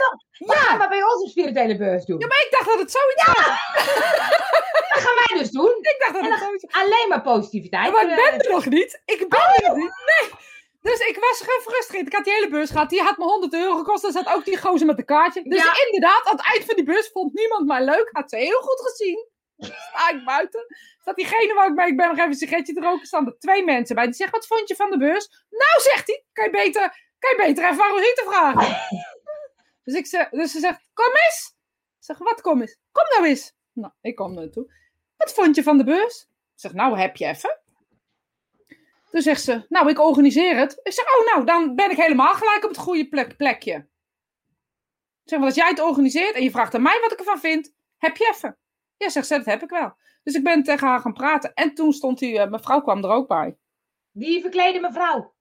gaan 0.59 0.79
we 0.79 0.89
bij 0.89 1.03
ons 1.03 1.23
op 1.23 1.29
spirituele 1.29 1.77
beurs 1.77 2.05
doen. 2.05 2.19
Ja, 2.19 2.27
maar 2.27 2.41
ik 2.47 2.49
dacht 2.51 2.67
dat 2.67 2.79
het 2.79 2.91
zoiets 2.91 3.25
was. 3.27 3.47
Dat 4.95 5.03
gaan 5.03 5.15
wij 5.27 5.39
dus 5.39 5.51
doen. 5.51 5.77
Ik 5.81 5.97
dacht 5.99 6.13
dat 6.13 6.23
En 6.23 6.31
het 6.31 6.41
zoiets. 6.41 6.65
Alleen 6.73 7.09
maar 7.09 7.23
positiviteit. 7.23 7.85
Ja, 7.87 7.91
maar 7.93 8.03
ik 8.05 8.11
Eh, 8.11 8.17
ben 8.31 8.41
er 8.41 8.51
nog 8.51 8.67
niet. 8.67 9.03
Ik 9.05 9.29
ben 9.29 9.39
er 9.41 9.69
nog 9.69 9.77
niet. 9.77 9.93
Nee. 10.21 10.31
Dus 10.81 10.99
ik 10.99 11.17
was 11.21 11.43
gefrustreerd. 11.55 12.07
Ik 12.07 12.13
had 12.15 12.25
die 12.25 12.33
hele 12.33 12.49
beurs 12.49 12.71
gehad. 12.71 12.91
Die 12.91 13.03
had 13.03 13.17
me 13.19 13.25
100 13.25 13.55
euro 13.55 13.77
gekost. 13.77 14.05
Er 14.05 14.13
zat 14.13 14.29
ook 14.35 14.45
die 14.45 14.59
gozer 14.59 14.87
met 14.87 14.97
de 14.97 15.05
kaartje. 15.05 15.43
Dus 15.43 15.63
Ja. 15.65 15.73
inderdaad, 15.87 16.23
aan 16.25 16.37
het 16.37 16.47
eind 16.53 16.65
van 16.65 16.75
die 16.77 16.85
bus 16.85 17.11
vond 17.13 17.35
niemand 17.35 17.67
mij 17.67 17.85
leuk. 17.85 18.09
Had 18.13 18.31
ze 18.31 18.37
heel 18.37 18.61
goed 18.61 18.81
gezien. 18.81 19.27
Sta 19.89 20.11
ik 20.11 20.25
buiten. 20.25 20.67
Staat 21.01 21.17
diegene 21.17 21.55
waar 21.55 21.67
ik 21.67 21.91
ik 21.91 21.97
ben 21.97 22.09
nog 22.09 22.17
even 22.17 22.31
een 22.31 22.37
sigaretje 22.37 22.75
te 22.75 22.81
roken. 22.81 23.07
Staan 23.07 23.27
er 23.27 23.39
twee 23.39 23.65
mensen 23.65 23.95
bij. 23.95 24.05
Die 24.05 24.15
zeggen, 24.15 24.39
wat 24.39 24.47
vond 24.47 24.69
je 24.69 24.77
van 24.77 24.91
de 24.91 24.99
beurs? 24.99 25.29
Nou, 25.51 25.81
zegt 25.81 26.07
hij. 26.07 26.25
Kan 26.33 26.45
je 26.45 26.51
beter, 26.51 26.81
kan 27.19 27.31
je 27.31 27.37
beter 27.37 27.71
even 27.71 27.85
aan 27.85 27.91
Rosita 27.91 28.23
vragen. 28.25 28.77
dus, 29.85 29.95
ik 29.95 30.07
zeg, 30.07 30.29
dus 30.29 30.53
ze 30.53 30.59
zegt, 30.59 30.89
kom 30.95 31.13
eens. 31.27 31.55
Ik 31.99 32.05
zeg, 32.05 32.19
wat 32.19 32.41
kom 32.41 32.61
eens? 32.61 32.79
Kom 32.93 33.05
nou 33.09 33.27
eens. 33.29 33.53
Nou, 33.73 33.93
ik 34.01 34.15
kom 34.15 34.35
naartoe. 34.35 34.73
Wat 35.17 35.35
vond 35.35 35.57
je 35.57 35.63
van 35.63 35.79
de 35.79 35.85
beurs? 35.85 36.21
Ik 36.23 36.61
zeg, 36.61 36.73
nou, 36.73 36.99
heb 36.99 37.17
je 37.17 37.27
even. 37.27 37.59
Toen 39.11 39.23
zegt 39.23 39.43
ze, 39.43 39.65
nou, 39.69 39.89
ik 39.89 40.01
organiseer 40.01 40.57
het. 40.57 40.81
Ik 40.83 40.93
zeg, 40.93 41.05
oh, 41.05 41.27
nou, 41.33 41.45
dan 41.45 41.75
ben 41.75 41.91
ik 41.91 41.97
helemaal 41.97 42.35
gelijk 42.35 42.65
op 42.65 42.71
het 42.71 42.79
goede 42.79 43.09
plek, 43.09 43.37
plekje. 43.37 43.75
Ik 45.25 45.31
zeg, 45.31 45.39
want 45.39 45.45
als 45.45 45.55
jij 45.55 45.69
het 45.69 45.81
organiseert 45.81 46.35
en 46.35 46.43
je 46.43 46.51
vraagt 46.51 46.75
aan 46.75 46.83
mij 46.83 46.99
wat 47.01 47.13
ik 47.13 47.19
ervan 47.19 47.39
vind, 47.39 47.73
heb 47.99 48.17
je 48.17 48.31
even. 48.35 48.59
Ja, 49.05 49.11
zegt 49.11 49.27
ze, 49.27 49.37
dat 49.37 49.45
heb 49.45 49.63
ik 49.63 49.71
wel. 49.71 49.97
Dus 50.23 50.35
ik 50.35 50.43
ben 50.43 50.63
tegen 50.63 50.89
haar 50.89 51.01
gaan 51.01 51.13
praten. 51.13 51.55
En 51.55 51.75
toen 51.75 51.93
stond 51.93 52.19
die, 52.19 52.39
eh, 52.39 52.51
mevrouw 52.51 52.81
kwam 52.81 53.05
er 53.05 53.11
ook 53.11 53.29
bij. 53.29 53.57
Die 54.13 54.41
verklede 54.41 54.81
mevrouw. 54.81 55.35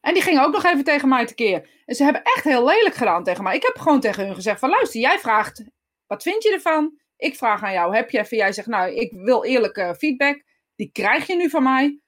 En 0.00 0.14
die 0.14 0.22
ging 0.22 0.40
ook 0.40 0.52
nog 0.52 0.64
even 0.64 0.84
tegen 0.84 1.08
mij 1.08 1.26
tekeer. 1.26 1.82
En 1.84 1.94
ze 1.94 2.04
hebben 2.04 2.22
echt 2.22 2.44
heel 2.44 2.64
lelijk 2.64 2.94
gedaan 2.94 3.24
tegen 3.24 3.42
mij. 3.42 3.56
Ik 3.56 3.62
heb 3.62 3.78
gewoon 3.78 4.00
tegen 4.00 4.26
hun 4.26 4.34
gezegd 4.34 4.58
van, 4.58 4.68
luister, 4.68 5.00
jij 5.00 5.18
vraagt, 5.18 5.64
wat 6.06 6.22
vind 6.22 6.42
je 6.42 6.52
ervan? 6.52 7.00
Ik 7.16 7.36
vraag 7.36 7.62
aan 7.62 7.72
jou, 7.72 7.94
heb 7.94 8.10
je 8.10 8.18
even? 8.18 8.36
Jij 8.36 8.52
zegt, 8.52 8.68
nou, 8.68 8.94
ik 8.94 9.12
wil 9.12 9.44
eerlijke 9.44 9.94
feedback. 9.98 10.42
Die 10.76 10.90
krijg 10.92 11.26
je 11.26 11.36
nu 11.36 11.50
van 11.50 11.62
mij. 11.62 12.00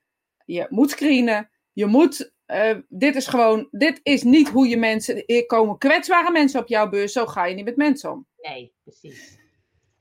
Je 0.45 0.67
moet 0.69 0.91
screenen. 0.91 1.51
Je 1.73 1.87
moet, 1.87 2.33
eh, 2.47 2.79
dit 2.89 3.17
is 3.17 3.27
gewoon, 3.27 3.69
dit 3.71 4.01
is 4.03 4.23
niet 4.23 4.49
hoe 4.49 4.69
je 4.69 4.77
mensen, 4.77 5.27
er 5.27 5.47
komen 5.47 5.79
kwetsbare 5.79 6.31
mensen 6.31 6.61
op 6.61 6.69
jouw 6.69 6.89
beurs. 6.89 7.13
Zo 7.13 7.27
ga 7.27 7.45
je 7.45 7.55
niet 7.55 7.65
met 7.65 7.77
mensen 7.77 8.11
om. 8.11 8.27
Nee, 8.37 8.75
precies. 8.83 9.43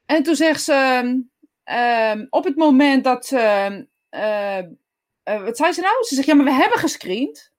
En 0.05 0.23
toen 0.23 0.35
zegt 0.35 0.63
ze, 0.63 1.23
ehm, 1.63 2.25
op 2.29 2.43
het 2.43 2.55
moment 2.55 3.03
dat, 3.03 3.31
ehm, 3.31 3.83
eh, 4.09 4.59
wat 5.23 5.57
zei 5.57 5.71
ze 5.71 5.81
nou? 5.81 6.03
Ze 6.03 6.15
zegt, 6.15 6.27
ja, 6.27 6.35
maar 6.35 6.45
we 6.45 6.51
hebben 6.51 6.79
gescreend. 6.79 7.51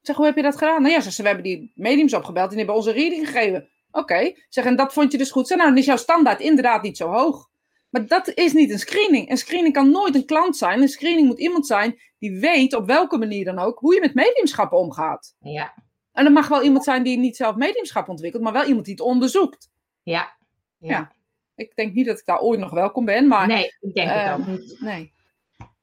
Ik 0.00 0.08
zeg, 0.08 0.16
hoe 0.16 0.26
heb 0.26 0.36
je 0.36 0.42
dat 0.42 0.56
gedaan? 0.58 0.82
Nou 0.82 0.94
ja, 0.94 1.00
ze, 1.00 1.22
we 1.22 1.28
hebben 1.28 1.46
die 1.46 1.72
mediums 1.74 2.14
opgebeld 2.14 2.44
en 2.44 2.48
die 2.50 2.58
hebben 2.58 2.76
onze 2.76 2.92
reading 2.92 3.26
gegeven. 3.26 3.68
Oké, 3.90 4.18
Ik 4.18 4.46
zeg, 4.48 4.64
en 4.64 4.76
dat 4.76 4.92
vond 4.92 5.12
je 5.12 5.18
dus 5.18 5.30
goed. 5.30 5.46
Zeg, 5.46 5.56
nou, 5.56 5.68
dan 5.68 5.78
is 5.78 5.84
jouw 5.84 5.96
standaard 5.96 6.40
inderdaad 6.40 6.82
niet 6.82 6.96
zo 6.96 7.08
hoog. 7.08 7.50
Maar 7.90 8.06
dat 8.06 8.28
is 8.34 8.52
niet 8.52 8.70
een 8.70 8.78
screening. 8.78 9.30
Een 9.30 9.36
screening 9.36 9.74
kan 9.74 9.90
nooit 9.90 10.14
een 10.14 10.26
klant 10.26 10.56
zijn. 10.56 10.82
Een 10.82 10.88
screening 10.88 11.26
moet 11.26 11.38
iemand 11.38 11.66
zijn 11.66 12.00
die 12.18 12.40
weet, 12.40 12.74
op 12.74 12.86
welke 12.86 13.18
manier 13.18 13.44
dan 13.44 13.58
ook, 13.58 13.78
hoe 13.78 13.94
je 13.94 14.00
met 14.00 14.14
mediumschap 14.14 14.72
omgaat. 14.72 15.34
Ja, 15.40 15.74
En 16.12 16.24
er 16.24 16.32
mag 16.32 16.48
wel 16.48 16.62
iemand 16.62 16.84
zijn 16.84 17.02
die 17.02 17.18
niet 17.18 17.36
zelf 17.36 17.56
mediumschap 17.56 18.08
ontwikkelt, 18.08 18.42
maar 18.42 18.52
wel 18.52 18.64
iemand 18.64 18.84
die 18.84 18.94
het 18.94 19.02
onderzoekt. 19.02 19.70
ja. 20.02 20.40
Ja. 20.88 21.12
Ik 21.54 21.74
denk 21.74 21.94
niet 21.94 22.06
dat 22.06 22.18
ik 22.18 22.24
daar 22.26 22.40
ooit 22.40 22.60
nog 22.60 22.70
welkom 22.70 23.04
ben, 23.04 23.28
maar 23.28 23.46
Nee, 23.46 23.72
ik 23.80 23.94
denk 23.94 24.08
het 24.10 24.16
Ehm, 24.18 24.40
ook 24.40 24.46
niet. 24.46 24.76
nee. 24.80 25.12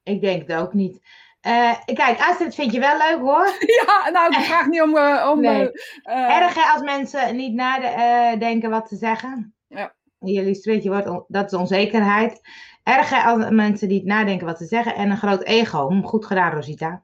Ik 0.04 0.22
denk 0.22 0.48
het 0.48 0.58
ook 0.60 0.74
niet. 0.74 1.00
Eh, 1.42 1.74
kijk, 1.86 2.20
Astrid 2.20 2.56
vind 2.56 2.72
je 2.72 2.80
wel 2.80 2.98
leuk 2.98 3.20
hoor. 3.20 3.46
Ja, 3.86 4.10
nou, 4.10 4.34
ik 4.34 4.40
vraag 4.46 4.68
niet 4.68 4.82
om. 4.82 4.98
eh, 4.98 5.30
om 5.34 5.42
Nee. 5.42 5.72
eh, 5.72 6.18
eh, 6.18 6.38
Erg 6.42 6.54
hè, 6.54 6.62
als 6.74 6.82
mensen 6.82 7.36
niet 7.36 7.54
nadenken 7.54 8.70
wat 8.70 8.88
te 8.88 8.96
zeggen. 8.96 9.54
Ja. 9.68 9.94
Illustreert 10.20 10.84
je 10.84 10.90
woord, 10.90 11.08
on- 11.08 11.26
dat 11.28 11.52
is 11.52 11.58
onzekerheid. 11.60 12.42
Erg 12.84 13.10
hè, 13.10 13.22
als 13.22 13.50
mensen 13.50 13.88
niet 13.88 14.06
nadenken 14.06 14.46
wat 14.46 14.58
te 14.58 14.66
zeggen. 14.66 14.96
En 14.96 15.10
een 15.12 15.18
groot 15.18 15.44
ego. 15.44 15.88
Hm, 15.90 16.02
Goed 16.02 16.26
gedaan, 16.26 16.52
Rosita. 16.52 17.04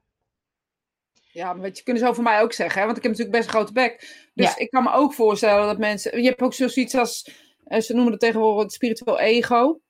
Ja, 1.32 1.52
maar 1.52 1.66
je, 1.72 1.82
kunnen 1.82 2.02
ze 2.02 2.08
over 2.08 2.22
mij 2.22 2.40
ook 2.42 2.52
zeggen, 2.52 2.80
hè? 2.80 2.86
want 2.86 2.96
ik 2.96 3.02
heb 3.02 3.12
natuurlijk 3.12 3.38
best 3.38 3.48
een 3.48 3.54
grote 3.58 3.72
bek. 3.72 3.98
Dus 4.34 4.46
Ja. 4.46 4.56
ik 4.56 4.70
kan 4.70 4.82
me 4.82 4.92
ook 4.92 5.14
voorstellen 5.14 5.66
dat 5.66 5.78
mensen. 5.78 6.22
Je 6.22 6.28
hebt 6.28 6.40
ook 6.42 6.54
zoiets 6.54 6.94
als. 6.94 7.44
Eh, 7.66 7.80
ze 7.80 7.94
noemen 7.94 8.12
het 8.12 8.20
tegenwoordig 8.20 8.62
het 8.62 8.72
spiritueel 8.72 9.18
ego. 9.18 9.80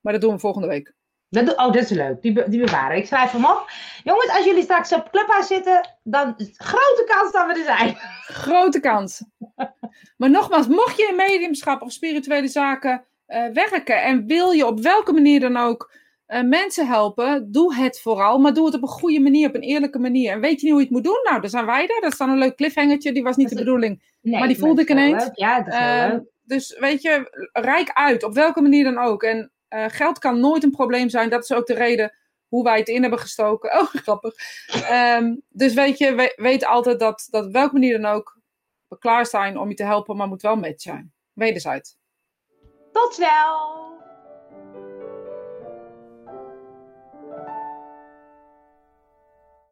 Maar 0.00 0.12
dat 0.12 0.22
doen 0.22 0.32
we 0.32 0.38
volgende 0.38 0.68
week. 0.68 0.92
Dat, 1.30 1.56
oh, 1.56 1.64
dat 1.72 1.74
is 1.74 1.88
leuk. 1.90 2.22
Die, 2.22 2.32
be- 2.32 2.48
die 2.48 2.60
bewaren. 2.64 2.96
Ik 2.96 3.06
schrijf 3.06 3.30
hem 3.30 3.44
op. 3.44 3.70
Jongens, 4.04 4.30
als 4.36 4.44
jullie 4.44 4.62
straks 4.62 4.92
op 4.92 5.08
Clubhouse 5.10 5.54
zitten, 5.54 5.96
dan 6.02 6.34
grote 6.56 7.04
kans 7.06 7.32
dat 7.32 7.46
we 7.46 7.52
er 7.52 7.64
zijn. 7.76 7.94
Grote 8.26 8.80
kans. 8.80 9.24
maar 10.16 10.30
nogmaals, 10.30 10.66
mocht 10.66 10.96
je 10.96 11.06
in 11.10 11.16
mediumschap 11.16 11.82
of 11.82 11.92
spirituele 11.92 12.48
zaken 12.48 13.04
eh, 13.26 13.46
werken 13.52 14.02
en 14.02 14.26
wil 14.26 14.50
je 14.50 14.66
op 14.66 14.80
welke 14.80 15.12
manier 15.12 15.40
dan 15.40 15.56
ook 15.56 15.92
eh, 16.26 16.42
mensen 16.42 16.86
helpen, 16.86 17.52
doe 17.52 17.74
het 17.74 18.00
vooral, 18.00 18.38
maar 18.38 18.54
doe 18.54 18.66
het 18.66 18.74
op 18.74 18.82
een 18.82 18.88
goede 18.88 19.20
manier, 19.20 19.48
op 19.48 19.54
een 19.54 19.60
eerlijke 19.62 19.98
manier. 19.98 20.32
En 20.32 20.40
weet 20.40 20.60
je 20.60 20.66
niet 20.66 20.70
hoe 20.74 20.78
je 20.82 20.86
het 20.86 20.94
moet 20.94 21.04
doen? 21.04 21.20
Nou, 21.24 21.40
dan 21.40 21.50
zijn 21.50 21.66
wij 21.66 21.82
er. 21.82 22.00
Dat 22.00 22.12
is 22.12 22.18
dan 22.18 22.30
een 22.30 22.38
leuk 22.38 22.56
cliffhangertje, 22.56 23.12
die 23.12 23.22
was 23.22 23.36
niet 23.36 23.48
de 23.48 23.54
Dat 23.54 23.64
bedoeling. 23.64 24.02
Nee, 24.20 24.38
Maar 24.38 24.48
die 24.48 24.58
voelde 24.58 24.82
ik 24.82 24.90
ineens. 24.90 25.24
leuk. 25.24 25.36
Ja, 25.36 25.58
dat 25.62 25.72
is 25.72 25.78
Ehm, 25.78 26.10
leuk. 26.10 26.22
Dus 26.48 26.78
weet 26.78 27.02
je, 27.02 27.48
rijk 27.52 27.90
uit, 27.92 28.22
op 28.22 28.34
welke 28.34 28.60
manier 28.60 28.84
dan 28.84 28.98
ook. 28.98 29.22
En 29.22 29.52
eh, 29.68 29.84
geld 29.88 30.18
kan 30.18 30.40
nooit 30.40 30.64
een 30.64 30.70
probleem 30.70 31.08
zijn. 31.08 31.30
Dat 31.30 31.42
is 31.42 31.52
ook 31.52 31.66
de 31.66 31.74
reden 31.74 32.16
hoe 32.48 32.64
wij 32.64 32.78
het 32.78 32.88
in 32.88 33.00
hebben 33.00 33.18
gestoken. 33.18 33.70
Oh, 33.80 33.86
grappig. 33.86 34.34
Ehm, 34.66 35.36
dus 35.48 35.74
weet 35.74 35.98
je, 35.98 36.14
we- 36.14 36.32
weet 36.36 36.64
altijd 36.64 37.00
dat, 37.00 37.26
dat 37.30 37.44
op 37.46 37.52
welke 37.52 37.72
manier 37.72 38.00
dan 38.00 38.12
ook 38.12 38.38
we 38.88 38.98
klaar 38.98 39.26
zijn 39.26 39.58
om 39.58 39.68
je 39.68 39.74
te 39.74 39.84
helpen, 39.84 40.16
maar 40.16 40.28
moet 40.28 40.42
wel 40.42 40.56
met 40.56 40.82
zijn. 40.82 41.12
Wederzijds. 41.32 41.96
Tot 42.92 43.14
snel! 43.14 43.97